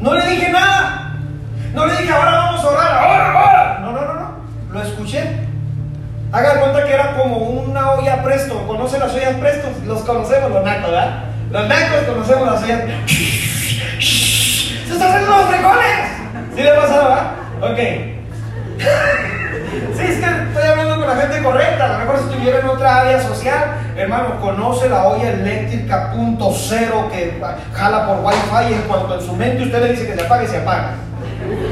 No 0.00 0.14
le 0.14 0.28
dije 0.28 0.50
nada. 0.50 1.14
No 1.72 1.86
le 1.86 1.96
dije, 1.96 2.12
ahora 2.12 2.32
vamos 2.32 2.64
a 2.64 2.68
orar, 2.68 2.92
ahora, 2.92 3.32
ahora. 3.32 3.78
No, 3.80 3.92
no, 3.92 4.00
no, 4.00 4.14
no. 4.14 4.30
Lo 4.72 4.82
escuché. 4.82 5.22
Haga 6.32 6.60
cuenta 6.60 6.84
que 6.84 6.92
era 6.92 7.16
como 7.16 7.36
una 7.36 7.92
olla 7.92 8.22
presto. 8.22 8.66
¿Conocen 8.66 9.00
las 9.00 9.14
ollas 9.14 9.34
presto? 9.36 9.68
Los 9.86 10.02
conocemos, 10.02 10.50
los 10.50 10.64
nacos. 10.64 10.90
Los 11.50 11.68
nacos 11.68 12.02
conocemos 12.08 12.52
las 12.52 12.62
ollas. 12.62 12.80
¡Se 14.00 14.92
están 14.92 15.12
haciendo 15.12 15.36
los 15.36 15.46
frijoles! 15.46 16.56
¿Sí 16.56 16.62
le 16.62 16.72
pasa, 16.72 16.94
verdad? 16.94 17.32
Ok. 17.62 18.19
Sí, 19.96 20.02
es 20.02 20.18
que 20.18 20.24
estoy 20.24 20.68
hablando 20.68 20.96
con 20.96 21.06
la 21.06 21.16
gente 21.16 21.42
correcta. 21.42 21.84
A 21.84 21.92
lo 21.92 21.98
mejor 22.00 22.18
si 22.18 22.24
estuviera 22.24 22.58
en 22.60 22.66
otra 22.66 23.00
área 23.02 23.22
social, 23.22 23.76
hermano, 23.96 24.40
conoce 24.40 24.88
la 24.88 25.06
olla 25.06 25.30
eléctrica 25.30 26.12
punto 26.12 26.52
cero 26.52 27.08
que 27.12 27.40
jala 27.72 28.06
por 28.06 28.24
wifi 28.24 28.74
en 28.74 28.82
cuanto 28.82 29.14
en 29.14 29.20
su 29.20 29.34
mente 29.36 29.64
usted 29.64 29.82
le 29.82 29.92
dice 29.92 30.06
que 30.06 30.14
se 30.14 30.22
apague, 30.22 30.48
se 30.48 30.58
apaga. 30.58 30.94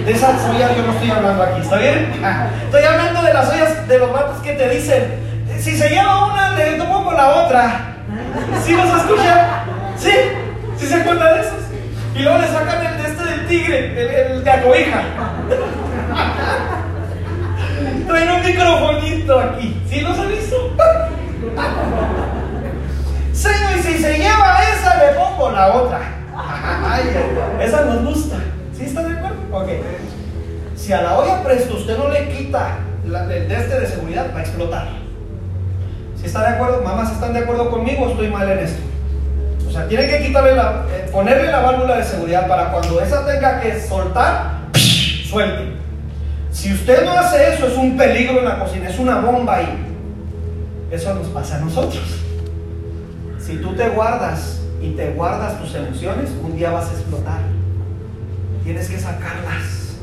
De 0.05 0.13
esas 0.13 0.49
ollas 0.49 0.77
yo 0.77 0.83
no 0.85 0.93
estoy 0.93 1.11
hablando 1.11 1.43
aquí, 1.43 1.61
¿está 1.61 1.77
bien? 1.77 2.13
Estoy 2.65 2.85
hablando 2.85 3.23
de 3.23 3.35
las 3.35 3.49
ollas 3.49 3.89
de 3.89 3.99
los 3.99 4.13
matos 4.13 4.39
que 4.43 4.53
te 4.53 4.69
dicen, 4.69 5.45
si 5.59 5.77
se 5.77 5.89
lleva 5.89 6.27
una, 6.27 6.51
le 6.57 6.77
tomo 6.77 7.13
la 7.13 7.29
otra. 7.45 7.95
¿Sí 8.65 8.77
los 8.77 8.87
escuchan? 8.87 9.47
¿Sí? 9.97 10.13
¿Sí 10.77 10.87
se 10.87 10.95
acuerdan 10.95 11.35
de 11.35 11.41
esos? 11.41 11.59
Y 12.15 12.23
luego 12.23 12.39
le 12.39 12.49
sacan 12.49 12.87
el 12.87 13.03
de 13.03 13.09
este 13.09 13.25
del 13.25 13.47
tigre, 13.47 14.33
el, 14.33 14.45
de 14.45 14.51
acobija. 14.51 15.03
Traen 18.09 18.31
un 18.31 18.43
microfonito 18.45 19.39
aquí. 19.39 19.83
¿Sí 19.89 20.01
los 20.01 20.19
han 20.19 20.29
visto? 20.29 20.75
Señor, 23.33 23.79
y 23.79 23.83
si 23.83 23.99
se 23.99 24.19
lleva 24.19 24.61
esa, 24.63 24.97
le 24.97 25.13
pongo 25.13 25.51
la 25.51 25.75
otra. 25.75 26.01
Esa 27.61 27.85
nos 27.85 28.05
gusta. 28.05 28.37
¿Sí 28.77 28.85
está 28.87 29.03
de 29.03 29.19
acuerdo? 29.19 29.37
Ok. 29.53 29.69
Si 30.75 30.93
a 30.93 31.03
la 31.03 31.19
olla 31.19 31.43
presto 31.43 31.75
usted 31.77 31.99
no 31.99 32.09
le 32.09 32.29
quita 32.29 32.79
el 33.05 33.53
este 33.53 33.81
de 33.81 33.87
seguridad, 33.87 34.27
va 34.35 34.39
a 34.39 34.43
explotar. 34.43 34.89
Si 36.19 36.27
está 36.27 36.43
de 36.43 36.57
acuerdo, 36.57 36.83
mamás 36.83 37.13
están 37.13 37.33
de 37.33 37.41
acuerdo 37.41 37.71
conmigo, 37.71 38.09
estoy 38.09 38.29
mal 38.29 38.51
en 38.51 38.59
esto. 38.61 38.81
O 39.69 39.71
sea, 39.71 39.87
tiene 39.87 40.09
que 40.09 40.27
quitarle 40.27 40.55
la, 40.55 40.87
eh, 40.91 41.09
ponerle 41.13 41.51
la 41.51 41.61
válvula 41.61 41.97
de 41.97 42.05
seguridad 42.05 42.49
para 42.49 42.73
cuando 42.73 43.01
esa 43.01 43.27
tenga 43.27 43.61
que 43.61 43.81
soltar, 43.81 44.61
suelte. 45.29 45.75
Si 46.51 46.73
usted 46.73 47.05
no 47.05 47.13
hace 47.13 47.55
eso, 47.55 47.67
es 47.67 47.77
un 47.77 47.97
peligro 47.97 48.39
en 48.39 48.45
la 48.45 48.59
cocina, 48.59 48.89
es 48.89 48.99
una 48.99 49.21
bomba 49.21 49.57
ahí. 49.57 49.87
Eso 50.91 51.15
nos 51.15 51.29
pasa 51.29 51.57
a 51.57 51.61
nosotros. 51.61 52.05
Si 53.39 53.57
tú 53.57 53.75
te 53.75 53.89
guardas 53.91 54.61
y 54.81 54.91
te 54.91 55.11
guardas 55.11 55.61
tus 55.61 55.75
emociones, 55.75 56.31
un 56.43 56.57
día 56.57 56.71
vas 56.71 56.89
a 56.89 56.93
explotar. 56.93 57.41
Tienes 58.65 58.89
que 58.89 58.99
sacarlas. 58.99 59.97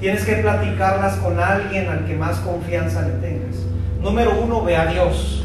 Tienes 0.00 0.24
que 0.24 0.36
platicarlas 0.36 1.16
con 1.16 1.40
alguien 1.40 1.88
al 1.88 2.04
que 2.06 2.14
más 2.14 2.38
confianza 2.38 3.02
le 3.02 3.14
tengas. 3.14 3.56
Número 4.00 4.40
uno, 4.42 4.62
ve 4.62 4.76
a 4.76 4.86
Dios. 4.86 5.44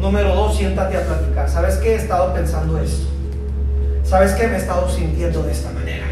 Número 0.00 0.34
dos, 0.34 0.56
siéntate 0.56 0.96
a 0.96 1.02
platicar. 1.02 1.48
¿Sabes 1.48 1.76
qué? 1.76 1.92
He 1.92 1.96
estado 1.96 2.32
pensando 2.32 2.78
esto. 2.78 3.06
¿Sabes 4.04 4.32
qué? 4.32 4.46
Me 4.46 4.54
he 4.54 4.58
estado 4.58 4.88
sintiendo 4.88 5.42
de 5.42 5.52
esta 5.52 5.70
manera. 5.72 6.03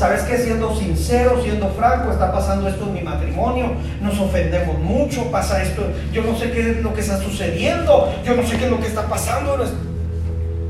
¿Sabes 0.00 0.22
qué? 0.22 0.38
Siendo 0.38 0.74
sincero, 0.74 1.42
siendo 1.42 1.68
franco, 1.72 2.10
está 2.10 2.32
pasando 2.32 2.66
esto 2.66 2.86
en 2.86 2.94
mi 2.94 3.02
matrimonio, 3.02 3.72
nos 4.00 4.18
ofendemos 4.18 4.78
mucho, 4.78 5.30
pasa 5.30 5.62
esto, 5.62 5.82
yo 6.10 6.22
no 6.22 6.34
sé 6.38 6.50
qué 6.52 6.70
es 6.70 6.82
lo 6.82 6.94
que 6.94 7.02
está 7.02 7.18
sucediendo, 7.20 8.10
yo 8.24 8.34
no 8.34 8.42
sé 8.42 8.56
qué 8.56 8.64
es 8.64 8.70
lo 8.70 8.80
que 8.80 8.86
está 8.86 9.06
pasando. 9.06 9.62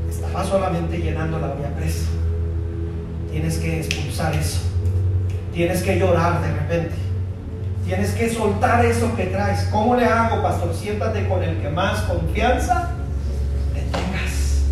Estaba 0.09 0.43
solamente 0.43 0.97
llenando 0.97 1.39
la 1.39 1.47
olla 1.47 1.73
presa. 1.77 2.09
Tienes 3.31 3.57
que 3.59 3.79
expulsar 3.79 4.35
eso. 4.35 4.59
Tienes 5.53 5.81
que 5.81 5.97
llorar 5.97 6.41
de 6.41 6.51
repente. 6.51 6.95
Tienes 7.85 8.11
que 8.11 8.29
soltar 8.29 8.83
eso 8.83 9.15
que 9.15 9.27
traes. 9.27 9.63
¿Cómo 9.71 9.95
le 9.95 10.07
hago, 10.07 10.43
pastor? 10.43 10.75
Siéntate 10.75 11.25
con 11.29 11.41
el 11.41 11.55
que 11.61 11.69
más 11.69 12.01
confianza 12.01 12.89
le 13.73 13.81
tengas. 13.83 14.65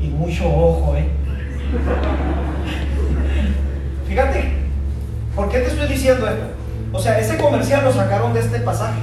Y 0.00 0.06
mucho 0.06 0.46
ojo, 0.46 0.94
¿eh? 0.94 1.08
Fíjate, 4.14 4.44
¿por 5.34 5.48
qué 5.48 5.58
te 5.58 5.66
estoy 5.70 5.88
diciendo 5.88 6.28
esto? 6.28 6.46
O 6.92 7.00
sea, 7.00 7.18
ese 7.18 7.36
comercial 7.36 7.82
lo 7.82 7.92
sacaron 7.92 8.32
de 8.32 8.38
este 8.38 8.60
pasaje. 8.60 9.00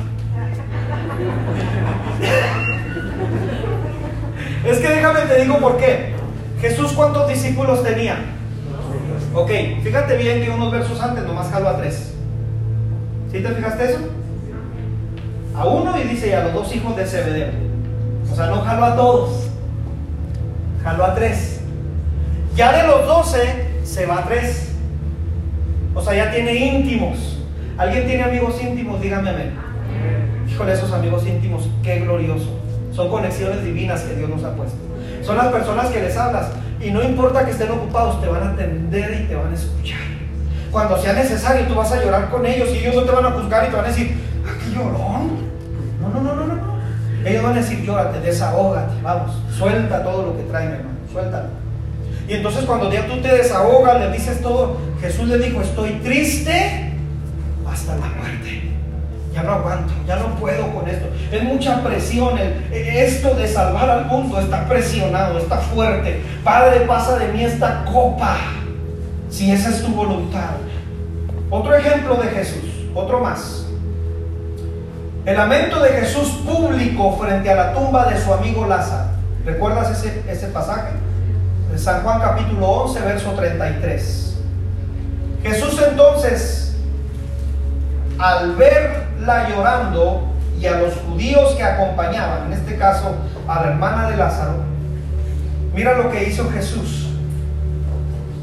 es 4.65 4.77
que 4.77 4.87
déjame 4.87 5.19
te 5.23 5.41
digo 5.41 5.57
por 5.57 5.75
qué. 5.75 6.13
Jesús, 6.61 6.93
¿cuántos 6.93 7.27
discípulos 7.27 7.83
tenía? 7.83 8.19
Ok, 9.33 9.51
fíjate 9.83 10.15
bien 10.15 10.45
que 10.45 10.49
unos 10.49 10.71
versos 10.71 11.01
antes 11.01 11.25
nomás 11.25 11.51
jalo 11.51 11.67
a 11.67 11.75
tres. 11.75 12.13
¿Sí 13.33 13.41
te 13.41 13.49
fijaste 13.49 13.91
eso? 13.91 13.99
A 15.57 15.65
uno 15.65 15.99
y 15.99 16.03
dice 16.03 16.29
y 16.29 16.31
a 16.31 16.43
los 16.45 16.53
dos 16.53 16.73
hijos 16.73 16.95
de 16.95 17.05
Zebedeo. 17.05 17.49
O 18.31 18.33
sea, 18.33 18.45
no 18.45 18.61
jalo 18.61 18.85
a 18.85 18.95
todos. 18.95 19.49
Jalo 20.81 21.03
a 21.03 21.13
tres. 21.15 21.59
Ya 22.55 22.71
de 22.71 22.87
los 22.87 23.05
doce 23.05 23.81
se 23.83 24.05
va 24.05 24.19
a 24.19 24.23
tres. 24.23 24.70
O 25.93 26.01
sea, 26.01 26.15
ya 26.15 26.31
tiene 26.31 26.53
íntimos. 26.53 27.37
¿Alguien 27.77 28.05
tiene 28.05 28.23
amigos 28.23 28.61
íntimos? 28.61 29.01
Dígame 29.01 29.29
amén. 29.29 29.53
Híjole, 30.49 30.73
esos 30.73 30.91
amigos 30.91 31.25
íntimos, 31.25 31.67
qué 31.83 31.99
glorioso. 31.99 32.59
Son 32.93 33.09
conexiones 33.09 33.63
divinas 33.63 34.01
que 34.01 34.15
Dios 34.15 34.29
nos 34.29 34.43
ha 34.43 34.55
puesto. 34.55 34.77
Son 35.23 35.37
las 35.37 35.47
personas 35.47 35.87
que 35.87 36.01
les 36.01 36.17
hablas 36.17 36.51
y 36.81 36.91
no 36.91 37.03
importa 37.03 37.45
que 37.45 37.51
estén 37.51 37.71
ocupados, 37.71 38.21
te 38.21 38.27
van 38.27 38.43
a 38.43 38.51
atender 38.51 39.21
y 39.21 39.27
te 39.27 39.35
van 39.35 39.51
a 39.51 39.55
escuchar. 39.55 39.99
Cuando 40.71 40.97
sea 40.97 41.13
necesario, 41.13 41.67
tú 41.67 41.75
vas 41.75 41.91
a 41.91 42.03
llorar 42.03 42.29
con 42.29 42.45
ellos 42.45 42.69
y 42.73 42.79
ellos 42.79 42.95
no 42.95 43.03
te 43.03 43.11
van 43.11 43.25
a 43.25 43.31
juzgar 43.31 43.65
y 43.65 43.69
te 43.69 43.75
van 43.75 43.85
a 43.85 43.87
decir, 43.89 44.17
¿a 44.45 44.63
qué 44.63 44.75
llorón? 44.75 45.51
No, 46.01 46.09
no, 46.09 46.21
no, 46.21 46.35
no, 46.35 46.45
no. 46.47 46.71
Ellos 47.25 47.43
van 47.43 47.53
a 47.53 47.55
decir, 47.57 47.83
llórate, 47.83 48.19
desahógate, 48.19 49.01
vamos, 49.03 49.31
suelta 49.55 50.03
todo 50.03 50.27
lo 50.27 50.37
que 50.37 50.43
traen, 50.43 50.71
hermano, 50.71 50.97
suéltalo. 51.11 51.60
Y 52.27 52.33
entonces 52.33 52.65
cuando 52.65 52.91
ya 52.91 53.07
tú 53.07 53.17
te 53.21 53.27
desahogas, 53.27 53.99
le 53.99 54.11
dices 54.11 54.41
todo, 54.41 54.77
Jesús 55.01 55.27
le 55.27 55.37
dijo, 55.37 55.61
estoy 55.61 55.91
triste 56.03 56.93
hasta 57.69 57.95
la 57.95 58.07
muerte. 58.07 58.69
ya 59.33 59.43
no 59.43 59.53
aguanto, 59.53 59.93
ya 60.07 60.17
no 60.17 60.35
puedo 60.35 60.73
con 60.73 60.87
esto. 60.87 61.07
Es 61.31 61.43
mucha 61.43 61.83
presión. 61.83 62.37
esto 62.71 63.35
de 63.35 63.47
salvar 63.47 63.89
al 63.89 64.05
mundo 64.05 64.39
está 64.39 64.67
presionado, 64.67 65.39
está 65.39 65.57
fuerte. 65.57 66.21
Padre, 66.43 66.81
pasa 66.81 67.17
de 67.17 67.31
mí 67.33 67.43
esta 67.43 67.85
copa, 67.85 68.37
si 69.29 69.51
esa 69.51 69.69
es 69.69 69.81
tu 69.81 69.91
voluntad. 69.91 70.51
Otro 71.49 71.75
ejemplo 71.75 72.15
de 72.15 72.27
Jesús, 72.29 72.63
otro 72.93 73.19
más. 73.19 73.65
El 75.25 75.37
lamento 75.37 75.79
de 75.81 75.89
Jesús 75.89 76.29
público 76.45 77.17
frente 77.17 77.49
a 77.49 77.55
la 77.55 77.73
tumba 77.73 78.05
de 78.05 78.19
su 78.19 78.33
amigo 78.33 78.65
Lázaro. 78.65 79.11
¿Recuerdas 79.45 79.91
ese, 79.91 80.23
ese 80.27 80.47
pasaje? 80.47 80.91
En 81.71 81.79
San 81.79 82.03
Juan 82.03 82.19
capítulo 82.19 82.67
11, 82.67 83.01
verso 83.01 83.31
33. 83.31 84.35
Jesús 85.41 85.81
entonces, 85.87 86.75
al 88.19 88.55
verla 88.55 89.49
llorando 89.49 90.27
y 90.59 90.65
a 90.65 90.77
los 90.77 90.93
judíos 90.95 91.55
que 91.55 91.63
acompañaban, 91.63 92.47
en 92.47 92.53
este 92.53 92.77
caso 92.77 93.15
a 93.47 93.61
la 93.61 93.71
hermana 93.71 94.09
de 94.09 94.17
Lázaro, 94.17 94.55
mira 95.73 95.93
lo 95.93 96.11
que 96.11 96.27
hizo 96.27 96.49
Jesús. 96.51 97.07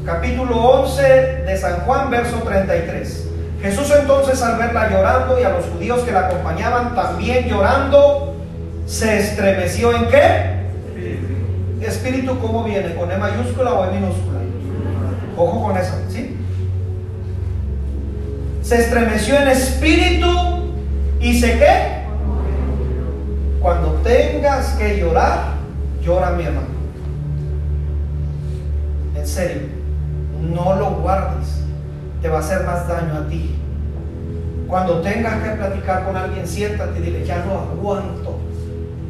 Capítulo 0.05 0.55
11 0.55 1.03
de 1.45 1.57
San 1.57 1.81
Juan, 1.81 2.09
verso 2.09 2.37
33. 2.37 3.27
Jesús 3.61 3.93
entonces 3.99 4.41
al 4.41 4.57
verla 4.57 4.89
llorando 4.89 5.39
y 5.39 5.43
a 5.43 5.49
los 5.49 5.65
judíos 5.65 6.01
que 6.01 6.11
la 6.11 6.21
acompañaban 6.21 6.95
también 6.95 7.47
llorando, 7.47 8.35
se 8.87 9.19
estremeció 9.19 9.95
en 9.95 10.07
qué? 10.07 10.48
Espíritu, 11.89 12.39
¿cómo 12.39 12.63
viene? 12.63 12.95
¿Con 12.95 13.11
E 13.11 13.17
mayúscula 13.17 13.73
o 13.73 13.85
E 13.85 13.99
minúscula? 13.99 14.39
Ojo 15.35 15.63
con 15.67 15.77
eso, 15.77 15.93
¿sí? 16.09 16.37
Se 18.61 18.75
estremeció 18.75 19.35
en 19.41 19.47
espíritu 19.47 20.27
y 21.19 21.39
se 21.39 21.57
qué? 21.57 21.99
Cuando 23.59 23.93
tengas 24.03 24.75
que 24.75 24.99
llorar, 24.99 25.55
llora 26.01 26.31
mi 26.31 26.43
hermano. 26.43 26.67
En 29.15 29.27
serio, 29.27 29.63
no 30.41 30.75
lo 30.75 30.91
guardes, 30.91 31.63
te 32.21 32.29
va 32.29 32.37
a 32.37 32.39
hacer 32.41 32.63
más 32.65 32.87
daño 32.87 33.15
a 33.15 33.27
ti. 33.27 33.55
Cuando 34.67 35.01
tengas 35.01 35.43
que 35.43 35.49
platicar 35.55 36.05
con 36.05 36.15
alguien, 36.15 36.47
siéntate 36.47 36.99
y 36.99 37.01
dile, 37.01 37.25
ya 37.25 37.43
no 37.43 37.59
aguanto, 37.59 38.37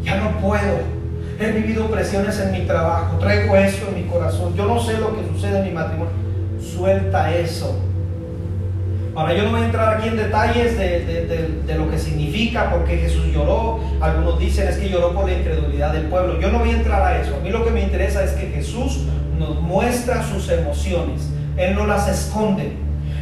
ya 0.01 0.15
no 0.15 0.31
puedo 0.39 0.98
he 1.39 1.51
vivido 1.51 1.89
presiones 1.89 2.39
en 2.39 2.51
mi 2.51 2.61
trabajo, 2.61 3.17
traigo 3.17 3.55
eso 3.55 3.87
en 3.87 3.95
mi 3.95 4.09
corazón, 4.09 4.55
yo 4.55 4.65
no 4.65 4.79
sé 4.79 4.97
lo 4.97 5.15
que 5.15 5.27
sucede 5.27 5.59
en 5.59 5.65
mi 5.65 5.71
matrimonio. 5.71 6.13
Suelta 6.59 7.33
eso. 7.33 7.79
Ahora 9.15 9.33
yo 9.33 9.43
no 9.43 9.51
voy 9.51 9.61
a 9.61 9.65
entrar 9.65 9.97
aquí 9.97 10.07
en 10.07 10.17
detalles 10.17 10.77
de, 10.77 11.63
de, 11.65 11.75
lo 11.75 11.89
que 11.89 11.97
significa, 11.97 12.69
por 12.69 12.85
qué 12.85 12.97
Jesús 12.97 13.25
lloró. 13.33 13.79
Algunos 13.99 14.39
dicen 14.39 14.67
es 14.67 14.77
que 14.77 14.89
lloró 14.89 15.13
por 15.13 15.25
la 15.25 15.33
incredulidad 15.33 15.93
del 15.93 16.03
pueblo. 16.03 16.39
Yo 16.39 16.51
no 16.51 16.59
voy 16.59 16.69
a 16.69 16.77
entrar 16.77 17.01
a 17.01 17.19
eso. 17.19 17.35
A 17.35 17.39
mí 17.39 17.49
lo 17.49 17.65
que 17.65 17.71
me 17.71 17.81
interesa 17.81 18.23
es 18.23 18.31
que 18.31 18.47
Jesús 18.47 19.05
nos 19.37 19.61
muestra 19.61 20.23
sus 20.23 20.49
emociones. 20.49 21.29
Él 21.57 21.75
no 21.75 21.85
las 21.85 22.07
esconde. 22.07 22.71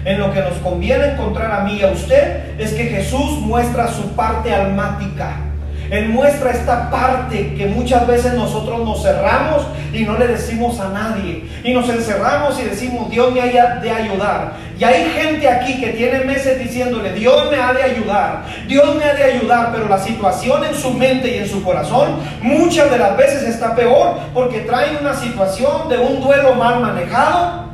En 0.05 0.19
lo 0.19 0.31
que 0.31 0.41
nos 0.41 0.53
conviene 0.59 1.13
encontrar 1.13 1.51
a 1.51 1.63
mí 1.63 1.77
y 1.77 1.83
a 1.83 1.87
usted 1.87 2.59
es 2.59 2.73
que 2.73 2.85
Jesús 2.85 3.39
muestra 3.39 3.87
su 3.87 4.09
parte 4.09 4.53
almática. 4.53 5.46
Él 5.89 6.09
muestra 6.09 6.51
esta 6.51 6.89
parte 6.89 7.55
que 7.55 7.67
muchas 7.67 8.05
veces 8.05 8.33
nosotros 8.33 8.79
nos 8.81 9.01
cerramos 9.01 9.65
y 9.93 10.03
no 10.03 10.17
le 10.17 10.27
decimos 10.27 10.79
a 10.79 10.89
nadie. 10.89 11.45
Y 11.63 11.73
nos 11.73 11.87
encerramos 11.89 12.59
y 12.59 12.63
decimos, 12.63 13.09
Dios 13.09 13.31
me 13.31 13.41
ha 13.41 13.75
de 13.75 13.91
ayudar. 13.91 14.53
Y 14.77 14.83
hay 14.83 15.09
gente 15.11 15.49
aquí 15.49 15.79
que 15.79 15.89
tiene 15.89 16.19
meses 16.19 16.59
diciéndole, 16.59 17.13
Dios 17.13 17.49
me 17.49 17.57
ha 17.57 17.73
de 17.73 17.81
ayudar, 17.81 18.43
Dios 18.67 18.95
me 18.95 19.05
ha 19.05 19.13
de 19.13 19.23
ayudar, 19.23 19.71
pero 19.71 19.87
la 19.87 19.97
situación 19.97 20.63
en 20.65 20.75
su 20.75 20.91
mente 20.91 21.35
y 21.35 21.39
en 21.39 21.49
su 21.49 21.63
corazón 21.63 22.19
muchas 22.41 22.91
de 22.91 22.99
las 22.99 23.17
veces 23.17 23.43
está 23.43 23.75
peor 23.75 24.19
porque 24.33 24.59
trae 24.59 24.97
una 25.01 25.15
situación 25.15 25.89
de 25.89 25.97
un 25.97 26.21
duelo 26.21 26.53
mal 26.55 26.79
manejado. 26.79 27.65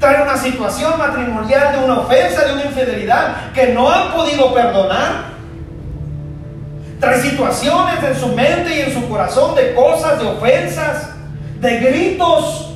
Trae 0.00 0.22
una 0.22 0.36
situación 0.36 0.98
matrimonial 0.98 1.78
de 1.78 1.84
una 1.84 2.00
ofensa, 2.00 2.44
de 2.44 2.52
una 2.52 2.64
infidelidad 2.64 3.52
que 3.54 3.68
no 3.68 3.90
han 3.90 4.12
podido 4.12 4.52
perdonar. 4.52 5.35
Trae 7.00 7.20
situaciones 7.20 8.02
en 8.02 8.16
su 8.16 8.28
mente 8.28 8.76
y 8.76 8.80
en 8.82 8.92
su 8.92 9.08
corazón 9.08 9.54
de 9.54 9.74
cosas, 9.74 10.18
de 10.18 10.26
ofensas, 10.26 11.10
de 11.60 11.78
gritos. 11.80 12.74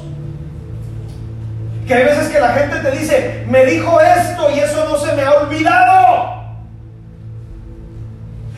Que 1.86 1.94
hay 1.94 2.04
veces 2.04 2.28
que 2.28 2.38
la 2.38 2.50
gente 2.50 2.76
te 2.76 2.90
dice, 2.92 3.44
me 3.48 3.64
dijo 3.64 4.00
esto 4.00 4.50
y 4.54 4.60
eso 4.60 4.86
no 4.88 4.96
se 4.96 5.12
me 5.14 5.22
ha 5.22 5.32
olvidado. 5.32 6.40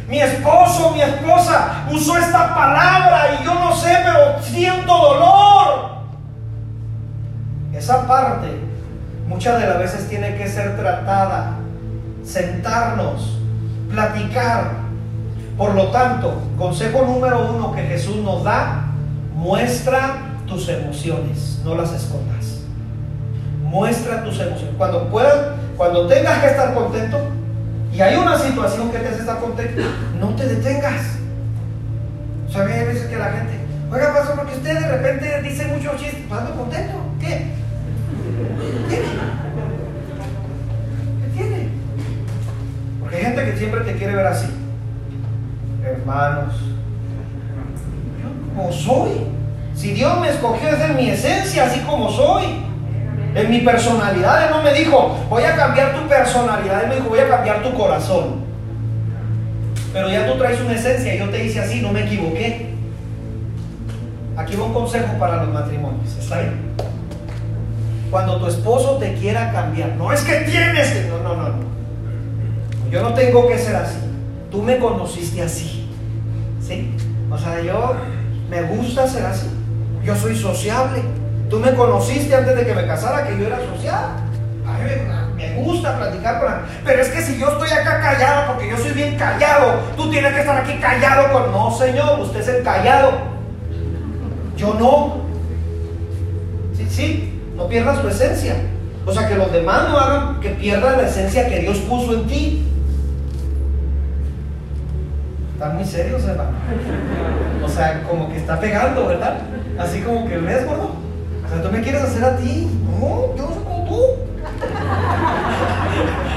Mi 0.09 0.21
esposo, 0.21 0.91
mi 0.91 1.01
esposa 1.01 1.85
usó 1.91 2.19
esta 2.19 2.55
palabra 2.55 3.39
y 3.41 3.45
yo 3.45 3.55
no 3.55 3.75
sé, 3.75 3.97
pero 4.05 4.43
siento 4.43 4.93
dolor. 4.93 5.93
Esa 7.73 8.07
parte 8.07 8.73
muchas 9.33 9.59
de 9.61 9.67
las 9.67 9.79
veces 9.79 10.09
tiene 10.09 10.37
que 10.37 10.47
ser 10.47 10.77
tratada, 10.77 11.55
sentarnos, 12.23 13.39
platicar, 13.91 14.73
por 15.57 15.75
lo 15.75 15.89
tanto, 15.89 16.43
consejo 16.57 17.05
número 17.05 17.53
uno 17.55 17.73
que 17.73 17.83
Jesús 17.83 18.17
nos 18.17 18.43
da, 18.43 18.87
muestra 19.35 20.17
tus 20.47 20.69
emociones, 20.69 21.61
no 21.65 21.75
las 21.75 21.93
escondas. 21.93 22.61
Muestra 23.63 24.25
tus 24.25 24.41
emociones. 24.41 24.75
Cuando 24.79 25.09
puedas, 25.09 25.35
cuando 25.77 26.07
tengas 26.07 26.39
que 26.39 26.47
estar 26.49 26.75
contento 26.75 27.19
y 27.93 28.01
hay 28.01 28.17
una 28.17 28.39
situación 28.39 28.91
que 28.91 28.99
te 28.99 29.09
hace 29.09 29.21
estar 29.21 29.41
contento, 29.41 29.83
no 30.19 30.31
te 30.31 30.47
detengas. 30.47 31.19
O 32.49 32.53
sea, 32.53 32.65
hay 32.65 32.87
veces 32.87 33.09
que 33.09 33.17
la 33.17 33.33
gente, 33.33 33.61
oiga, 33.91 34.15
pasó 34.15 34.35
porque 34.35 34.55
usted 34.55 34.79
de 34.79 34.89
repente 34.89 35.43
dice 35.43 35.67
muchos 35.67 35.97
chistes, 36.01 36.31
ando 36.31 36.55
contento. 36.57 36.95
¿Qué? 37.21 37.53
¿Qué? 38.89 39.03
¿Qué 41.21 41.29
tiene? 41.35 41.69
Porque 43.01 43.17
hay 43.17 43.23
gente 43.23 43.45
que 43.45 43.57
siempre 43.59 43.81
te 43.83 43.97
quiere 43.97 44.17
ver 44.17 44.27
así 44.27 44.62
hermanos, 45.85 46.55
yo 48.21 48.55
como 48.55 48.73
soy. 48.73 49.11
Si 49.75 49.93
Dios 49.93 50.21
me 50.21 50.29
escogió 50.29 50.69
es 50.69 50.81
en 50.81 50.97
mi 50.97 51.09
esencia, 51.09 51.65
así 51.65 51.81
como 51.81 52.11
soy. 52.11 52.45
En 53.35 53.51
mi 53.51 53.61
personalidad, 53.61 54.45
Él 54.45 54.51
no 54.51 54.63
me 54.63 54.75
dijo, 54.75 55.17
voy 55.31 55.43
a 55.43 55.57
cambiar 55.57 55.95
tu 55.95 56.07
personalidad, 56.07 56.83
Él 56.85 56.89
me 56.91 56.95
dijo, 56.97 57.09
voy 57.09 57.21
a 57.21 57.29
cambiar 57.29 57.63
tu 57.63 57.73
corazón. 57.73 58.43
Pero 59.93 60.11
ya 60.11 60.31
tú 60.31 60.39
traes 60.39 60.61
una 60.61 60.75
esencia, 60.75 61.15
yo 61.15 61.31
te 61.31 61.45
hice 61.45 61.61
así, 61.61 61.81
no 61.81 61.93
me 61.93 62.05
equivoqué. 62.05 62.73
Aquí 64.37 64.57
va 64.57 64.65
un 64.65 64.75
consejo 64.75 65.19
para 65.19 65.45
los 65.45 65.53
matrimonios, 65.53 66.15
¿está 66.19 66.41
bien? 66.41 66.73
Cuando 68.11 68.37
tu 68.39 68.47
esposo 68.47 68.99
te 68.99 69.15
quiera 69.15 69.51
cambiar, 69.53 69.91
no 69.97 70.13
es 70.13 70.21
que 70.21 70.41
tienes 70.41 70.91
que, 70.91 71.09
no, 71.09 71.19
no, 71.19 71.35
no, 71.35 71.49
no. 71.49 71.73
Yo 72.91 73.03
no 73.03 73.15
tengo 73.15 73.49
que 73.49 73.59
ser 73.59 73.77
así. 73.77 74.12
Tú 74.53 74.63
me 74.63 74.79
conociste 74.79 75.41
así. 75.43 75.89
O 77.31 77.39
sea, 77.39 77.61
yo 77.63 77.95
me 78.51 78.63
gusta 78.63 79.09
ser 79.09 79.25
así. 79.25 79.49
Yo 80.05 80.15
soy 80.15 80.37
sociable. 80.37 81.03
Tú 81.49 81.59
me 81.59 81.73
conociste 81.73 82.35
antes 82.35 82.55
de 82.57 82.67
que 82.67 82.75
me 82.75 82.87
casara 82.87 83.27
que 83.27 83.39
yo 83.39 83.47
era 83.47 83.59
sociable. 83.59 84.21
A 84.67 84.79
mí 84.79 84.91
me, 85.37 85.63
gusta 85.63 85.97
platicar 85.97 86.39
con 86.39 86.51
la... 86.51 86.63
Pero 86.85 87.03
es 87.03 87.09
que 87.09 87.23
si 87.23 87.39
yo 87.39 87.49
estoy 87.49 87.71
acá 87.71 88.01
callado, 88.01 88.53
porque 88.53 88.71
yo 88.71 88.77
soy 88.77 88.93
bien 88.93 89.17
callado, 89.17 89.81
tú 89.97 90.11
tienes 90.11 90.33
que 90.35 90.41
estar 90.41 90.59
aquí 90.59 90.79
callado 90.79 91.33
con... 91.33 91.51
No, 91.51 91.77
señor, 91.77 92.21
usted 92.21 92.41
es 92.41 92.49
el 92.49 92.63
callado. 92.63 93.13
Yo 94.57 94.75
no. 94.75 95.23
Sí, 96.77 96.87
sí, 96.91 97.43
no 97.57 97.69
pierdas 97.69 98.03
tu 98.03 98.09
esencia. 98.09 98.57
O 99.07 99.13
sea, 99.13 99.29
que 99.29 99.35
los 99.35 99.51
demás 99.51 99.89
no 99.89 99.99
hagan 99.99 100.41
que 100.41 100.51
pierdan 100.51 100.99
la 100.99 101.09
esencia 101.09 101.49
que 101.49 101.61
Dios 101.61 101.79
puso 101.79 102.13
en 102.13 102.27
ti. 102.27 102.72
Está 105.63 105.75
muy 105.75 105.85
serio, 105.85 106.19
hermano. 106.19 106.51
O 107.65 107.69
sea, 107.69 108.03
como 108.03 108.29
que 108.29 108.39
está 108.39 108.59
pegando, 108.59 109.07
¿verdad? 109.07 109.37
Así 109.79 110.01
como 110.01 110.27
que 110.27 110.37
ves, 110.37 110.67
gordo. 110.67 110.97
O 111.47 111.49
sea, 111.49 111.63
tú 111.63 111.71
me 111.71 111.81
quieres 111.81 112.03
hacer 112.03 112.25
a 112.25 112.37
ti. 112.37 112.69
No, 112.99 113.33
yo 113.37 113.45
no 113.45 113.55
soy 113.55 113.63
como 113.63 113.89
tú. 113.89 114.01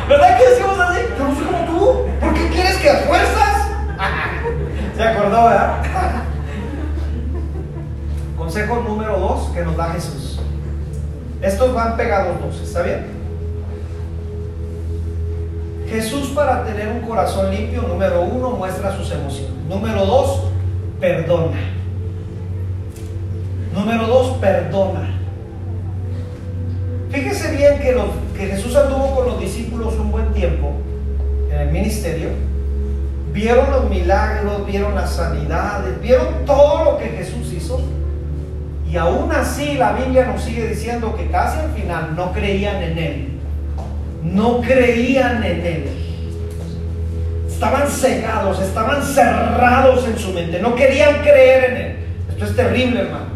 ¿Verdad 0.08 0.38
que 0.38 0.48
decimos 0.48 0.80
así? 0.80 1.00
Yo 1.18 1.28
no 1.28 1.36
soy 1.36 1.44
como 1.44 1.66
tú. 1.66 2.06
¿Por 2.20 2.34
qué 2.36 2.50
quieres 2.50 2.78
que 2.78 2.88
a 2.88 2.98
fuerzas? 2.98 3.68
Se 4.96 5.04
acordó, 5.04 5.46
¿verdad? 5.46 5.74
Consejo 8.38 8.76
número 8.88 9.20
dos 9.20 9.50
que 9.56 9.64
nos 9.64 9.76
da 9.76 9.86
Jesús. 9.86 10.40
Estos 11.42 11.74
van 11.74 11.98
pegados 11.98 12.40
dos, 12.42 12.62
¿está 12.62 12.84
bien? 12.84 13.08
Jesús 15.90 16.30
para 16.30 16.64
tener 16.64 16.88
un 16.88 17.02
corazón 17.02 17.52
limpio, 17.52 17.84
número 17.84 18.22
uno, 18.24 18.52
muestra 18.52 18.96
sus 18.96 19.12
emociones. 19.12 19.52
Número 19.70 20.06
dos, 20.06 20.44
perdona. 21.00 21.58
Número 23.74 24.08
dos, 24.08 24.38
perdona. 24.38 25.16
Fíjese 27.10 27.56
bien 27.56 27.80
que, 27.80 27.96
que 28.38 28.48
Jesús 28.48 28.76
anduvo 28.76 29.16
con 29.16 29.26
los 29.28 29.40
discípulos 29.40 29.94
un 30.00 30.12
buen 30.12 30.34
tiempo 30.34 30.72
en 31.52 31.60
el 31.60 31.72
ministerio, 31.72 32.30
vieron 33.32 33.70
los 33.72 33.90
milagros, 33.90 34.66
vieron 34.66 34.96
las 34.96 35.12
sanidades, 35.12 36.02
vieron 36.02 36.46
todo 36.46 36.84
lo 36.84 36.98
que 36.98 37.06
Jesús 37.10 37.54
hizo. 37.54 37.80
Y 38.90 38.98
aún 38.98 39.32
así 39.32 39.76
la 39.76 39.94
Biblia 39.94 40.26
nos 40.26 40.42
sigue 40.42 40.68
diciendo 40.68 41.16
que 41.16 41.30
casi 41.30 41.60
al 41.60 41.72
final 41.72 42.16
no 42.16 42.32
creían 42.32 42.82
en 42.82 42.98
Él. 42.98 43.35
No 44.34 44.62
creían 44.62 45.44
en 45.44 45.66
Él. 45.66 45.90
Estaban 47.48 47.88
cegados, 47.88 48.60
estaban 48.60 49.02
cerrados 49.02 50.06
en 50.08 50.20
su 50.20 50.34
mente. 50.34 50.60
No 50.60 50.76
querían 50.76 51.22
creer 51.22 51.72
en 51.72 51.78
Él. 51.78 51.98
Esto 52.30 52.46
es 52.46 52.56
terrible, 52.56 53.02
hermano. 53.02 53.36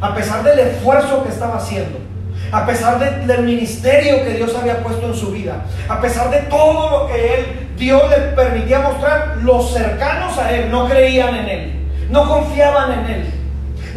A 0.00 0.14
pesar 0.14 0.44
del 0.44 0.58
esfuerzo 0.60 1.24
que 1.24 1.30
estaba 1.30 1.56
haciendo 1.56 2.06
a 2.52 2.64
pesar 2.64 3.26
del 3.26 3.42
ministerio 3.42 4.22
que 4.24 4.34
Dios 4.34 4.54
había 4.54 4.82
puesto 4.82 5.06
en 5.06 5.14
su 5.14 5.32
vida, 5.32 5.64
a 5.88 6.00
pesar 6.00 6.30
de 6.30 6.38
todo 6.42 6.90
lo 6.90 7.06
que 7.08 7.34
él, 7.34 7.68
Dios 7.76 8.02
le 8.08 8.16
permitía 8.34 8.80
mostrar, 8.80 9.38
los 9.42 9.72
cercanos 9.72 10.38
a 10.38 10.52
él 10.52 10.70
no 10.70 10.88
creían 10.88 11.34
en 11.34 11.48
él, 11.48 11.72
no 12.08 12.28
confiaban 12.28 13.00
en 13.00 13.10
él, 13.10 13.24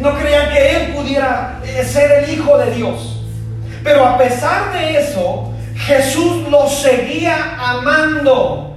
no 0.00 0.14
creían 0.18 0.50
que 0.50 0.76
él 0.76 0.92
pudiera 0.94 1.60
eh, 1.64 1.84
ser 1.84 2.24
el 2.24 2.30
Hijo 2.34 2.58
de 2.58 2.72
Dios. 2.72 3.24
Pero 3.84 4.04
a 4.04 4.18
pesar 4.18 4.72
de 4.72 4.98
eso, 4.98 5.52
Jesús 5.86 6.48
los 6.48 6.80
seguía 6.80 7.56
amando. 7.58 8.74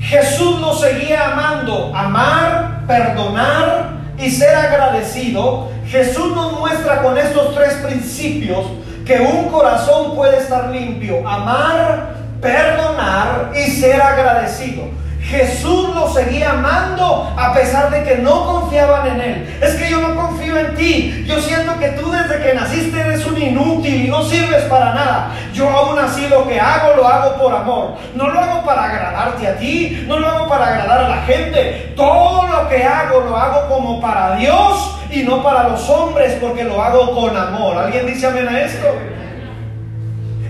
Jesús 0.00 0.60
los 0.60 0.80
seguía 0.80 1.32
amando. 1.32 1.92
Amar, 1.94 2.86
perdonar 2.86 3.94
y 4.18 4.30
ser 4.30 4.54
agradecido 4.54 5.74
Jesús 5.94 6.34
nos 6.34 6.58
muestra 6.58 7.02
con 7.02 7.16
estos 7.18 7.54
tres 7.54 7.74
principios 7.74 8.66
que 9.06 9.20
un 9.20 9.48
corazón 9.48 10.16
puede 10.16 10.38
estar 10.38 10.70
limpio, 10.70 11.28
amar, 11.28 12.14
perdonar 12.40 13.52
y 13.54 13.70
ser 13.70 14.00
agradecido. 14.00 14.84
Jesús 15.24 15.94
lo 15.94 16.12
seguía 16.12 16.50
amando 16.50 17.32
a 17.36 17.54
pesar 17.54 17.90
de 17.90 18.04
que 18.04 18.16
no 18.16 18.46
confiaban 18.46 19.06
en 19.06 19.20
Él. 19.20 19.58
Es 19.62 19.74
que 19.74 19.88
yo 19.90 20.00
no 20.00 20.14
confío 20.14 20.58
en 20.58 20.74
ti. 20.74 21.24
Yo 21.26 21.40
siento 21.40 21.78
que 21.78 21.88
tú 21.90 22.10
desde 22.10 22.42
que 22.42 22.54
naciste 22.54 23.00
eres 23.00 23.24
un 23.24 23.40
inútil 23.40 24.04
y 24.04 24.08
no 24.08 24.22
sirves 24.22 24.64
para 24.64 24.92
nada. 24.92 25.30
Yo 25.54 25.68
aún 25.70 25.98
así 25.98 26.28
lo 26.28 26.46
que 26.46 26.60
hago 26.60 26.96
lo 26.96 27.08
hago 27.08 27.40
por 27.40 27.54
amor. 27.54 27.94
No 28.14 28.28
lo 28.28 28.38
hago 28.38 28.64
para 28.66 28.84
agradarte 28.84 29.48
a 29.48 29.56
ti. 29.56 30.04
No 30.06 30.18
lo 30.18 30.28
hago 30.28 30.48
para 30.48 30.66
agradar 30.66 31.04
a 31.04 31.08
la 31.08 31.22
gente. 31.22 31.94
Todo 31.96 32.46
lo 32.46 32.68
que 32.68 32.84
hago 32.84 33.20
lo 33.20 33.36
hago 33.36 33.74
como 33.74 34.00
para 34.02 34.36
Dios 34.36 34.98
y 35.10 35.22
no 35.22 35.42
para 35.42 35.68
los 35.70 35.88
hombres 35.88 36.36
porque 36.40 36.64
lo 36.64 36.82
hago 36.82 37.14
con 37.14 37.34
amor. 37.34 37.78
¿Alguien 37.78 38.06
dice 38.06 38.26
amén 38.26 38.48
a 38.48 38.60
esto? 38.60 38.88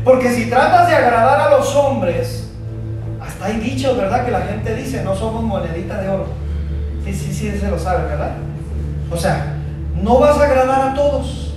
Porque 0.05 0.31
si 0.31 0.51
tratas 0.51 0.89
de 0.89 0.97
agradar 0.97 1.41
a 1.41 1.51
los 1.51 1.75
hombres, 1.77 2.44
hay 3.45 3.59
dicho, 3.59 3.95
¿verdad? 3.95 4.25
Que 4.25 4.31
la 4.31 4.41
gente 4.41 4.75
dice, 4.75 5.05
no 5.05 5.15
somos 5.15 5.43
monedita 5.43 6.01
de 6.01 6.09
oro. 6.09 6.29
Sí, 7.05 7.13
sí, 7.13 7.35
sí, 7.35 7.59
se 7.59 7.71
lo 7.71 7.79
sabe, 7.79 8.05
¿verdad? 8.09 8.33
O 9.11 9.17
sea, 9.17 9.57
no 10.03 10.19
vas 10.19 10.39
a 10.39 10.45
agradar 10.45 10.89
a 10.89 10.95
todos. 10.95 11.55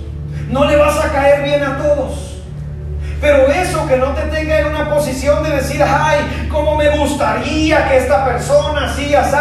No 0.50 0.66
le 0.66 0.76
vas 0.76 1.02
a 1.02 1.10
caer 1.10 1.42
bien 1.42 1.62
a 1.62 1.78
todos. 1.78 2.42
Pero 3.20 3.48
eso 3.48 3.86
que 3.88 3.96
no 3.96 4.12
te 4.12 4.22
tenga 4.22 4.60
en 4.60 4.66
una 4.66 4.90
posición 4.90 5.42
de 5.42 5.50
decir, 5.50 5.82
ay, 5.82 6.48
cómo 6.50 6.76
me 6.76 6.96
gustaría 6.98 7.88
que 7.88 7.96
esta 7.96 8.24
persona 8.24 8.90
así, 8.90 9.14
así 9.14 9.36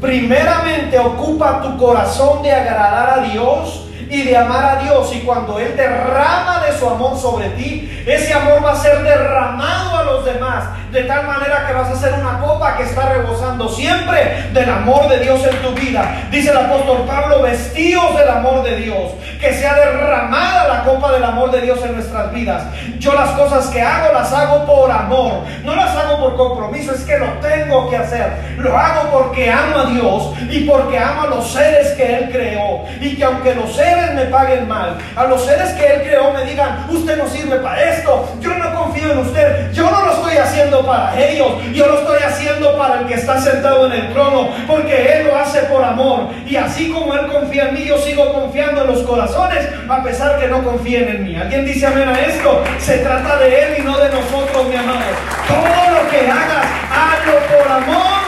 primeramente 0.00 0.98
ocupa 0.98 1.62
tu 1.62 1.76
corazón 1.78 2.42
de 2.42 2.52
agradar 2.52 3.18
a 3.18 3.22
Dios 3.22 3.85
y 4.08 4.22
de 4.22 4.36
amar 4.36 4.64
a 4.64 4.82
Dios. 4.82 5.14
Y 5.14 5.20
cuando 5.20 5.58
Él 5.58 5.76
derrama 5.76 6.64
de 6.66 6.78
su 6.78 6.88
amor 6.88 7.18
sobre 7.18 7.50
ti, 7.50 8.04
ese 8.06 8.32
amor 8.34 8.64
va 8.64 8.72
a 8.72 8.76
ser 8.76 9.02
derramado 9.02 9.98
a 9.98 10.02
los 10.04 10.24
demás. 10.24 10.64
De 10.92 11.02
tal 11.02 11.26
manera 11.26 11.66
que 11.66 11.74
vas 11.74 11.90
a 11.90 11.96
ser 11.96 12.14
una 12.14 12.38
copa 12.38 12.76
que 12.76 12.84
está 12.84 13.08
rebosando 13.08 13.68
siempre 13.68 14.48
del 14.52 14.70
amor 14.70 15.08
de 15.08 15.18
Dios 15.20 15.40
en 15.44 15.56
tu 15.62 15.74
vida. 15.74 16.26
Dice 16.30 16.50
el 16.50 16.56
apóstol 16.56 17.04
Pablo, 17.06 17.42
vestidos 17.42 18.16
del 18.16 18.28
amor 18.28 18.62
de 18.62 18.76
Dios. 18.76 19.12
Que 19.40 19.52
sea 19.52 19.74
derramada 19.74 20.68
la 20.68 20.84
copa 20.84 21.12
del 21.12 21.24
amor 21.24 21.50
de 21.50 21.60
Dios 21.60 21.80
en 21.84 21.94
nuestras 21.94 22.32
vidas. 22.32 22.62
Yo 22.98 23.12
las 23.12 23.30
cosas 23.30 23.66
que 23.66 23.82
hago 23.82 24.12
las 24.12 24.32
hago 24.32 24.64
por 24.64 24.90
amor. 24.90 25.42
No 25.64 25.74
las 25.74 25.94
hago 25.96 26.18
por 26.18 26.36
compromiso, 26.36 26.92
es 26.92 27.02
que 27.02 27.18
lo 27.18 27.26
tengo 27.40 27.90
que 27.90 27.96
hacer. 27.96 28.56
Lo 28.56 28.76
hago 28.76 29.10
porque 29.10 29.50
amo 29.50 29.78
a 29.78 29.86
Dios 29.86 30.32
y 30.50 30.60
porque 30.60 30.98
amo 30.98 31.22
a 31.22 31.26
los 31.26 31.52
seres 31.52 31.92
que 31.92 32.16
Él 32.16 32.30
creó. 32.30 32.84
Y 33.00 33.16
que 33.16 33.24
aunque 33.24 33.54
los 33.54 33.74
seres 33.74 33.95
me 34.14 34.24
paguen 34.26 34.68
mal, 34.68 34.98
a 35.14 35.24
los 35.24 35.44
seres 35.44 35.72
que 35.72 35.86
Él 35.86 36.02
creó 36.02 36.32
me 36.32 36.44
digan, 36.44 36.86
usted 36.90 37.16
no 37.16 37.28
sirve 37.28 37.56
para 37.56 37.82
esto, 37.82 38.28
yo 38.40 38.54
no 38.54 38.74
confío 38.74 39.12
en 39.12 39.18
usted, 39.18 39.72
yo 39.72 39.90
no 39.90 40.06
lo 40.06 40.12
estoy 40.12 40.36
haciendo 40.36 40.84
para 40.84 41.18
ellos, 41.18 41.52
yo 41.72 41.86
lo 41.86 42.00
estoy 42.00 42.22
haciendo 42.22 42.76
para 42.76 43.00
el 43.00 43.06
que 43.06 43.14
está 43.14 43.40
sentado 43.40 43.86
en 43.86 43.92
el 43.92 44.12
trono, 44.12 44.48
porque 44.66 45.12
Él 45.12 45.26
lo 45.26 45.36
hace 45.36 45.60
por 45.62 45.82
amor. 45.84 46.28
Y 46.46 46.56
así 46.56 46.90
como 46.90 47.14
Él 47.14 47.26
confía 47.26 47.68
en 47.68 47.74
mí, 47.74 47.84
yo 47.84 47.98
sigo 47.98 48.32
confiando 48.32 48.82
en 48.82 48.88
los 48.88 49.02
corazones, 49.02 49.68
a 49.88 50.02
pesar 50.02 50.38
que 50.38 50.48
no 50.48 50.62
confíen 50.62 51.08
en 51.08 51.24
mí. 51.24 51.36
¿Alguien 51.36 51.64
dice 51.64 51.86
amén 51.86 52.08
a 52.08 52.18
esto? 52.20 52.62
Se 52.78 52.98
trata 52.98 53.38
de 53.38 53.62
Él 53.62 53.74
y 53.78 53.82
no 53.82 53.96
de 53.98 54.10
nosotros, 54.10 54.68
mi 54.68 54.76
amado. 54.76 55.00
Todo 55.48 56.02
lo 56.02 56.10
que 56.10 56.20
hagas, 56.30 56.66
hazlo 56.90 57.34
por 57.56 57.72
amor. 57.72 58.25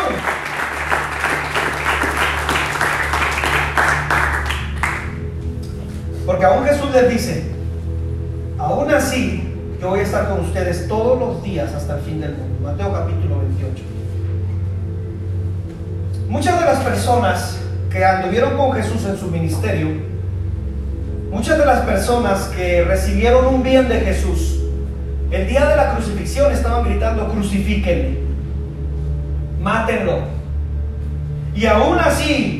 Porque 6.28 6.44
aún 6.44 6.62
Jesús 6.66 6.90
les 6.92 7.08
dice, 7.08 7.42
aún 8.58 8.90
así, 8.90 9.50
yo 9.80 9.88
voy 9.88 10.00
a 10.00 10.02
estar 10.02 10.28
con 10.28 10.40
ustedes 10.40 10.86
todos 10.86 11.18
los 11.18 11.42
días 11.42 11.72
hasta 11.72 11.96
el 11.96 12.02
fin 12.02 12.20
del 12.20 12.36
mundo. 12.36 12.68
Mateo 12.68 12.92
capítulo 12.92 13.38
28. 13.38 13.82
Muchas 16.28 16.60
de 16.60 16.66
las 16.66 16.80
personas 16.80 17.60
que 17.90 18.04
anduvieron 18.04 18.58
con 18.58 18.74
Jesús 18.74 19.06
en 19.06 19.16
su 19.16 19.28
ministerio, 19.28 19.88
muchas 21.30 21.56
de 21.56 21.64
las 21.64 21.80
personas 21.86 22.48
que 22.54 22.84
recibieron 22.84 23.46
un 23.46 23.62
bien 23.62 23.88
de 23.88 23.98
Jesús, 24.00 24.60
el 25.30 25.48
día 25.48 25.64
de 25.64 25.76
la 25.76 25.94
crucifixión 25.94 26.52
estaban 26.52 26.84
gritando, 26.84 27.26
crucifíquenle, 27.28 28.18
mátenlo. 29.62 30.18
Y 31.54 31.64
aún 31.64 31.98
así, 31.98 32.57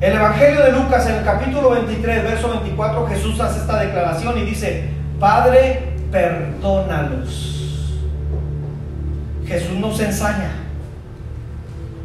el 0.00 0.12
Evangelio 0.12 0.62
de 0.62 0.72
Lucas 0.72 1.06
en 1.06 1.16
el 1.16 1.24
capítulo 1.24 1.70
23, 1.70 2.22
verso 2.24 2.50
24, 2.50 3.06
Jesús 3.06 3.40
hace 3.40 3.60
esta 3.60 3.80
declaración 3.80 4.38
y 4.38 4.44
dice, 4.44 4.90
Padre, 5.18 5.94
perdónalos. 6.12 7.98
Jesús 9.46 9.78
no 9.78 9.94
se 9.94 10.06
ensaña. 10.06 10.50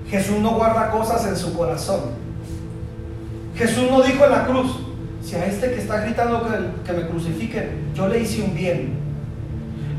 Jesús 0.10 0.40
no 0.40 0.52
guarda 0.52 0.92
cosas 0.92 1.26
en 1.26 1.36
su 1.36 1.54
corazón. 1.54 2.00
Jesús 3.56 3.90
no 3.90 4.02
dijo 4.02 4.26
en 4.26 4.32
la 4.32 4.46
cruz, 4.46 4.80
si 5.22 5.36
a 5.36 5.46
este 5.46 5.72
que 5.72 5.82
está 5.82 6.02
gritando 6.02 6.48
que, 6.86 6.94
me 6.94 7.08
crucifiquen, 7.08 7.92
yo 7.94 8.08
le 8.08 8.20
hice 8.20 8.42
un 8.42 8.56
bien. 8.56 8.94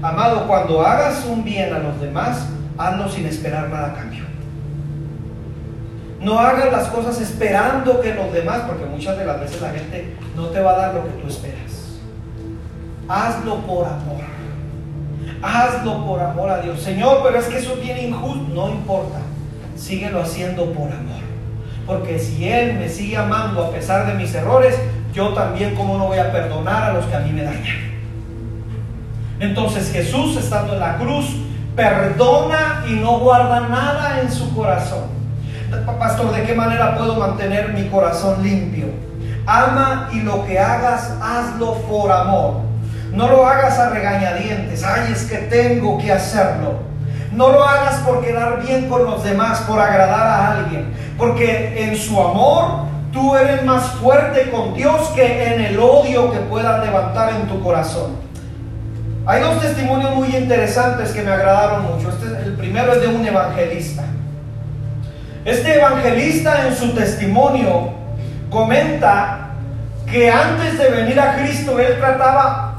Amado, 0.03 0.47
cuando 0.47 0.83
hagas 0.83 1.25
un 1.27 1.45
bien 1.45 1.73
a 1.73 1.79
los 1.79 2.01
demás, 2.01 2.47
hazlo 2.77 3.09
sin 3.09 3.27
esperar 3.27 3.69
nada 3.69 3.93
a 3.93 3.95
cambio. 3.95 4.12
No 6.23 6.39
hagas 6.39 6.71
las 6.71 6.89
cosas 6.89 7.21
esperando 7.21 8.01
que 8.01 8.15
los 8.15 8.33
demás, 8.33 8.63
porque 8.67 8.85
muchas 8.85 9.19
de 9.19 9.25
las 9.25 9.41
veces 9.41 9.61
la 9.61 9.71
gente 9.71 10.17
no 10.37 10.47
te 10.47 10.61
va 10.61 10.73
a 10.73 10.77
dar 10.77 10.95
lo 10.95 11.03
que 11.05 11.11
tú 11.21 11.29
esperas. 11.29 11.99
Hazlo 13.09 13.57
por 13.67 13.87
amor. 13.87 14.23
Hazlo 15.43 16.07
por 16.07 16.21
amor 16.21 16.49
a 16.49 16.63
Dios. 16.63 16.81
Señor, 16.81 17.21
pero 17.25 17.39
es 17.39 17.47
que 17.47 17.59
eso 17.59 17.73
tiene 17.73 18.07
injusto. 18.07 18.55
No 18.55 18.69
importa. 18.69 19.19
Síguelo 19.77 20.23
haciendo 20.23 20.73
por 20.73 20.93
amor. 20.93 21.23
Porque 21.87 22.21
si 22.21 22.49
Él 22.49 22.75
me 22.75 22.89
sigue 22.89 23.17
amando 23.17 23.65
a 23.65 23.71
pesar 23.73 24.07
de 24.07 24.15
mis 24.15 24.33
errores, 24.33 24.79
yo 25.13 25.31
también, 25.31 25.75
¿cómo 25.75 25.99
no 25.99 26.07
voy 26.07 26.19
a 26.19 26.31
perdonar 26.31 26.85
a 26.85 26.93
los 26.93 27.05
que 27.07 27.17
a 27.17 27.21
mí 27.21 27.33
me 27.33 27.43
dañan? 27.43 27.93
Entonces 29.41 29.91
Jesús, 29.91 30.37
estando 30.37 30.75
en 30.75 30.81
la 30.81 30.99
cruz, 30.99 31.27
perdona 31.75 32.85
y 32.89 32.93
no 32.93 33.19
guarda 33.19 33.69
nada 33.69 34.21
en 34.21 34.31
su 34.31 34.55
corazón. 34.55 35.22
Pastor, 35.99 36.33
¿de 36.35 36.43
qué 36.45 36.55
manera 36.55 36.97
puedo 36.97 37.17
mantener 37.17 37.73
mi 37.73 37.89
corazón 37.89 38.43
limpio? 38.43 38.87
Ama 39.47 40.11
y 40.13 40.21
lo 40.21 40.47
que 40.47 40.59
hagas, 40.59 41.15
hazlo 41.21 41.75
por 41.83 42.13
amor. 42.13 42.61
No 43.13 43.29
lo 43.29 43.47
hagas 43.47 43.79
a 43.79 43.91
regañadientes. 43.91 44.85
Ay, 44.85 45.13
es 45.13 45.25
que 45.25 45.39
tengo 45.39 45.99
que 45.99 46.13
hacerlo. 46.13 46.75
No 47.33 47.51
lo 47.51 47.65
hagas 47.65 47.97
por 48.01 48.23
quedar 48.23 48.63
bien 48.63 48.89
con 48.89 49.05
los 49.05 49.25
demás, 49.25 49.61
por 49.61 49.81
agradar 49.81 50.27
a 50.27 50.53
alguien. 50.53 50.93
Porque 51.17 51.85
en 51.85 51.97
su 51.97 52.21
amor 52.21 52.87
tú 53.13 53.35
eres 53.37 53.65
más 53.65 53.85
fuerte 53.93 54.51
con 54.51 54.75
Dios 54.75 55.09
que 55.15 55.55
en 55.55 55.61
el 55.61 55.79
odio 55.79 56.31
que 56.33 56.41
pueda 56.41 56.85
levantar 56.85 57.33
en 57.35 57.49
tu 57.49 57.63
corazón. 57.63 58.17
Hay 59.25 59.41
dos 59.41 59.61
testimonios 59.61 60.15
muy 60.15 60.35
interesantes 60.35 61.13
que 61.13 61.23
me 61.23 61.31
agradaron 61.33 61.85
mucho. 61.85 62.09
Este, 62.11 62.27
el 62.45 62.55
primero 62.55 62.93
es 62.93 63.01
de 63.01 63.09
un 63.09 63.25
evangelista. 63.25 64.05
Este 65.45 65.75
evangelista 65.75 66.69
en 66.69 66.77
su 66.77 66.95
testimonio 66.95 67.91
comenta 68.51 69.49
que 70.09 70.31
antes 70.31 70.79
de 70.79 70.89
venir 70.91 71.19
a 71.19 71.37
Cristo 71.37 71.81
él 71.81 71.99
trataba 71.99 72.75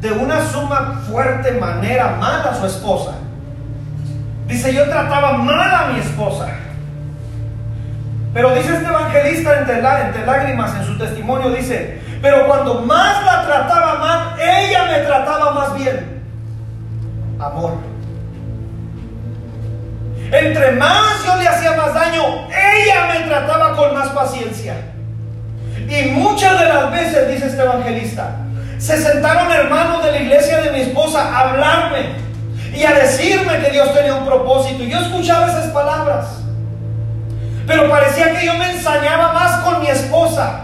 de 0.00 0.10
una 0.12 0.44
suma 0.44 1.02
fuerte 1.08 1.52
manera 1.52 2.16
mal 2.18 2.46
a 2.48 2.54
su 2.54 2.66
esposa. 2.66 3.12
Dice, 4.46 4.72
yo 4.72 4.84
trataba 4.88 5.34
mal 5.34 5.74
a 5.74 5.92
mi 5.92 6.00
esposa. 6.00 6.48
Pero 8.32 8.54
dice 8.54 8.74
este 8.74 8.86
evangelista 8.86 9.58
entre, 9.60 9.78
entre 9.78 10.26
lágrimas 10.26 10.74
en 10.76 10.84
su 10.84 10.98
testimonio, 10.98 11.50
dice, 11.50 12.00
pero 12.20 12.46
cuando 12.46 12.82
más 12.82 13.24
la 13.24 13.46
trataba 13.46 13.98
mal, 13.98 14.40
ella 14.40 14.84
me 14.84 14.98
trataba 15.00 15.52
más 15.52 15.74
bien. 15.74 16.22
Amor. 17.38 17.95
Entre 20.32 20.72
más 20.72 21.24
yo 21.24 21.36
le 21.36 21.48
hacía 21.48 21.72
más 21.72 21.94
daño, 21.94 22.48
ella 22.48 23.06
me 23.12 23.26
trataba 23.26 23.76
con 23.76 23.94
más 23.94 24.08
paciencia. 24.08 24.74
Y 25.88 26.10
muchas 26.10 26.58
de 26.58 26.68
las 26.68 26.90
veces, 26.90 27.28
dice 27.28 27.46
este 27.46 27.62
evangelista, 27.62 28.36
se 28.78 29.00
sentaron 29.00 29.50
hermanos 29.52 30.04
de 30.04 30.12
la 30.12 30.18
iglesia 30.18 30.60
de 30.62 30.70
mi 30.70 30.80
esposa 30.80 31.22
a 31.22 31.50
hablarme 31.50 32.26
y 32.74 32.84
a 32.84 32.92
decirme 32.92 33.58
que 33.60 33.70
Dios 33.70 33.94
tenía 33.94 34.14
un 34.14 34.26
propósito. 34.26 34.82
Y 34.82 34.90
yo 34.90 34.98
escuchaba 34.98 35.46
esas 35.46 35.70
palabras. 35.70 36.26
Pero 37.66 37.88
parecía 37.88 38.36
que 38.36 38.46
yo 38.46 38.54
me 38.54 38.70
ensañaba 38.70 39.32
más 39.32 39.60
con 39.62 39.80
mi 39.80 39.88
esposa. 39.88 40.60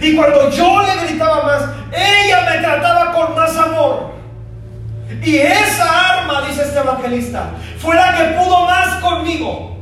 Y 0.00 0.16
cuando 0.16 0.50
yo 0.50 0.82
le 0.82 1.06
gritaba 1.06 1.42
más, 1.42 1.62
ella 1.92 2.50
me 2.50 2.58
trataba 2.58 3.12
con 3.12 3.34
más 3.34 3.56
amor. 3.56 4.12
Y 5.22 5.36
esa 5.36 6.18
arma, 6.18 6.42
dice 6.48 6.62
este 6.62 6.78
evangelista, 6.78 7.50
fue 7.78 7.94
la 7.94 8.16
que 8.16 8.24
pudo 8.34 8.66
más 8.66 8.94
conmigo. 9.00 9.76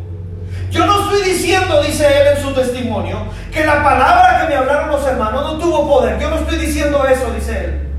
Yo 0.70 0.86
no 0.86 1.02
estoy 1.02 1.32
diciendo, 1.32 1.82
dice 1.82 2.06
él 2.06 2.36
en 2.36 2.42
su 2.42 2.52
testimonio, 2.52 3.26
que 3.52 3.64
la 3.64 3.82
palabra 3.82 4.40
que 4.40 4.48
me 4.48 4.56
hablaron 4.56 4.90
los 4.90 5.04
hermanos 5.04 5.42
no 5.42 5.58
tuvo 5.58 5.88
poder. 5.88 6.18
Yo 6.20 6.30
no 6.30 6.36
estoy 6.36 6.58
diciendo 6.58 7.04
eso, 7.06 7.32
dice 7.32 7.64
él. 7.64 7.90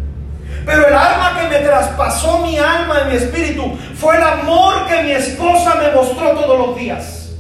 Pero 0.65 0.87
el 0.87 0.93
arma 0.93 1.39
que 1.39 1.47
me 1.47 1.65
traspasó 1.65 2.39
mi 2.39 2.57
alma 2.57 3.01
y 3.01 3.11
mi 3.11 3.15
espíritu 3.17 3.77
fue 3.95 4.15
el 4.15 4.23
amor 4.23 4.87
que 4.87 5.03
mi 5.03 5.11
esposa 5.11 5.75
me 5.75 5.91
mostró 5.91 6.31
todos 6.31 6.67
los 6.67 6.77
días. 6.77 7.31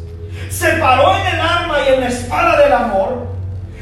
Se 0.49 0.73
paró 0.73 1.15
en 1.15 1.27
el 1.27 1.39
arma 1.39 1.77
y 1.87 1.93
en 1.93 2.01
la 2.01 2.07
espada 2.07 2.57
del 2.61 2.73
amor. 2.73 3.27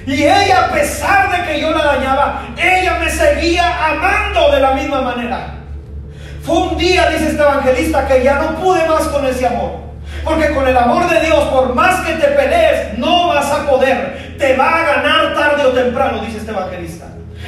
Y 0.05 0.23
ella, 0.23 0.65
a 0.65 0.71
pesar 0.71 1.31
de 1.31 1.47
que 1.47 1.61
yo 1.61 1.71
la 1.71 1.83
dañaba, 1.83 2.41
ella 2.57 2.99
me 2.99 3.09
seguía 3.09 3.85
amando 3.85 4.51
de 4.51 4.59
la 4.59 4.73
misma 4.73 5.01
manera. 5.01 5.58
Fue 6.41 6.57
un 6.57 6.77
día, 6.77 7.09
dice 7.09 7.29
este 7.29 7.41
evangelista, 7.41 8.07
que 8.07 8.23
ya 8.23 8.35
no 8.35 8.55
pude 8.55 8.87
más 8.87 9.03
con 9.07 9.25
ese 9.25 9.45
amor. 9.47 9.89
Porque 10.23 10.53
con 10.53 10.67
el 10.67 10.77
amor 10.77 11.07
de 11.09 11.21
Dios, 11.21 11.43
por 11.45 11.73
más 11.73 12.05
que 12.05 12.13
te 12.13 12.27
pelees, 12.27 12.97
no 12.97 13.27
vas 13.27 13.51
a 13.51 13.69
poder. 13.69 14.35
Te 14.37 14.55
va 14.55 14.79
a 14.79 14.85
ganar 14.85 15.35
tarde 15.35 15.65
o 15.65 15.69
temprano, 15.69 16.21
dice 16.21 16.37
este 16.37 16.51
evangelista. 16.51 17.05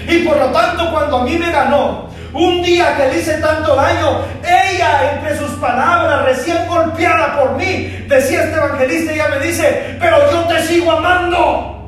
Y 0.07 0.19
por 0.19 0.37
lo 0.37 0.47
tanto, 0.47 0.91
cuando 0.91 1.17
a 1.17 1.23
mí 1.23 1.37
me 1.37 1.51
ganó, 1.51 2.09
un 2.33 2.61
día 2.63 2.95
que 2.95 3.07
le 3.07 3.19
hice 3.19 3.33
tanto 3.39 3.75
daño, 3.75 4.21
ella 4.43 5.13
entre 5.13 5.37
sus 5.37 5.51
palabras, 5.51 6.25
recién 6.25 6.65
golpeada 6.67 7.37
por 7.39 7.57
mí, 7.57 8.05
decía 8.07 8.43
este 8.43 8.57
evangelista, 8.57 9.13
ella 9.13 9.27
me 9.29 9.45
dice, 9.45 9.97
pero 9.99 10.31
yo 10.31 10.41
te 10.43 10.61
sigo 10.63 10.91
amando. 10.91 11.80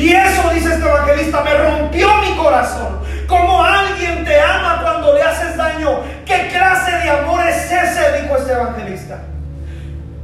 Y 0.00 0.14
eso, 0.14 0.48
dice 0.54 0.72
este 0.72 0.88
evangelista, 0.88 1.42
me 1.42 1.54
rompió 1.58 2.08
mi 2.22 2.34
corazón. 2.34 3.00
Como 3.26 3.62
alguien 3.62 4.24
te 4.24 4.40
ama 4.40 4.80
cuando 4.82 5.12
le 5.12 5.22
haces 5.22 5.58
daño. 5.58 6.00
¿Qué 6.24 6.48
clase 6.48 6.90
de 6.90 7.10
amor 7.10 7.46
es 7.46 7.70
ese? 7.70 8.22
Dijo 8.22 8.34
este 8.34 8.52
evangelista. 8.52 9.18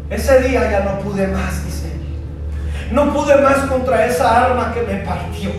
Ese 0.09 0.41
día 0.49 0.71
ya 0.71 0.81
no 0.81 0.99
pude 1.01 1.27
más, 1.27 1.63
dice 1.67 1.93
él. 1.93 2.01
No 2.91 3.13
pude 3.13 3.37
más 3.37 3.59
contra 3.69 4.07
esa 4.07 4.47
arma 4.47 4.73
que 4.73 4.81
me 4.81 5.01
partió. 5.01 5.51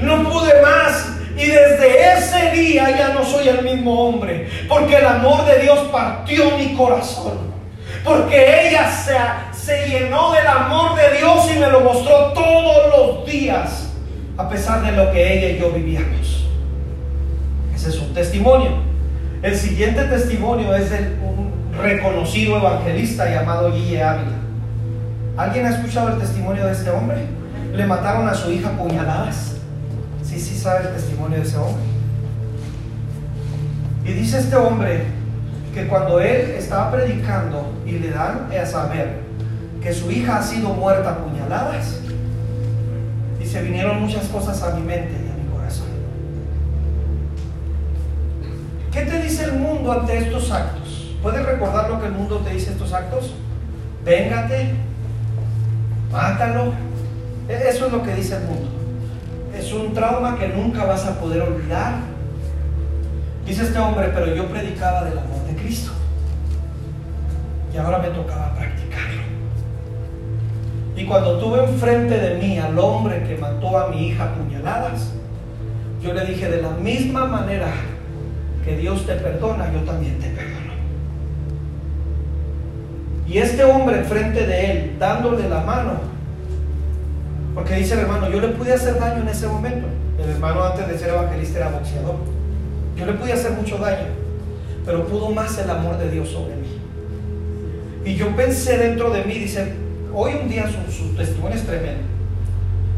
No 0.00 0.22
pude 0.30 0.62
más. 0.62 1.08
Y 1.36 1.46
desde 1.46 2.18
ese 2.18 2.52
día 2.52 2.88
ya 2.96 3.08
no 3.14 3.24
soy 3.24 3.48
el 3.48 3.64
mismo 3.64 4.06
hombre. 4.06 4.48
Porque 4.68 4.94
el 4.94 5.06
amor 5.06 5.44
de 5.46 5.58
Dios 5.58 5.88
partió 5.90 6.56
mi 6.56 6.76
corazón. 6.76 7.50
Porque 8.04 8.68
ella 8.68 8.88
se, 8.88 9.16
se 9.60 9.88
llenó 9.88 10.32
del 10.32 10.46
amor 10.46 10.96
de 10.96 11.18
Dios 11.18 11.50
y 11.54 11.58
me 11.58 11.66
lo 11.70 11.80
mostró 11.80 12.32
todos 12.32 12.96
los 12.96 13.26
días. 13.26 13.88
A 14.36 14.48
pesar 14.48 14.82
de 14.82 14.92
lo 14.92 15.12
que 15.12 15.34
ella 15.34 15.56
y 15.56 15.60
yo 15.60 15.70
vivíamos. 15.70 16.46
Ese 17.74 17.90
es 17.90 17.98
un 17.98 18.14
testimonio. 18.14 18.70
El 19.42 19.54
siguiente 19.54 20.04
testimonio 20.04 20.74
es 20.74 20.90
de 20.90 21.18
un 21.22 21.52
reconocido 21.78 22.56
evangelista 22.56 23.28
llamado 23.30 23.72
Guille 23.72 24.02
Ávila. 24.02 24.36
¿Alguien 25.36 25.66
ha 25.66 25.70
escuchado 25.70 26.08
el 26.08 26.18
testimonio 26.18 26.66
de 26.66 26.72
este 26.72 26.90
hombre? 26.90 27.26
Le 27.74 27.86
mataron 27.86 28.28
a 28.28 28.34
su 28.34 28.50
hija 28.50 28.70
puñaladas. 28.70 29.56
Sí, 30.22 30.40
sí 30.40 30.56
sabe 30.56 30.88
el 30.88 30.94
testimonio 30.94 31.36
de 31.36 31.42
ese 31.42 31.56
hombre. 31.58 31.82
Y 34.06 34.12
dice 34.12 34.38
este 34.38 34.56
hombre 34.56 35.04
que 35.74 35.86
cuando 35.86 36.18
él 36.18 36.52
estaba 36.56 36.90
predicando 36.90 37.72
y 37.84 37.92
le 37.92 38.10
dan 38.10 38.48
a 38.50 38.66
saber 38.66 39.29
que 39.80 39.92
su 39.92 40.10
hija 40.10 40.38
ha 40.38 40.42
sido 40.42 40.70
muerta 40.70 41.10
a 41.10 41.18
puñaladas, 41.18 42.00
dice, 43.38 43.62
vinieron 43.62 44.00
muchas 44.00 44.26
cosas 44.28 44.62
a 44.62 44.74
mi 44.74 44.82
mente 44.82 45.30
¿Qué 48.92 49.02
te 49.02 49.22
dice 49.22 49.44
el 49.44 49.52
mundo 49.52 49.92
ante 49.92 50.18
estos 50.18 50.50
actos? 50.50 51.14
¿Puedes 51.22 51.46
recordar 51.46 51.88
lo 51.88 52.00
que 52.00 52.06
el 52.06 52.12
mundo 52.12 52.38
te 52.38 52.50
dice 52.50 52.72
estos 52.72 52.92
actos? 52.92 53.34
Véngate, 54.04 54.74
mátalo. 56.10 56.72
E-, 57.48 57.68
eso 57.68 57.86
es 57.86 57.92
lo 57.92 58.02
que 58.02 58.14
dice 58.14 58.36
el 58.36 58.42
mundo. 58.44 58.68
Es 59.56 59.72
un 59.72 59.94
trauma 59.94 60.36
que 60.36 60.48
nunca 60.48 60.84
vas 60.84 61.06
a 61.06 61.20
poder 61.20 61.42
olvidar. 61.42 62.00
Dice 63.46 63.62
este 63.62 63.78
hombre, 63.78 64.10
pero 64.12 64.34
yo 64.34 64.48
predicaba 64.48 65.04
del 65.04 65.18
amor 65.18 65.44
de 65.46 65.54
Cristo. 65.54 65.92
Y 67.72 67.76
ahora 67.76 67.98
me 67.98 68.08
tocaba 68.08 68.54
practicarlo. 68.54 69.22
Y 70.96 71.06
cuando 71.06 71.38
tuve 71.38 71.64
enfrente 71.64 72.18
de 72.18 72.34
mí 72.36 72.58
al 72.58 72.78
hombre 72.78 73.22
que 73.24 73.36
mató 73.36 73.78
a 73.78 73.88
mi 73.88 74.08
hija 74.08 74.34
puñaladas, 74.34 75.12
yo 76.02 76.12
le 76.12 76.24
dije 76.24 76.50
de 76.50 76.62
la 76.62 76.70
misma 76.70 77.26
manera 77.26 77.68
que 78.64 78.76
Dios 78.76 79.06
te 79.06 79.14
perdona, 79.14 79.72
yo 79.72 79.80
también 79.80 80.18
te 80.18 80.28
perdono. 80.28 80.70
Y 83.26 83.38
este 83.38 83.64
hombre 83.64 83.98
enfrente 83.98 84.46
de 84.46 84.70
él, 84.70 84.96
dándole 84.98 85.48
la 85.48 85.60
mano, 85.60 85.92
porque 87.54 87.76
dice 87.76 87.94
el 87.94 88.00
hermano, 88.00 88.28
yo 88.28 88.40
le 88.40 88.48
pude 88.48 88.72
hacer 88.72 88.98
daño 88.98 89.22
en 89.22 89.28
ese 89.28 89.46
momento. 89.46 89.86
El 90.22 90.30
hermano 90.30 90.64
antes 90.64 90.88
de 90.88 90.98
ser 90.98 91.10
evangelista 91.10 91.58
era 91.58 91.68
boxeador. 91.70 92.16
Yo 92.96 93.06
le 93.06 93.12
pude 93.12 93.32
hacer 93.32 93.52
mucho 93.52 93.78
daño, 93.78 94.08
pero 94.84 95.06
pudo 95.06 95.30
más 95.30 95.56
el 95.58 95.70
amor 95.70 95.96
de 95.98 96.10
Dios 96.10 96.28
sobre 96.28 96.56
mí. 96.56 96.68
Y 98.04 98.16
yo 98.16 98.34
pensé 98.34 98.78
dentro 98.78 99.10
de 99.10 99.24
mí, 99.24 99.34
dice, 99.34 99.74
hoy 100.14 100.32
un 100.42 100.48
día 100.48 100.64
su, 100.68 101.14
testimonio 101.16 101.56
es 101.56 101.66
tremendo. 101.66 102.02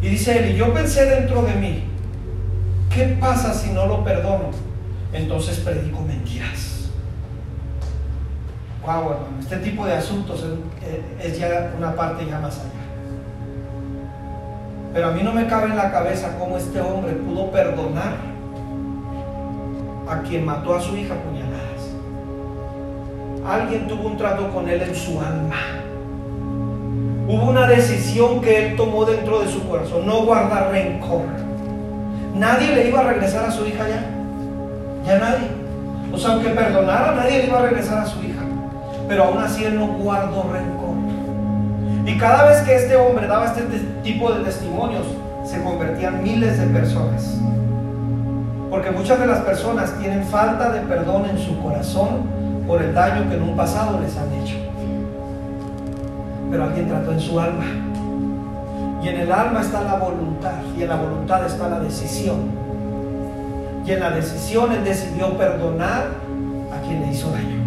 Y 0.01 0.09
dice 0.09 0.39
él, 0.39 0.55
y 0.55 0.59
yo 0.59 0.73
pensé 0.75 1.05
dentro 1.05 1.43
de 1.43 1.55
mí, 1.55 1.85
¿qué 2.93 3.17
pasa 3.21 3.55
si 3.55 3.71
no 3.71 3.87
lo 3.87 4.03
perdono? 4.03 4.51
entonces 5.13 5.59
predico 5.59 6.01
mentiras. 6.01 6.89
Wow, 8.83 9.13
hermano, 9.13 9.39
este 9.41 9.59
tipo 9.59 9.87
de 9.87 9.93
asuntos 9.93 10.45
es, 11.21 11.39
ya 11.39 11.73
una 11.77 11.95
parte 11.95 12.27
ya 12.27 12.41
más 12.41 12.59
allá. 12.59 12.71
Pero 14.93 15.09
a 15.09 15.11
mí 15.13 15.23
no 15.23 15.33
me 15.33 15.47
cabe 15.47 15.67
en 15.67 15.77
la 15.77 15.91
cabeza 15.91 16.37
cómo 16.39 16.57
este 16.57 16.81
hombre 16.81 17.13
pudo 17.13 17.51
perdonar 17.51 18.15
a 20.09 20.21
quien 20.23 20.45
mató 20.45 20.75
a 20.75 20.81
su 20.81 20.97
hija 20.97 21.15
puñaladas. 21.15 21.63
Alguien 23.47 23.87
tuvo 23.87 24.09
un 24.09 24.17
trato 24.17 24.53
con 24.53 24.69
él 24.69 24.83
en 24.83 24.95
su 24.95 25.21
alma. 25.21 25.82
Hubo 27.29 27.51
una 27.51 27.67
decisión 27.67 28.41
que 28.41 28.67
él 28.67 28.77
tomó 28.77 29.05
dentro 29.05 29.41
de 29.41 29.49
su 29.49 29.67
corazón, 29.69 30.07
no 30.07 30.25
guardar 30.25 30.71
rencor. 30.73 31.23
Nadie 32.35 32.75
le 32.75 32.89
iba 32.89 33.01
a 33.01 33.05
regresar 33.05 33.45
a 33.45 33.51
su 33.51 33.65
hija 33.67 33.89
ya. 33.89 34.05
Ya 35.07 35.19
nadie. 35.19 35.49
O 36.13 36.19
sea, 36.19 36.33
aunque 36.33 36.51
perdonara, 36.51 37.15
nadie 37.15 37.39
le 37.39 37.47
iba 37.47 37.59
a 37.59 37.63
regresar 37.63 37.99
a 37.99 38.07
su 38.07 38.23
hija. 38.23 38.43
Pero 39.09 39.25
aún 39.25 39.39
así 39.39 39.65
él 39.65 39.77
no 39.77 39.87
guardó 39.87 40.51
rencor. 40.53 40.83
Y 42.05 42.19
cada 42.19 42.49
vez 42.49 42.63
que 42.63 42.75
este 42.75 42.97
hombre 42.97 43.29
daba 43.29 43.47
este 43.47 43.63
tipo 44.03 44.33
de 44.33 44.45
testimonios, 44.45 45.07
se 45.45 45.63
convertían 45.63 46.23
miles 46.23 46.59
de 46.59 46.67
personas. 46.67 47.39
Porque 48.71 48.91
muchas 48.91 49.21
de 49.21 49.27
las 49.27 49.41
personas 49.41 49.93
tienen 49.99 50.25
falta 50.25 50.71
de 50.71 50.81
perdón 50.81 51.27
en 51.31 51.39
su 51.39 51.61
corazón 51.63 52.23
por 52.67 52.83
el 52.83 52.95
daño 52.95 53.29
que 53.29 53.37
en 53.37 53.43
un 53.43 53.57
pasado 53.57 54.01
les 54.01 54.17
han 54.17 54.33
hecho. 54.33 54.72
Pero 56.53 56.65
alguien 56.65 56.87
trató 56.87 57.11
en 57.11 57.21
su 57.21 57.41
alma. 57.41 57.65
Y 59.03 59.09
en 59.09 59.17
el 59.19 59.33
alma 59.33 59.61
está 59.61 59.83
la 59.83 59.97
voluntad. 59.97 60.63
Y 60.79 60.83
en 60.83 60.89
la 60.89 60.97
voluntad 60.97 61.45
está 61.45 61.69
la 61.69 61.81
decisión 61.81 62.63
y 63.87 63.91
en 63.91 64.01
la 64.01 64.11
decisión 64.11 64.73
Él 64.73 64.85
decidió 64.85 65.37
perdonar 65.37 66.07
a 66.73 66.81
quien 66.87 67.01
le 67.01 67.13
hizo 67.13 67.31
daño. 67.31 67.63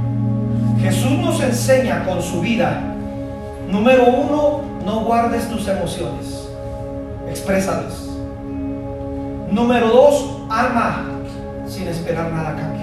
Jesús 0.79 1.11
nos 1.19 1.41
enseña 1.41 2.05
con 2.05 2.21
su 2.21 2.41
vida, 2.41 2.81
número 3.69 4.05
uno, 4.05 4.61
no 4.85 5.01
guardes 5.01 5.49
tus 5.49 5.67
emociones, 5.67 6.47
exprésalas. 7.27 8.09
Número 9.51 9.87
dos, 9.87 10.41
ama 10.49 11.03
sin 11.67 11.87
esperar 11.87 12.31
nada 12.31 12.49
a 12.49 12.55
cambio. 12.55 12.74